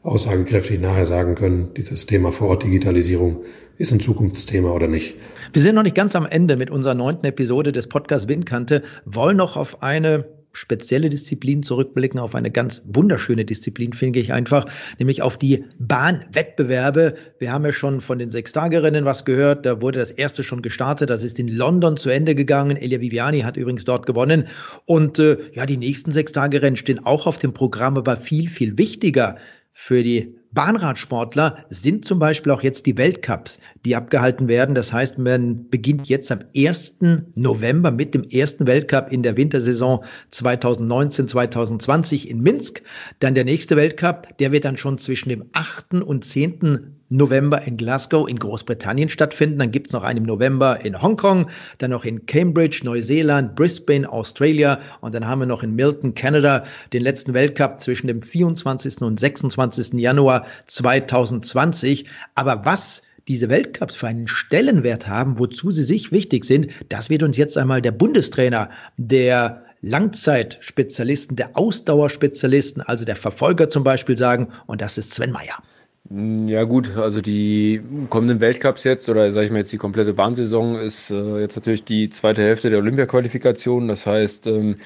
aussagekräftig 0.09 0.81
nachher 0.81 1.07
sagen 1.07 1.35
können, 1.35 1.71
dieses 1.77 2.07
Thema 2.07 2.33
Vorort-Digitalisierung 2.33 3.45
ist 3.77 3.93
ein 3.93 4.01
Zukunftsthema 4.01 4.73
oder 4.73 4.89
nicht. 4.89 5.15
Wir 5.53 5.63
sind 5.63 5.75
noch 5.75 5.83
nicht 5.83 5.95
ganz 5.95 6.17
am 6.17 6.27
Ende 6.27 6.57
mit 6.57 6.71
unserer 6.71 6.95
neunten 6.95 7.27
Episode 7.27 7.73
des 7.73 7.87
Podcasts 7.89 8.29
Windkante, 8.29 8.83
wollen 9.05 9.37
noch 9.37 9.57
auf 9.57 9.83
eine 9.83 10.25
spezielle 10.53 11.09
Disziplin 11.09 11.63
zurückblicken, 11.63 12.19
auf 12.19 12.35
eine 12.35 12.51
ganz 12.51 12.83
wunderschöne 12.87 13.45
Disziplin, 13.45 13.93
finde 13.93 14.19
ich 14.19 14.33
einfach, 14.33 14.67
nämlich 14.99 15.23
auf 15.23 15.37
die 15.37 15.65
Bahnwettbewerbe. 15.79 17.15
Wir 17.39 17.53
haben 17.53 17.65
ja 17.65 17.73
schon 17.73 18.01
von 18.01 18.19
den 18.19 18.31
Sechstagerinnen 18.31 19.05
was 19.05 19.25
gehört, 19.25 19.67
da 19.67 19.81
wurde 19.81 20.01
das 20.01 20.11
erste 20.11 20.43
schon 20.43 20.63
gestartet, 20.63 21.11
das 21.11 21.23
ist 21.23 21.39
in 21.39 21.49
London 21.49 21.97
zu 21.97 22.11
Ende 22.11 22.35
gegangen. 22.35 22.77
Elia 22.77 23.01
Viviani 23.01 23.41
hat 23.41 23.57
übrigens 23.57 23.85
dort 23.85 24.07
gewonnen. 24.07 24.49
Und 24.85 25.19
äh, 25.19 25.37
ja, 25.53 25.67
die 25.67 25.77
nächsten 25.77 26.13
Sechstagerennen 26.13 26.77
stehen 26.77 27.05
auch 27.05 27.27
auf 27.27 27.39
dem 27.39 27.53
Programm, 27.53 27.97
aber 27.97 28.17
viel, 28.17 28.49
viel 28.49 28.77
wichtiger 28.79 29.37
für 29.81 30.03
die 30.03 30.35
Bahnradsportler 30.51 31.65
sind 31.69 32.05
zum 32.05 32.19
Beispiel 32.19 32.51
auch 32.51 32.65
jetzt 32.65 32.85
die 32.85 32.99
Weltcups, 32.99 33.61
die 33.85 33.95
abgehalten 33.95 34.49
werden. 34.49 34.75
Das 34.75 34.93
heißt, 34.93 35.19
man 35.19 35.71
beginnt 35.71 36.09
jetzt 36.09 36.33
am 36.33 36.41
1. 36.57 36.99
November 37.37 37.93
mit 37.93 38.13
dem 38.13 38.25
ersten 38.25 38.67
Weltcup 38.67 39.13
in 39.13 39.23
der 39.23 39.37
Wintersaison 39.37 40.05
2019, 40.33 41.29
2020 41.29 42.29
in 42.29 42.41
Minsk. 42.41 42.83
Dann 43.21 43.37
der 43.37 43.45
nächste 43.45 43.77
Weltcup, 43.77 44.37
der 44.39 44.51
wird 44.51 44.65
dann 44.65 44.77
schon 44.77 44.99
zwischen 44.99 45.29
dem 45.29 45.45
8. 45.53 46.03
und 46.03 46.25
10. 46.25 46.98
November 47.11 47.63
in 47.63 47.77
Glasgow 47.77 48.29
in 48.29 48.39
Großbritannien 48.39 49.09
stattfinden. 49.09 49.59
Dann 49.59 49.71
gibt 49.71 49.89
es 49.89 49.93
noch 49.93 50.03
einen 50.03 50.19
im 50.19 50.25
November 50.25 50.85
in 50.85 51.01
Hongkong, 51.01 51.49
dann 51.79 51.91
noch 51.91 52.05
in 52.05 52.27
Cambridge, 52.27 52.81
Neuseeland, 52.85 53.57
Brisbane, 53.57 54.11
Australia 54.11 54.81
und 55.01 55.15
dann 55.15 55.27
haben 55.27 55.41
wir 55.41 55.47
noch 55.47 55.63
in 55.63 55.75
Milton, 55.75 56.15
Kanada, 56.15 56.65
den 56.93 57.03
letzten 57.03 57.35
Weltcup 57.35 57.81
zwischen 57.81 58.07
dem 58.07 58.23
24. 58.23 59.01
und 59.03 59.19
26. 59.19 59.95
Januar 59.95 60.47
2020. 60.67 62.07
Aber 62.35 62.65
was 62.65 63.03
diese 63.29 63.49
Weltcups 63.49 63.95
für 63.95 64.09
einen 64.09 64.27
Stellenwert 64.27 65.07
haben, 65.07 65.39
wozu 65.39 65.71
sie 65.71 65.85
sich 65.85 66.13
wichtig 66.13 66.45
sind, 66.45 66.71
das 66.89 67.11
wird 67.11 67.23
uns 67.23 67.37
jetzt 67.37 67.59
einmal 67.59 67.83
der 67.83 67.93
Bundestrainer 67.93 68.71
der 68.97 69.65
Langzeitspezialisten, 69.83 71.37
der 71.37 71.57
Ausdauerspezialisten, 71.57 72.83
also 72.83 73.05
der 73.05 73.17
Verfolger 73.17 73.69
zum 73.71 73.85
Beispiel 73.85 74.17
sagen, 74.17 74.49
und 74.67 74.81
das 74.81 74.99
ist 74.99 75.15
Sven 75.15 75.31
Meyer. 75.31 75.63
Ja 76.11 76.65
gut, 76.65 76.97
also 76.97 77.21
die 77.21 77.83
kommenden 78.09 78.41
Weltcups 78.41 78.85
jetzt 78.85 79.11
oder 79.11 79.31
sage 79.31 79.47
ich 79.47 79.53
mal 79.53 79.59
jetzt 79.59 79.73
die 79.73 79.77
komplette 79.77 80.15
Bahnsaison 80.15 80.77
ist 80.77 81.11
äh, 81.11 81.41
jetzt 81.41 81.57
natürlich 81.57 81.85
die 81.85 82.09
zweite 82.09 82.41
Hälfte 82.41 82.71
der 82.71 82.79
Olympia-Qualifikation. 82.79 83.89
Das 83.89 84.07
heißt, 84.07 84.47
ähm, 84.47 84.77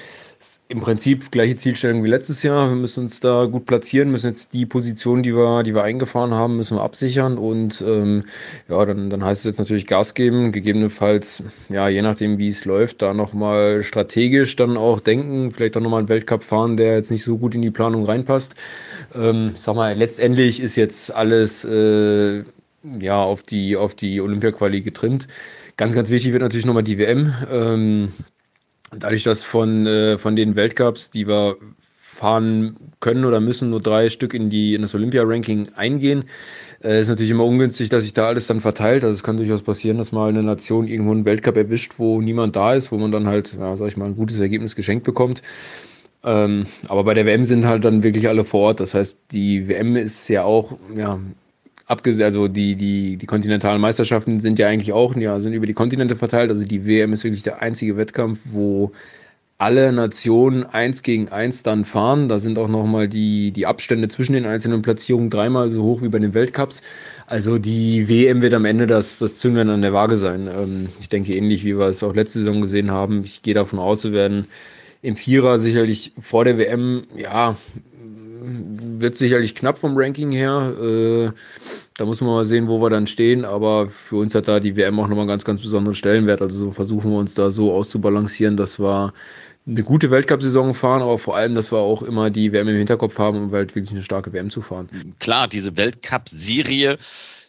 im 0.67 0.79
Prinzip 0.81 1.31
gleiche 1.31 1.55
Zielstellung 1.55 2.03
wie 2.03 2.09
letztes 2.09 2.43
Jahr. 2.43 2.69
Wir 2.69 2.75
müssen 2.75 3.03
uns 3.05 3.19
da 3.19 3.45
gut 3.45 3.65
platzieren, 3.65 4.11
müssen 4.11 4.27
jetzt 4.27 4.53
die 4.53 4.65
Position, 4.65 5.23
die 5.23 5.33
wir, 5.33 5.63
die 5.63 5.73
wir 5.73 5.83
eingefahren 5.83 6.33
haben, 6.33 6.57
müssen 6.57 6.77
wir 6.77 6.81
absichern 6.81 7.37
und 7.37 7.81
ähm, 7.87 8.25
ja, 8.67 8.83
dann, 8.85 9.09
dann 9.09 9.23
heißt 9.23 9.41
es 9.41 9.45
jetzt 9.45 9.59
natürlich 9.59 9.87
Gas 9.87 10.15
geben, 10.15 10.51
gegebenenfalls, 10.51 11.43
ja, 11.69 11.87
je 11.87 12.01
nachdem 12.01 12.39
wie 12.39 12.47
es 12.47 12.65
läuft, 12.65 13.01
da 13.01 13.13
nochmal 13.13 13.83
strategisch 13.83 14.55
dann 14.55 14.75
auch 14.75 14.99
denken, 14.99 15.51
vielleicht 15.51 15.77
auch 15.77 15.81
nochmal 15.81 15.99
einen 15.99 16.09
Weltcup 16.09 16.43
fahren, 16.43 16.75
der 16.75 16.95
jetzt 16.95 17.11
nicht 17.11 17.23
so 17.23 17.37
gut 17.37 17.55
in 17.55 17.61
die 17.61 17.71
Planung 17.71 18.03
reinpasst. 18.03 18.55
Ähm, 19.15 19.55
sag 19.57 19.75
mal, 19.75 19.95
letztendlich 19.95 20.59
ist 20.59 20.75
jetzt 20.75 21.13
alles 21.13 21.65
äh, 21.65 22.43
ja 22.99 23.21
auf 23.21 23.43
die, 23.43 23.75
auf 23.77 23.95
die 23.95 24.21
Olympia-Quali 24.21 24.81
getrimmt. 24.81 25.27
Ganz, 25.77 25.95
ganz 25.95 26.09
wichtig 26.09 26.31
wird 26.33 26.41
natürlich 26.43 26.65
nochmal 26.65 26.83
die 26.83 26.97
WM. 26.97 27.33
Ähm, 27.49 28.13
Dadurch, 28.99 29.23
dass 29.23 29.43
von, 29.43 29.87
äh, 29.87 30.17
von 30.17 30.35
den 30.35 30.55
Weltcups, 30.55 31.09
die 31.09 31.27
wir 31.27 31.57
fahren 31.99 32.75
können 32.99 33.25
oder 33.25 33.39
müssen, 33.39 33.71
nur 33.71 33.81
drei 33.81 34.09
Stück 34.09 34.33
in, 34.33 34.49
die, 34.49 34.75
in 34.75 34.83
das 34.83 34.93
Olympia-Ranking 34.93 35.69
eingehen, 35.75 36.25
äh, 36.83 36.99
ist 37.01 37.07
natürlich 37.07 37.31
immer 37.31 37.45
ungünstig, 37.45 37.89
dass 37.89 38.03
sich 38.03 38.13
da 38.13 38.27
alles 38.27 38.47
dann 38.47 38.61
verteilt. 38.61 39.03
Also 39.03 39.15
es 39.15 39.23
kann 39.23 39.37
durchaus 39.37 39.63
passieren, 39.63 39.97
dass 39.97 40.11
mal 40.11 40.29
eine 40.29 40.43
Nation 40.43 40.87
irgendwo 40.87 41.11
einen 41.11 41.25
Weltcup 41.25 41.57
erwischt, 41.57 41.93
wo 41.97 42.21
niemand 42.21 42.55
da 42.55 42.75
ist, 42.75 42.91
wo 42.91 42.97
man 42.97 43.11
dann 43.11 43.27
halt, 43.27 43.53
ja, 43.53 43.75
sag 43.75 43.87
ich 43.87 43.97
mal, 43.97 44.05
ein 44.05 44.15
gutes 44.15 44.39
Ergebnis 44.39 44.75
geschenkt 44.75 45.05
bekommt. 45.05 45.41
Ähm, 46.25 46.65
aber 46.87 47.03
bei 47.03 47.13
der 47.13 47.25
WM 47.25 47.43
sind 47.43 47.65
halt 47.65 47.83
dann 47.83 48.03
wirklich 48.03 48.27
alle 48.27 48.45
vor 48.45 48.61
Ort. 48.61 48.79
Das 48.79 48.93
heißt, 48.93 49.17
die 49.31 49.67
WM 49.67 49.95
ist 49.95 50.29
ja 50.29 50.43
auch 50.43 50.77
ja, 50.95 51.19
abgesehen, 51.87 52.25
also 52.25 52.47
die, 52.47 52.75
die, 52.75 53.17
die 53.17 53.25
kontinentalen 53.25 53.81
Meisterschaften 53.81 54.39
sind 54.39 54.59
ja 54.59 54.67
eigentlich 54.67 54.93
auch, 54.93 55.15
ja, 55.15 55.39
sind 55.39 55.53
über 55.53 55.65
die 55.65 55.73
Kontinente 55.73 56.15
verteilt. 56.15 56.49
Also 56.49 56.65
die 56.65 56.85
WM 56.85 57.13
ist 57.13 57.23
wirklich 57.23 57.43
der 57.43 57.61
einzige 57.61 57.97
Wettkampf, 57.97 58.39
wo 58.45 58.91
alle 59.57 59.93
Nationen 59.93 60.65
eins 60.65 61.03
gegen 61.03 61.29
eins 61.29 61.63
dann 61.63 61.85
fahren. 61.85 62.27
Da 62.27 62.37
sind 62.39 62.57
auch 62.57 62.67
nochmal 62.67 63.07
die, 63.07 63.51
die 63.51 63.65
Abstände 63.65 64.07
zwischen 64.07 64.33
den 64.33 64.45
einzelnen 64.45 64.81
Platzierungen 64.81 65.29
dreimal 65.29 65.69
so 65.69 65.83
hoch 65.83 66.01
wie 66.01 66.09
bei 66.09 66.19
den 66.19 66.33
Weltcups. 66.33 66.81
Also 67.27 67.57
die 67.57 68.09
WM 68.09 68.41
wird 68.41 68.53
am 68.53 68.65
Ende 68.65 68.87
das, 68.87 69.19
das 69.19 69.37
Zünglein 69.37 69.69
an 69.69 69.81
der 69.81 69.93
Waage 69.93 70.17
sein. 70.17 70.49
Ähm, 70.53 70.87
ich 70.99 71.09
denke 71.09 71.35
ähnlich, 71.35 71.63
wie 71.63 71.77
wir 71.77 71.87
es 71.87 72.03
auch 72.03 72.15
letzte 72.15 72.39
Saison 72.39 72.61
gesehen 72.61 72.91
haben. 72.91 73.23
Ich 73.23 73.41
gehe 73.41 73.53
davon 73.53 73.79
aus, 73.79 74.03
wir 74.03 74.13
werden 74.13 74.47
im 75.03 75.15
Vierer 75.17 75.59
sicherlich 75.59 76.13
vor 76.19 76.45
der 76.45 76.57
WM, 76.57 77.03
ja, 77.15 77.55
wird 78.41 79.15
sicherlich 79.15 79.53
knapp 79.53 79.77
vom 79.77 79.97
Ranking 79.97 80.31
her. 80.31 80.73
Äh, 80.81 81.31
da 81.97 82.05
muss 82.05 82.21
man 82.21 82.31
mal 82.31 82.45
sehen, 82.45 82.67
wo 82.67 82.81
wir 82.81 82.89
dann 82.89 83.05
stehen. 83.05 83.45
Aber 83.45 83.89
für 83.89 84.15
uns 84.15 84.33
hat 84.33 84.47
da 84.47 84.59
die 84.59 84.75
WM 84.75 84.99
auch 84.99 85.07
nochmal 85.07 85.23
einen 85.23 85.27
ganz, 85.27 85.45
ganz 85.45 85.61
besonderen 85.61 85.95
Stellenwert. 85.95 86.41
Also 86.41 86.57
so 86.57 86.71
versuchen 86.71 87.11
wir 87.11 87.17
uns 87.19 87.33
da 87.33 87.51
so 87.51 87.73
auszubalancieren, 87.73 88.57
dass 88.57 88.79
wir 88.79 89.13
eine 89.65 89.83
gute 89.83 90.09
Weltcup-Saison 90.09 90.73
fahren, 90.73 91.01
aber 91.01 91.17
vor 91.17 91.37
allem, 91.37 91.53
dass 91.53 91.71
wir 91.71 91.79
auch 91.79 92.03
immer 92.03 92.29
die 92.29 92.51
WM 92.51 92.67
im 92.67 92.77
Hinterkopf 92.77 93.17
haben, 93.17 93.43
um 93.43 93.51
halt 93.51 93.75
wirklich 93.75 93.91
eine 93.91 94.01
starke 94.01 94.33
WM 94.33 94.49
zu 94.49 94.61
fahren. 94.61 94.89
Klar, 95.19 95.47
diese 95.47 95.77
Weltcup-Serie 95.77 96.97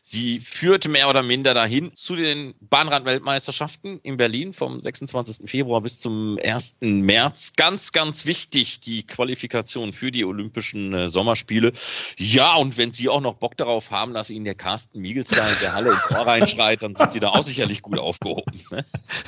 Sie 0.06 0.38
führte 0.38 0.90
mehr 0.90 1.08
oder 1.08 1.22
minder 1.22 1.54
dahin 1.54 1.90
zu 1.94 2.14
den 2.14 2.52
Bahnrad-Weltmeisterschaften 2.60 4.00
in 4.02 4.18
Berlin 4.18 4.52
vom 4.52 4.78
26. 4.78 5.48
Februar 5.48 5.80
bis 5.80 5.98
zum 5.98 6.38
1. 6.44 6.76
März. 6.82 7.54
Ganz, 7.56 7.90
ganz 7.90 8.26
wichtig, 8.26 8.80
die 8.80 9.06
Qualifikation 9.06 9.94
für 9.94 10.10
die 10.10 10.26
Olympischen 10.26 10.92
äh, 10.92 11.08
Sommerspiele. 11.08 11.72
Ja, 12.18 12.56
und 12.56 12.76
wenn 12.76 12.92
Sie 12.92 13.08
auch 13.08 13.22
noch 13.22 13.36
Bock 13.36 13.56
darauf 13.56 13.90
haben, 13.92 14.12
dass 14.12 14.28
Ihnen 14.28 14.44
der 14.44 14.54
Carsten 14.54 15.00
Miegels 15.00 15.30
da 15.30 15.48
in 15.48 15.56
der 15.62 15.72
Halle 15.72 15.92
ins 15.92 16.10
Ohr 16.10 16.26
reinschreit, 16.26 16.82
dann 16.82 16.94
sind 16.94 17.10
Sie 17.10 17.20
da 17.20 17.30
auch 17.30 17.42
sicherlich 17.42 17.80
gut 17.80 17.98
aufgehoben. 17.98 18.60
Ne? 18.72 18.84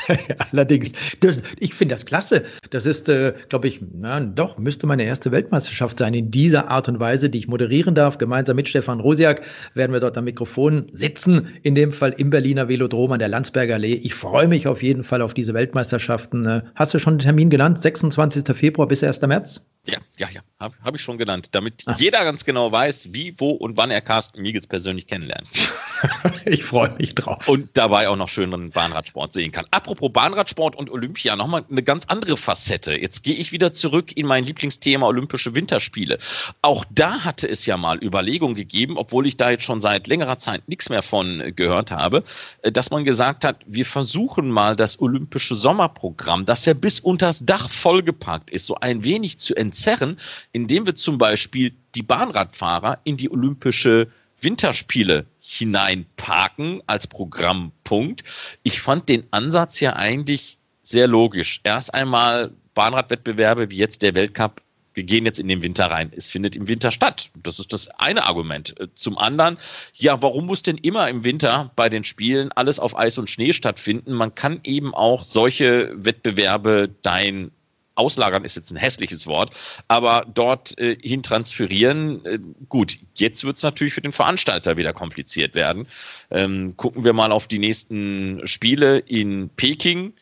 Allerdings, 0.53 0.93
das, 1.21 1.39
ich 1.59 1.73
finde 1.73 1.95
das 1.95 2.05
klasse. 2.05 2.45
Das 2.69 2.85
ist, 2.85 3.09
äh, 3.09 3.33
glaube 3.49 3.69
ich, 3.69 3.81
na, 3.95 4.21
doch, 4.21 4.59
müsste 4.59 4.87
meine 4.87 5.05
erste 5.05 5.33
Weltmeisterschaft 5.33 5.99
sein 5.99 6.13
in 6.13 6.31
dieser 6.31 6.69
Art 6.69 6.87
und 6.91 7.01
Weise, 7.01 7.31
die 7.31 7.39
ich 7.39 7.49
moderieren 7.49 7.95
darf. 7.95 8.19
Gemeinsam 8.19 8.57
mit 8.57 8.69
Stefan 8.69 9.01
Rosiak 9.01 9.41
werden 9.73 9.95
wir 9.95 10.01
dort 10.01 10.19
am 10.19 10.25
Mikrofon 10.25 10.66
sitzen, 10.93 11.49
in 11.63 11.75
dem 11.75 11.93
Fall 11.93 12.13
im 12.17 12.31
Berliner 12.31 12.69
Velodrom 12.69 13.13
an 13.13 13.19
der 13.19 13.29
Landsberger 13.29 13.75
Allee. 13.75 13.95
Ich 13.95 14.15
freue 14.15 14.49
mich 14.49 14.67
auf 14.67 14.83
jeden 14.83 15.05
Fall 15.05 15.23
auf 15.23 15.35
diese 15.35 15.55
Weltmeisterschaften. 15.55 16.47
Äh, 16.47 16.63
hast 16.75 16.95
du 16.95 16.99
schon 16.99 17.15
den 17.15 17.25
Termin 17.25 17.51
genannt? 17.51 17.81
26. 17.81 18.45
Februar 18.57 18.89
bis 18.89 19.03
1. 19.03 19.21
März? 19.23 19.63
Ja, 19.87 19.99
ja, 20.19 20.29
ja, 20.33 20.41
habe 20.59 20.75
hab 20.83 20.95
ich 20.97 21.01
schon 21.01 21.17
genannt, 21.17 21.49
damit 21.53 21.85
Ach. 21.87 21.99
jeder 21.99 22.25
ganz 22.25 22.45
genau 22.45 22.73
weiß, 22.73 23.11
wie, 23.13 23.35
wo 23.39 23.51
und 23.51 23.77
wann 23.77 23.93
er 23.93 24.01
Carsten 24.01 24.43
Miegels 24.43 24.67
persönlich 24.67 25.07
kennenlernt. 25.07 25.47
ich 26.45 26.65
freue 26.65 26.91
mich 26.99 27.15
drauf. 27.15 27.49
Und 27.49 27.71
dabei 27.75 28.09
auch 28.09 28.17
noch 28.17 28.29
schönen 28.29 28.71
Bahnradsport 28.71 29.33
sehen 29.33 29.53
kann. 29.53 29.65
Apropos 29.71 30.13
Bahnradsport 30.13 30.75
und 30.75 30.91
Olympia, 30.91 31.37
nochmal 31.37 31.65
eine 31.71 31.85
ganz 31.85 32.07
andere 32.07 32.37
Facette. 32.37 32.99
Jetzt 33.01 33.23
gehe 33.23 33.35
ich 33.35 33.53
wieder 33.53 33.73
zurück 33.73 34.17
in 34.17 34.27
mein 34.27 34.43
Lieblingsthema 34.43 35.07
Olympische 35.07 35.55
Winterspiele. 35.55 36.19
Auch 36.63 36.85
da 36.91 37.25
hatte 37.25 37.49
es 37.49 37.65
ja 37.67 37.77
mal 37.77 38.03
Überlegungen 38.03 38.57
gegeben, 38.57 38.97
obwohl 38.97 39.27
ich 39.27 39.37
da 39.37 39.51
jetzt 39.51 39.65
schon 39.65 39.81
seit 39.81 40.09
längerer 40.09 40.39
Zeit 40.39 40.56
nichts 40.67 40.89
mehr 40.89 41.03
von 41.03 41.43
gehört 41.55 41.91
habe, 41.91 42.23
äh, 42.63 42.73
dass 42.73 42.91
man 42.91 43.05
gesagt 43.05 43.45
hat, 43.45 43.61
wir 43.67 43.87
versuchen 43.87 44.51
mal 44.51 44.77
das 44.77 45.01
Olympische 45.01 45.57
Sommerprogramm, 45.57 46.45
das 46.45 46.65
ja 46.65 46.75
bis 46.75 47.01
unters 47.01 47.45
Dach 47.45 47.69
vollgepackt 47.69 48.51
ist, 48.51 48.67
so 48.67 48.77
ein 48.77 49.05
wenig 49.05 49.39
zu 49.39 49.55
entzerren, 49.55 50.17
indem 50.53 50.87
wir 50.87 50.95
zum 50.95 51.19
Beispiel 51.19 51.73
die 51.95 52.03
Bahnradfahrer 52.03 52.99
in 53.05 53.17
die 53.17 53.31
Olympische 53.31 54.09
Winterspiele 54.41 55.27
hineinparken 55.41 56.83
als 56.87 57.07
Programmpunkt. 57.07 58.23
Ich 58.63 58.81
fand 58.81 59.09
den 59.09 59.25
Ansatz 59.31 59.81
ja 59.81 59.95
eigentlich 59.95 60.59
sehr 60.83 61.09
logisch. 61.09 61.61
Erst 61.65 61.95
einmal 61.95 62.53
Bahnradwettbewerbe 62.75 63.71
wie 63.71 63.77
jetzt 63.77 64.03
der 64.03 64.15
Weltcup. 64.15 64.63
Wir 64.97 65.05
gehen 65.05 65.27
jetzt 65.27 65.39
in 65.39 65.49
den 65.49 65.63
Winter 65.63 65.87
rein. 65.87 66.11
Es 66.17 66.29
findet 66.29 66.57
im 66.57 66.69
Winter 66.69 66.91
statt. 66.91 67.31
Das 67.43 67.59
ist 67.59 67.73
das 67.73 67.89
eine 67.89 68.25
Argument. 68.25 68.75
Zum 68.95 69.19
anderen, 69.19 69.59
ja, 69.95 70.23
warum 70.23 70.47
muss 70.47 70.63
denn 70.63 70.79
immer 70.79 71.09
im 71.09 71.23
Winter 71.23 71.71
bei 71.77 71.89
den 71.89 72.03
Spielen 72.03 72.51
alles 72.53 72.81
auf 72.81 72.99
Eis 72.99 73.19
und 73.19 73.29
Schnee 73.29 73.53
stattfinden? 73.53 74.15
Man 74.15 74.35
kann 74.35 74.61
eben 74.65 74.95
auch 74.95 75.23
solche 75.23 75.93
Wettbewerbe 75.95 76.89
dein 77.03 77.51
auslagern 77.97 78.45
ist 78.45 78.57
jetzt 78.57 78.71
ein 78.71 78.77
hässliches 78.77 79.27
Wort, 79.27 79.57
aber 79.89 80.27
dort 80.33 80.79
äh, 80.79 80.97
hin 81.01 81.23
transferieren. 81.23 82.25
Äh, 82.25 82.39
gut, 82.69 82.99
jetzt 83.15 83.45
wird 83.45 83.57
es 83.57 83.63
natürlich 83.63 83.95
für 83.95 84.03
den 84.03 84.13
Veranstalter 84.13 84.77
wieder 84.77 84.93
kompliziert 84.93 85.55
werden. 85.55 85.87
Ähm, 86.31 86.77
gucken 86.77 87.05
wir 87.05 87.15
mal 87.15 87.33
auf 87.33 87.47
die 87.47 87.59
nächsten 87.59 88.47
Spiele 88.47 88.99
in 88.99 89.49
Peking 89.57 90.13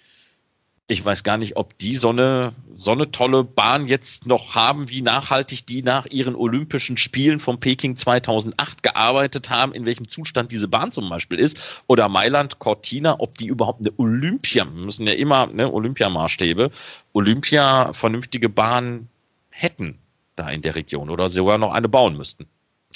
ich 0.86 1.02
weiß 1.02 1.24
gar 1.24 1.38
nicht, 1.38 1.56
ob 1.56 1.78
die 1.78 1.96
so 1.96 2.10
eine, 2.10 2.52
so 2.76 2.92
eine 2.92 3.10
tolle 3.10 3.42
Bahn 3.42 3.86
jetzt 3.86 4.26
noch 4.26 4.54
haben, 4.54 4.90
wie 4.90 5.00
nachhaltig 5.00 5.66
die 5.66 5.82
nach 5.82 6.04
ihren 6.06 6.34
Olympischen 6.34 6.98
Spielen 6.98 7.40
von 7.40 7.58
Peking 7.58 7.96
2008 7.96 8.82
gearbeitet 8.82 9.48
haben, 9.48 9.72
in 9.72 9.86
welchem 9.86 10.08
Zustand 10.08 10.52
diese 10.52 10.68
Bahn 10.68 10.92
zum 10.92 11.08
Beispiel 11.08 11.38
ist. 11.38 11.82
Oder 11.86 12.10
Mailand, 12.10 12.58
Cortina, 12.58 13.16
ob 13.18 13.38
die 13.38 13.46
überhaupt 13.46 13.80
eine 13.80 13.92
Olympia, 13.96 14.66
müssen 14.66 15.06
ja 15.06 15.14
immer 15.14 15.46
ne, 15.46 15.72
Olympiamaßstäbe, 15.72 16.70
Olympia 17.14 17.94
vernünftige 17.94 18.50
Bahn 18.50 19.08
hätten 19.48 19.98
da 20.36 20.50
in 20.50 20.60
der 20.60 20.74
Region 20.74 21.08
oder 21.08 21.30
sogar 21.30 21.56
noch 21.56 21.72
eine 21.72 21.88
bauen 21.88 22.16
müssten. 22.16 22.46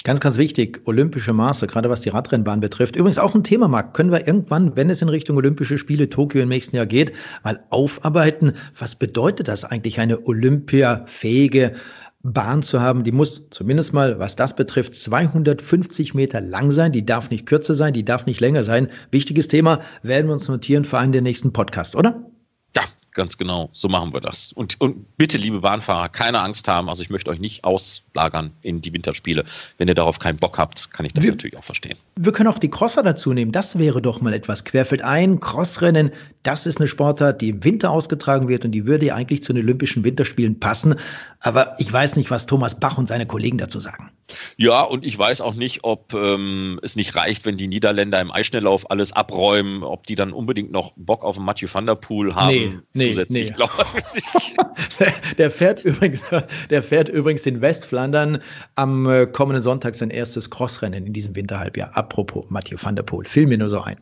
Ganz, 0.05 0.21
ganz 0.21 0.37
wichtig, 0.37 0.81
olympische 0.85 1.33
Maße, 1.33 1.67
gerade 1.67 1.89
was 1.89 1.99
die 1.99 2.09
Radrennbahn 2.09 2.61
betrifft. 2.61 2.95
Übrigens 2.95 3.19
auch 3.19 3.35
ein 3.35 3.43
Thema, 3.43 3.67
Marc, 3.67 3.93
können 3.93 4.11
wir 4.11 4.25
irgendwann, 4.25 4.77
wenn 4.77 4.89
es 4.89 5.01
in 5.01 5.09
Richtung 5.09 5.35
Olympische 5.35 5.77
Spiele 5.77 6.09
Tokio 6.09 6.41
im 6.41 6.47
nächsten 6.47 6.77
Jahr 6.77 6.85
geht, 6.85 7.11
mal 7.43 7.59
aufarbeiten. 7.69 8.53
Was 8.77 8.95
bedeutet 8.95 9.49
das 9.49 9.65
eigentlich, 9.65 9.99
eine 9.99 10.25
olympiafähige 10.25 11.73
Bahn 12.23 12.63
zu 12.63 12.79
haben? 12.79 13.03
Die 13.03 13.11
muss 13.11 13.49
zumindest 13.49 13.91
mal, 13.91 14.19
was 14.19 14.37
das 14.37 14.55
betrifft, 14.55 14.95
250 14.95 16.13
Meter 16.13 16.39
lang 16.39 16.71
sein. 16.71 16.93
Die 16.93 17.05
darf 17.05 17.29
nicht 17.29 17.45
kürzer 17.45 17.75
sein, 17.75 17.91
die 17.91 18.05
darf 18.05 18.25
nicht 18.25 18.39
länger 18.39 18.63
sein. 18.63 18.87
Wichtiges 19.11 19.49
Thema, 19.49 19.81
werden 20.01 20.27
wir 20.27 20.33
uns 20.33 20.47
notieren 20.47 20.85
für 20.85 20.97
einen 20.97 21.11
der 21.11 21.23
nächsten 21.23 21.51
Podcasts, 21.51 21.97
oder? 21.97 22.23
Ja, 22.73 22.83
ganz 23.11 23.37
genau. 23.37 23.69
So 23.73 23.87
machen 23.87 24.13
wir 24.13 24.21
das. 24.21 24.51
Und, 24.53 24.79
und 24.79 25.17
bitte, 25.17 25.37
liebe 25.37 25.61
Bahnfahrer, 25.61 26.09
keine 26.09 26.39
Angst 26.41 26.67
haben. 26.67 26.89
Also 26.89 27.01
ich 27.01 27.09
möchte 27.09 27.29
euch 27.31 27.39
nicht 27.39 27.63
auslagern 27.63 28.51
in 28.61 28.81
die 28.81 28.93
Winterspiele. 28.93 29.43
Wenn 29.77 29.87
ihr 29.87 29.95
darauf 29.95 30.19
keinen 30.19 30.37
Bock 30.37 30.57
habt, 30.57 30.91
kann 30.91 31.05
ich 31.05 31.13
das 31.13 31.25
wir, 31.25 31.31
natürlich 31.31 31.57
auch 31.57 31.63
verstehen. 31.63 31.97
Wir 32.15 32.31
können 32.31 32.49
auch 32.49 32.59
die 32.59 32.69
Crosser 32.69 33.03
dazu 33.03 33.33
nehmen. 33.33 33.51
Das 33.51 33.77
wäre 33.77 34.01
doch 34.01 34.21
mal 34.21 34.33
etwas 34.33 34.65
querfeld 34.65 35.01
ein. 35.01 35.39
Crossrennen, 35.39 36.11
das 36.43 36.65
ist 36.65 36.79
eine 36.79 36.87
Sportart, 36.87 37.41
die 37.41 37.49
im 37.49 37.63
Winter 37.63 37.91
ausgetragen 37.91 38.47
wird 38.47 38.65
und 38.65 38.71
die 38.71 38.85
würde 38.85 39.07
ja 39.07 39.15
eigentlich 39.15 39.43
zu 39.43 39.53
den 39.53 39.63
Olympischen 39.63 40.03
Winterspielen 40.03 40.59
passen. 40.59 40.95
Aber 41.41 41.75
ich 41.79 41.91
weiß 41.91 42.17
nicht, 42.17 42.31
was 42.31 42.47
Thomas 42.47 42.79
Bach 42.79 42.97
und 42.97 43.07
seine 43.07 43.25
Kollegen 43.25 43.57
dazu 43.57 43.79
sagen. 43.79 44.11
Ja, 44.57 44.81
und 44.81 45.05
ich 45.05 45.17
weiß 45.17 45.39
auch 45.39 45.55
nicht, 45.55 45.83
ob 45.83 46.13
ähm, 46.13 46.79
es 46.83 46.97
nicht 46.97 47.15
reicht, 47.15 47.45
wenn 47.45 47.55
die 47.55 47.67
Niederländer 47.67 48.19
im 48.19 48.31
Eisschnelllauf 48.31 48.91
alles 48.91 49.13
abräumen, 49.13 49.83
ob 49.83 50.05
die 50.05 50.15
dann 50.15 50.33
unbedingt 50.33 50.71
noch 50.71 50.93
Bock 50.97 51.23
auf 51.23 51.39
Mathieu 51.39 51.69
van 51.71 51.85
der 51.85 51.95
Poel 51.95 52.35
haben. 52.35 52.51
Nee, 52.53 52.79
nee, 52.93 53.09
zusätzlich, 53.09 53.53
nee. 53.57 55.05
der, 55.37 55.49
fährt 55.49 55.85
übrigens, 55.85 56.23
der 56.69 56.83
fährt 56.83 57.07
übrigens 57.07 57.45
in 57.45 57.61
Westflandern 57.61 58.39
am 58.75 59.09
äh, 59.09 59.25
kommenden 59.25 59.63
Sonntag 59.63 59.95
sein 59.95 60.09
erstes 60.09 60.49
Crossrennen 60.49 61.05
in 61.05 61.13
diesem 61.13 61.35
Winterhalbjahr. 61.35 61.95
Apropos 61.95 62.45
Mathieu 62.49 62.77
van 62.81 62.95
der 62.95 63.03
Poel, 63.03 63.25
fiel 63.25 63.47
mir 63.47 63.57
nur 63.57 63.69
so 63.69 63.81
ein. 63.81 63.97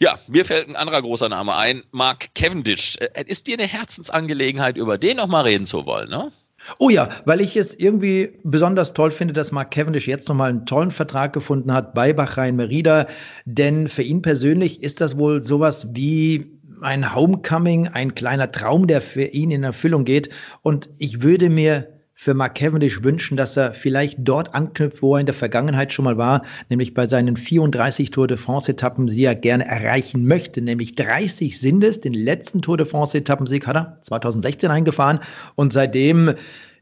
Ja, 0.00 0.18
mir 0.28 0.44
fällt 0.44 0.68
ein 0.68 0.76
anderer 0.76 1.02
großer 1.02 1.28
Name 1.28 1.56
ein, 1.56 1.82
Mark 1.90 2.34
Cavendish. 2.34 2.96
Äh, 2.98 3.24
ist 3.26 3.46
dir 3.46 3.58
eine 3.58 3.66
Herzensangelegenheit, 3.66 4.76
über 4.76 4.98
den 4.98 5.16
noch 5.16 5.28
mal 5.28 5.42
reden 5.42 5.66
zu 5.66 5.86
wollen, 5.86 6.10
ne? 6.10 6.30
Oh 6.78 6.90
ja, 6.90 7.08
weil 7.24 7.40
ich 7.40 7.56
es 7.56 7.74
irgendwie 7.74 8.38
besonders 8.44 8.94
toll 8.94 9.10
finde, 9.10 9.34
dass 9.34 9.50
Mark 9.50 9.72
Cavendish 9.72 10.06
jetzt 10.06 10.28
nochmal 10.28 10.50
einen 10.50 10.66
tollen 10.66 10.92
Vertrag 10.92 11.32
gefunden 11.32 11.72
hat 11.72 11.92
bei 11.92 12.12
Bahrain 12.12 12.54
Merida. 12.54 13.08
Denn 13.44 13.88
für 13.88 14.02
ihn 14.02 14.22
persönlich 14.22 14.82
ist 14.82 15.00
das 15.00 15.18
wohl 15.18 15.42
sowas 15.42 15.88
wie 15.92 16.52
ein 16.80 17.14
Homecoming, 17.14 17.88
ein 17.88 18.14
kleiner 18.14 18.50
Traum, 18.50 18.86
der 18.86 19.00
für 19.00 19.24
ihn 19.24 19.50
in 19.50 19.64
Erfüllung 19.64 20.04
geht. 20.04 20.30
Und 20.62 20.88
ich 20.98 21.22
würde 21.22 21.50
mir 21.50 21.88
für 22.22 22.34
Mark 22.34 22.54
Cavendish 22.54 23.02
wünschen, 23.02 23.36
dass 23.36 23.56
er 23.56 23.74
vielleicht 23.74 24.16
dort 24.20 24.54
anknüpft, 24.54 25.02
wo 25.02 25.16
er 25.16 25.20
in 25.20 25.26
der 25.26 25.34
Vergangenheit 25.34 25.92
schon 25.92 26.04
mal 26.04 26.18
war, 26.18 26.42
nämlich 26.68 26.94
bei 26.94 27.08
seinen 27.08 27.36
34 27.36 28.12
Tour 28.12 28.28
de 28.28 28.36
France-Etappen, 28.36 29.08
die 29.08 29.24
er 29.24 29.34
gerne 29.34 29.66
erreichen 29.66 30.24
möchte. 30.24 30.62
Nämlich 30.62 30.94
30 30.94 31.58
sind 31.58 31.82
es. 31.82 32.00
Den 32.00 32.14
letzten 32.14 32.62
Tour 32.62 32.76
de 32.76 32.86
France-Etappensieg 32.86 33.66
hat 33.66 33.74
er 33.74 33.98
2016 34.02 34.70
eingefahren 34.70 35.18
und 35.56 35.72
seitdem 35.72 36.34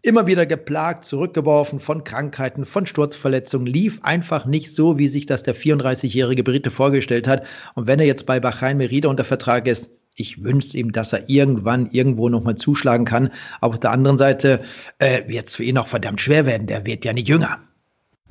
immer 0.03 0.26
wieder 0.26 0.45
geplagt, 0.45 1.07
zurückgeworfen 1.07 1.80
von 1.80 2.05
Krankheiten, 2.05 2.66
von 2.66 2.84
Sturzverletzungen, 2.84 3.66
lief 3.66 3.99
einfach 4.03 4.45
nicht 4.45 4.74
so, 4.74 4.99
wie 4.99 5.09
sich 5.09 5.24
das 5.24 5.43
der 5.43 5.57
34-jährige 5.57 6.45
Brite 6.45 6.70
vorgestellt 6.70 7.26
hat. 7.26 7.47
Und 7.74 7.86
wenn 7.86 7.99
er 7.99 8.07
jetzt 8.07 8.26
bei 8.26 8.41
Bahrain 8.41 8.76
Merida 8.76 9.09
unter 9.09 9.24
Vertrag 9.24 9.66
ist, 9.66 9.91
ich 10.16 10.42
wünsche 10.42 10.76
ihm, 10.76 10.92
dass 10.92 11.12
er 11.12 11.28
irgendwann 11.28 11.90
irgendwo 11.90 12.28
nochmal 12.28 12.56
zuschlagen 12.56 13.04
kann. 13.04 13.30
Aber 13.61 13.74
auf 13.74 13.80
der 13.80 13.92
anderen 13.92 14.18
Seite 14.18 14.62
äh, 14.98 15.26
wird 15.28 15.48
es 15.48 15.56
für 15.56 15.64
ihn 15.64 15.78
auch 15.78 15.88
verdammt 15.88 16.20
schwer 16.20 16.46
werden. 16.46 16.66
Der 16.66 16.84
wird 16.84 17.04
ja 17.04 17.12
nicht 17.12 17.28
jünger. 17.28 17.61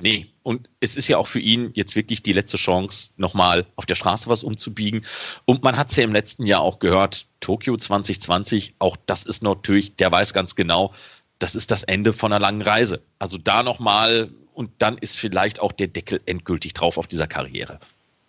Nee, 0.02 0.26
und 0.42 0.70
es 0.80 0.96
ist 0.96 1.08
ja 1.08 1.18
auch 1.18 1.26
für 1.26 1.40
ihn 1.40 1.72
jetzt 1.74 1.94
wirklich 1.94 2.22
die 2.22 2.32
letzte 2.32 2.56
Chance, 2.56 3.12
nochmal 3.18 3.66
auf 3.76 3.84
der 3.84 3.94
Straße 3.94 4.30
was 4.30 4.42
umzubiegen. 4.42 5.02
Und 5.44 5.62
man 5.62 5.76
hat 5.76 5.90
es 5.90 5.96
ja 5.96 6.04
im 6.04 6.12
letzten 6.12 6.46
Jahr 6.46 6.62
auch 6.62 6.78
gehört, 6.78 7.26
Tokio 7.40 7.76
2020, 7.76 8.76
auch 8.78 8.96
das 9.06 9.26
ist 9.26 9.42
natürlich, 9.42 9.96
der 9.96 10.10
weiß 10.10 10.32
ganz 10.32 10.56
genau, 10.56 10.92
das 11.38 11.54
ist 11.54 11.70
das 11.70 11.82
Ende 11.82 12.12
von 12.12 12.32
einer 12.32 12.40
langen 12.40 12.62
Reise. 12.62 13.02
Also 13.18 13.36
da 13.36 13.62
nochmal 13.62 14.30
und 14.54 14.70
dann 14.78 14.96
ist 14.98 15.16
vielleicht 15.16 15.60
auch 15.60 15.72
der 15.72 15.88
Deckel 15.88 16.20
endgültig 16.26 16.72
drauf 16.74 16.98
auf 16.98 17.06
dieser 17.06 17.26
Karriere. 17.26 17.78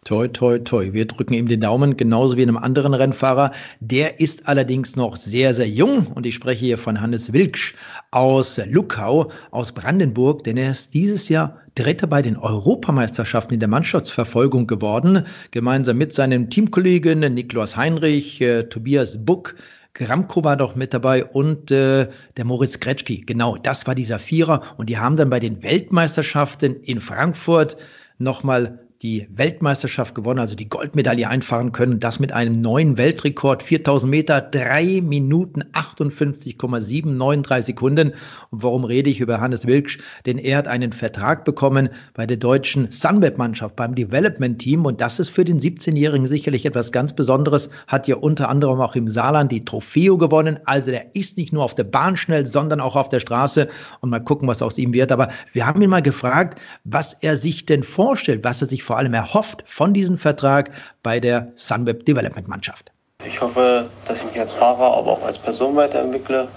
Toi, 0.03 0.27
toi, 0.29 0.57
toi. 0.57 0.93
Wir 0.93 1.05
drücken 1.05 1.35
ihm 1.35 1.47
den 1.47 1.61
Daumen, 1.61 1.95
genauso 1.95 2.35
wie 2.35 2.41
einem 2.41 2.57
anderen 2.57 2.95
Rennfahrer. 2.95 3.51
Der 3.81 4.19
ist 4.19 4.47
allerdings 4.47 4.95
noch 4.95 5.15
sehr, 5.15 5.53
sehr 5.53 5.69
jung. 5.69 6.07
Und 6.07 6.25
ich 6.25 6.33
spreche 6.33 6.65
hier 6.65 6.79
von 6.79 6.99
Hannes 6.99 7.33
Wilksch 7.33 7.75
aus 8.09 8.59
Luckau, 8.65 9.31
aus 9.51 9.71
Brandenburg, 9.71 10.43
denn 10.43 10.57
er 10.57 10.71
ist 10.71 10.95
dieses 10.95 11.29
Jahr 11.29 11.59
Dritter 11.75 12.07
bei 12.07 12.23
den 12.23 12.35
Europameisterschaften 12.35 13.53
in 13.53 13.59
der 13.59 13.69
Mannschaftsverfolgung 13.69 14.65
geworden. 14.65 15.23
Gemeinsam 15.51 15.99
mit 15.99 16.13
seinem 16.13 16.49
Teamkollegen 16.49 17.19
Niklas 17.19 17.77
Heinrich, 17.77 18.41
äh, 18.41 18.63
Tobias 18.63 19.23
Buck, 19.23 19.53
Gramko 19.93 20.43
war 20.43 20.57
doch 20.57 20.75
mit 20.75 20.95
dabei 20.95 21.25
und 21.25 21.69
äh, 21.69 22.07
der 22.37 22.45
Moritz 22.45 22.79
Kretschki. 22.79 23.21
Genau, 23.21 23.55
das 23.55 23.85
war 23.85 23.93
dieser 23.93 24.17
Vierer. 24.17 24.63
Und 24.77 24.89
die 24.89 24.97
haben 24.97 25.15
dann 25.15 25.29
bei 25.29 25.39
den 25.39 25.61
Weltmeisterschaften 25.61 26.77
in 26.77 26.99
Frankfurt 26.99 27.77
nochmal 28.17 28.79
die 29.01 29.27
Weltmeisterschaft 29.31 30.13
gewonnen, 30.13 30.39
also 30.39 30.53
die 30.53 30.69
Goldmedaille 30.69 31.27
einfahren 31.27 31.71
können. 31.71 31.99
Das 31.99 32.19
mit 32.19 32.33
einem 32.33 32.61
neuen 32.61 32.97
Weltrekord, 32.97 33.63
4000 33.63 34.09
Meter, 34.11 34.41
3 34.41 35.01
Minuten 35.01 35.63
58,793 35.71 37.65
Sekunden. 37.65 38.13
Und 38.51 38.63
warum 38.63 38.83
rede 38.83 39.09
ich 39.09 39.19
über 39.19 39.41
Hannes 39.41 39.65
Wilksch? 39.65 39.97
Denn 40.27 40.37
er 40.37 40.57
hat 40.57 40.67
einen 40.67 40.93
Vertrag 40.93 41.45
bekommen 41.45 41.89
bei 42.13 42.27
der 42.27 42.37
deutschen 42.37 42.91
Sunweb-Mannschaft, 42.91 43.75
beim 43.75 43.95
Development-Team. 43.95 44.85
Und 44.85 45.01
das 45.01 45.19
ist 45.19 45.29
für 45.29 45.45
den 45.45 45.59
17-Jährigen 45.59 46.27
sicherlich 46.27 46.67
etwas 46.67 46.91
ganz 46.91 47.13
Besonderes. 47.13 47.71
Hat 47.87 48.07
ja 48.07 48.17
unter 48.17 48.49
anderem 48.49 48.81
auch 48.81 48.95
im 48.95 49.07
Saarland 49.07 49.51
die 49.51 49.65
Trofeo 49.65 50.19
gewonnen. 50.19 50.59
Also 50.65 50.91
der 50.91 51.15
ist 51.15 51.37
nicht 51.37 51.53
nur 51.53 51.63
auf 51.63 51.73
der 51.73 51.85
Bahn 51.85 52.17
schnell, 52.17 52.45
sondern 52.45 52.79
auch 52.79 52.95
auf 52.95 53.09
der 53.09 53.19
Straße. 53.19 53.67
Und 54.01 54.11
mal 54.11 54.19
gucken, 54.19 54.47
was 54.47 54.61
aus 54.61 54.77
ihm 54.77 54.93
wird. 54.93 55.11
Aber 55.11 55.29
wir 55.53 55.65
haben 55.65 55.81
ihn 55.81 55.89
mal 55.89 56.03
gefragt, 56.03 56.61
was 56.83 57.13
er 57.13 57.35
sich 57.35 57.65
denn 57.65 57.81
vorstellt, 57.81 58.43
was 58.43 58.61
er 58.61 58.67
sich 58.67 58.83
vor 58.91 58.97
allem 58.97 59.13
erhofft 59.13 59.63
von 59.67 59.93
diesem 59.93 60.17
Vertrag 60.17 60.69
bei 61.01 61.21
der 61.21 61.53
Sunweb 61.55 62.05
Development 62.05 62.49
Mannschaft. 62.49 62.91
Ich 63.25 63.39
hoffe, 63.39 63.89
dass 64.05 64.19
ich 64.19 64.25
mich 64.25 64.37
als 64.37 64.51
Fahrer, 64.51 64.97
aber 64.97 65.13
auch 65.13 65.23
als 65.23 65.37
Person 65.37 65.77
weiterentwickle 65.77 66.49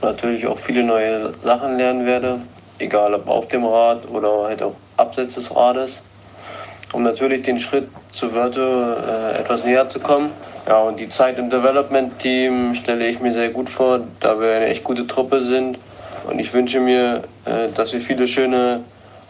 und 0.00 0.08
natürlich 0.08 0.46
auch 0.46 0.58
viele 0.58 0.82
neue 0.82 1.34
Sachen 1.42 1.76
lernen 1.76 2.06
werde, 2.06 2.40
egal 2.78 3.12
ob 3.12 3.28
auf 3.28 3.48
dem 3.48 3.66
Rad 3.66 4.08
oder 4.08 4.44
halt 4.44 4.62
auch 4.62 4.74
abseits 4.96 5.34
des 5.34 5.54
Rades, 5.54 5.98
um 6.94 7.02
natürlich 7.02 7.42
den 7.42 7.60
Schritt 7.60 7.86
zu 8.12 8.32
Wörte 8.32 9.34
äh, 9.36 9.40
etwas 9.40 9.62
näher 9.62 9.86
zu 9.86 10.00
kommen. 10.00 10.30
Ja, 10.66 10.80
und 10.80 10.98
die 10.98 11.10
Zeit 11.10 11.38
im 11.38 11.50
Development-Team 11.50 12.76
stelle 12.76 13.06
ich 13.08 13.20
mir 13.20 13.32
sehr 13.32 13.50
gut 13.50 13.68
vor, 13.68 14.00
da 14.20 14.40
wir 14.40 14.54
eine 14.54 14.66
echt 14.68 14.84
gute 14.84 15.06
Truppe 15.06 15.42
sind. 15.42 15.78
Und 16.26 16.38
ich 16.38 16.50
wünsche 16.54 16.80
mir, 16.80 17.24
äh, 17.44 17.68
dass 17.74 17.92
wir 17.92 18.00
viele 18.00 18.26
schöne 18.26 18.80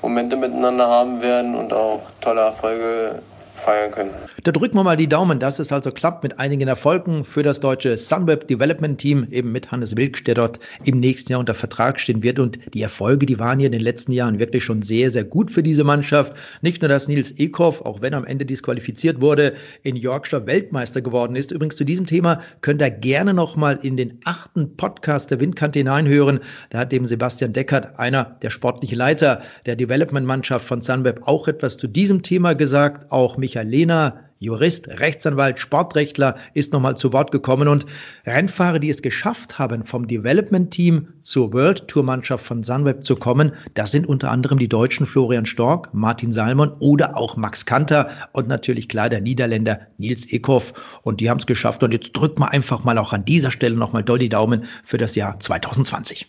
Momente 0.04 0.36
miteinander 0.36 0.86
haben 0.86 1.22
werden 1.22 1.54
und 1.54 1.72
auch 1.72 2.02
tolle 2.20 2.42
Erfolge 2.42 3.22
feiern 3.64 3.90
können. 3.90 4.10
Da 4.44 4.52
drücken 4.52 4.76
wir 4.76 4.84
mal 4.84 4.96
die 4.96 5.08
Daumen, 5.08 5.38
dass 5.38 5.58
es 5.58 5.72
also 5.72 5.90
klappt 5.90 6.22
mit 6.22 6.38
einigen 6.38 6.68
Erfolgen 6.68 7.24
für 7.24 7.42
das 7.42 7.60
deutsche 7.60 7.96
Sunweb 7.96 8.46
Development 8.48 8.98
Team, 8.98 9.26
eben 9.30 9.52
mit 9.52 9.72
Hannes 9.72 9.96
Wilksch, 9.96 10.24
der 10.24 10.34
dort 10.34 10.60
im 10.84 11.00
nächsten 11.00 11.32
Jahr 11.32 11.40
unter 11.40 11.54
Vertrag 11.54 11.98
stehen 11.98 12.22
wird. 12.22 12.38
Und 12.38 12.58
die 12.74 12.82
Erfolge, 12.82 13.26
die 13.26 13.38
waren 13.38 13.58
hier 13.58 13.66
in 13.66 13.72
den 13.72 13.80
letzten 13.80 14.12
Jahren 14.12 14.38
wirklich 14.38 14.64
schon 14.64 14.82
sehr, 14.82 15.10
sehr 15.10 15.24
gut 15.24 15.50
für 15.50 15.62
diese 15.62 15.84
Mannschaft. 15.84 16.34
Nicht 16.62 16.82
nur, 16.82 16.88
dass 16.88 17.08
Nils 17.08 17.32
Ekoff, 17.38 17.80
auch 17.80 18.02
wenn 18.02 18.14
am 18.14 18.24
Ende 18.24 18.44
disqualifiziert 18.44 19.20
wurde, 19.20 19.54
in 19.82 19.96
Yorkshire 19.96 20.46
Weltmeister 20.46 21.00
geworden 21.00 21.36
ist. 21.36 21.50
Übrigens 21.50 21.76
zu 21.76 21.84
diesem 21.84 22.06
Thema 22.06 22.42
könnt 22.60 22.82
ihr 22.82 22.90
gerne 22.90 23.32
nochmal 23.32 23.78
in 23.82 23.96
den 23.96 24.20
achten 24.24 24.76
Podcast 24.76 25.30
der 25.30 25.40
Windkante 25.40 25.78
hineinhören. 25.78 26.40
Da 26.70 26.78
hat 26.78 26.92
eben 26.92 27.06
Sebastian 27.06 27.52
Deckert, 27.52 27.98
einer 27.98 28.36
der 28.42 28.50
sportlichen 28.50 28.98
Leiter 28.98 29.40
der 29.64 29.76
Development-Mannschaft 29.76 30.66
von 30.66 30.82
Sunweb, 30.82 31.20
auch 31.22 31.48
etwas 31.48 31.76
zu 31.76 31.86
diesem 31.86 32.22
Thema 32.22 32.54
gesagt. 32.54 33.10
Auch 33.10 33.36
mich 33.36 33.53
Michael 33.54 33.68
Lehner, 33.68 34.20
Jurist, 34.40 34.88
Rechtsanwalt, 34.88 35.60
Sportrechtler, 35.60 36.36
ist 36.54 36.72
nochmal 36.72 36.96
zu 36.96 37.12
Wort 37.12 37.30
gekommen. 37.30 37.68
Und 37.68 37.86
Rennfahrer, 38.26 38.80
die 38.80 38.90
es 38.90 39.00
geschafft 39.00 39.60
haben, 39.60 39.86
vom 39.86 40.08
Development 40.08 40.72
Team 40.72 41.06
zur 41.22 41.52
World 41.52 41.86
Tour 41.86 42.02
Mannschaft 42.02 42.44
von 42.44 42.64
Sunweb 42.64 43.06
zu 43.06 43.14
kommen, 43.14 43.52
das 43.74 43.92
sind 43.92 44.08
unter 44.08 44.32
anderem 44.32 44.58
die 44.58 44.68
Deutschen 44.68 45.06
Florian 45.06 45.46
Stork, 45.46 45.94
Martin 45.94 46.32
Salmon 46.32 46.72
oder 46.80 47.16
auch 47.16 47.36
Max 47.36 47.64
Kanter 47.64 48.08
und 48.32 48.48
natürlich 48.48 48.88
klar 48.88 49.08
der 49.08 49.20
Niederländer 49.20 49.82
Nils 49.98 50.30
Eckhoff. 50.32 50.98
Und 51.02 51.20
die 51.20 51.30
haben 51.30 51.38
es 51.38 51.46
geschafft. 51.46 51.84
Und 51.84 51.94
jetzt 51.94 52.10
drückt 52.12 52.40
man 52.40 52.48
einfach 52.48 52.82
mal 52.82 52.98
auch 52.98 53.12
an 53.12 53.24
dieser 53.24 53.52
Stelle 53.52 53.76
nochmal 53.76 54.02
doll 54.02 54.18
die 54.18 54.28
Daumen 54.28 54.64
für 54.82 54.98
das 54.98 55.14
Jahr 55.14 55.38
2020. 55.38 56.28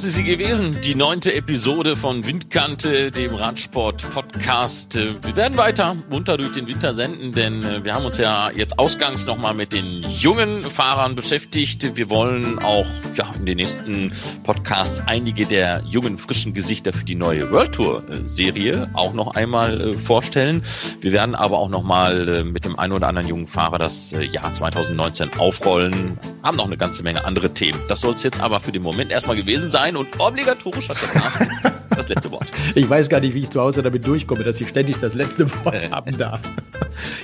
das 0.00 0.06
ist 0.06 0.14
sie 0.14 0.24
gewesen, 0.24 0.78
die 0.82 0.94
neunte 0.94 1.34
Episode 1.34 1.94
von 1.94 2.26
Windkante, 2.26 3.10
dem 3.10 3.34
Radsport-Podcast. 3.34 4.94
Wir 4.96 5.36
werden 5.36 5.58
weiter 5.58 5.94
munter 6.08 6.38
durch 6.38 6.52
den 6.52 6.66
Winter 6.68 6.94
senden, 6.94 7.34
denn 7.34 7.62
äh, 7.62 7.84
wir 7.84 7.92
haben 7.92 8.06
uns 8.06 8.16
ja 8.16 8.50
jetzt 8.50 8.78
ausgangs 8.78 9.26
nochmal 9.26 9.52
mit 9.52 9.74
den 9.74 10.02
jungen 10.08 10.62
Fahrern 10.62 11.16
beschäftigt. 11.16 11.98
Wir 11.98 12.08
wollen 12.08 12.58
auch 12.60 12.86
ja, 13.14 13.26
in 13.38 13.44
den 13.44 13.56
nächsten 13.56 14.10
Podcasts 14.42 15.02
einige 15.04 15.44
der 15.44 15.82
jungen, 15.86 16.16
frischen 16.16 16.54
Gesichter 16.54 16.94
für 16.94 17.04
die 17.04 17.14
neue 17.14 17.50
World 17.52 17.72
Tour-Serie 17.72 18.88
auch 18.94 19.12
noch 19.12 19.34
einmal 19.34 19.82
äh, 19.82 19.98
vorstellen. 19.98 20.62
Wir 21.02 21.12
werden 21.12 21.34
aber 21.34 21.58
auch 21.58 21.68
nochmal 21.68 22.26
äh, 22.26 22.44
mit 22.44 22.64
dem 22.64 22.78
einen 22.78 22.94
oder 22.94 23.08
anderen 23.08 23.28
jungen 23.28 23.46
Fahrer 23.46 23.76
das 23.76 24.16
Jahr 24.32 24.50
2019 24.50 25.32
aufrollen. 25.38 26.18
Haben 26.42 26.56
noch 26.56 26.66
eine 26.68 26.78
ganze 26.78 27.02
Menge 27.02 27.22
andere 27.26 27.52
Themen. 27.52 27.78
Das 27.90 28.00
soll 28.00 28.14
es 28.14 28.22
jetzt 28.22 28.40
aber 28.40 28.60
für 28.60 28.72
den 28.72 28.80
Moment 28.80 29.10
erstmal 29.10 29.36
gewesen 29.36 29.70
sein 29.70 29.89
sein 29.90 29.96
und 29.96 30.20
obligatorisch 30.20 30.88
hat 30.88 31.00
der 31.02 31.08
Carsten 31.08 31.48
das 31.90 32.08
letzte 32.08 32.30
Wort. 32.30 32.50
Ich 32.74 32.88
weiß 32.88 33.08
gar 33.08 33.20
nicht, 33.20 33.34
wie 33.34 33.40
ich 33.40 33.50
zu 33.50 33.60
Hause 33.60 33.82
damit 33.82 34.06
durchkomme, 34.06 34.44
dass 34.44 34.60
ich 34.60 34.68
ständig 34.68 34.98
das 35.00 35.14
letzte 35.14 35.50
Wort 35.64 35.90
haben 35.90 36.16
darf. 36.16 36.40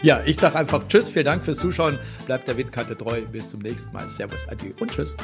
Ja, 0.02 0.20
ich 0.24 0.36
sage 0.36 0.56
einfach 0.56 0.86
Tschüss, 0.88 1.08
vielen 1.08 1.26
Dank 1.26 1.44
fürs 1.44 1.58
Zuschauen, 1.58 1.98
bleibt 2.26 2.48
der 2.48 2.56
Windkante 2.56 2.96
treu, 2.96 3.22
bis 3.32 3.50
zum 3.50 3.60
nächsten 3.60 3.92
Mal. 3.92 4.08
Servus, 4.10 4.46
adieu 4.48 4.72
und 4.80 4.90
Tschüss. 4.90 5.14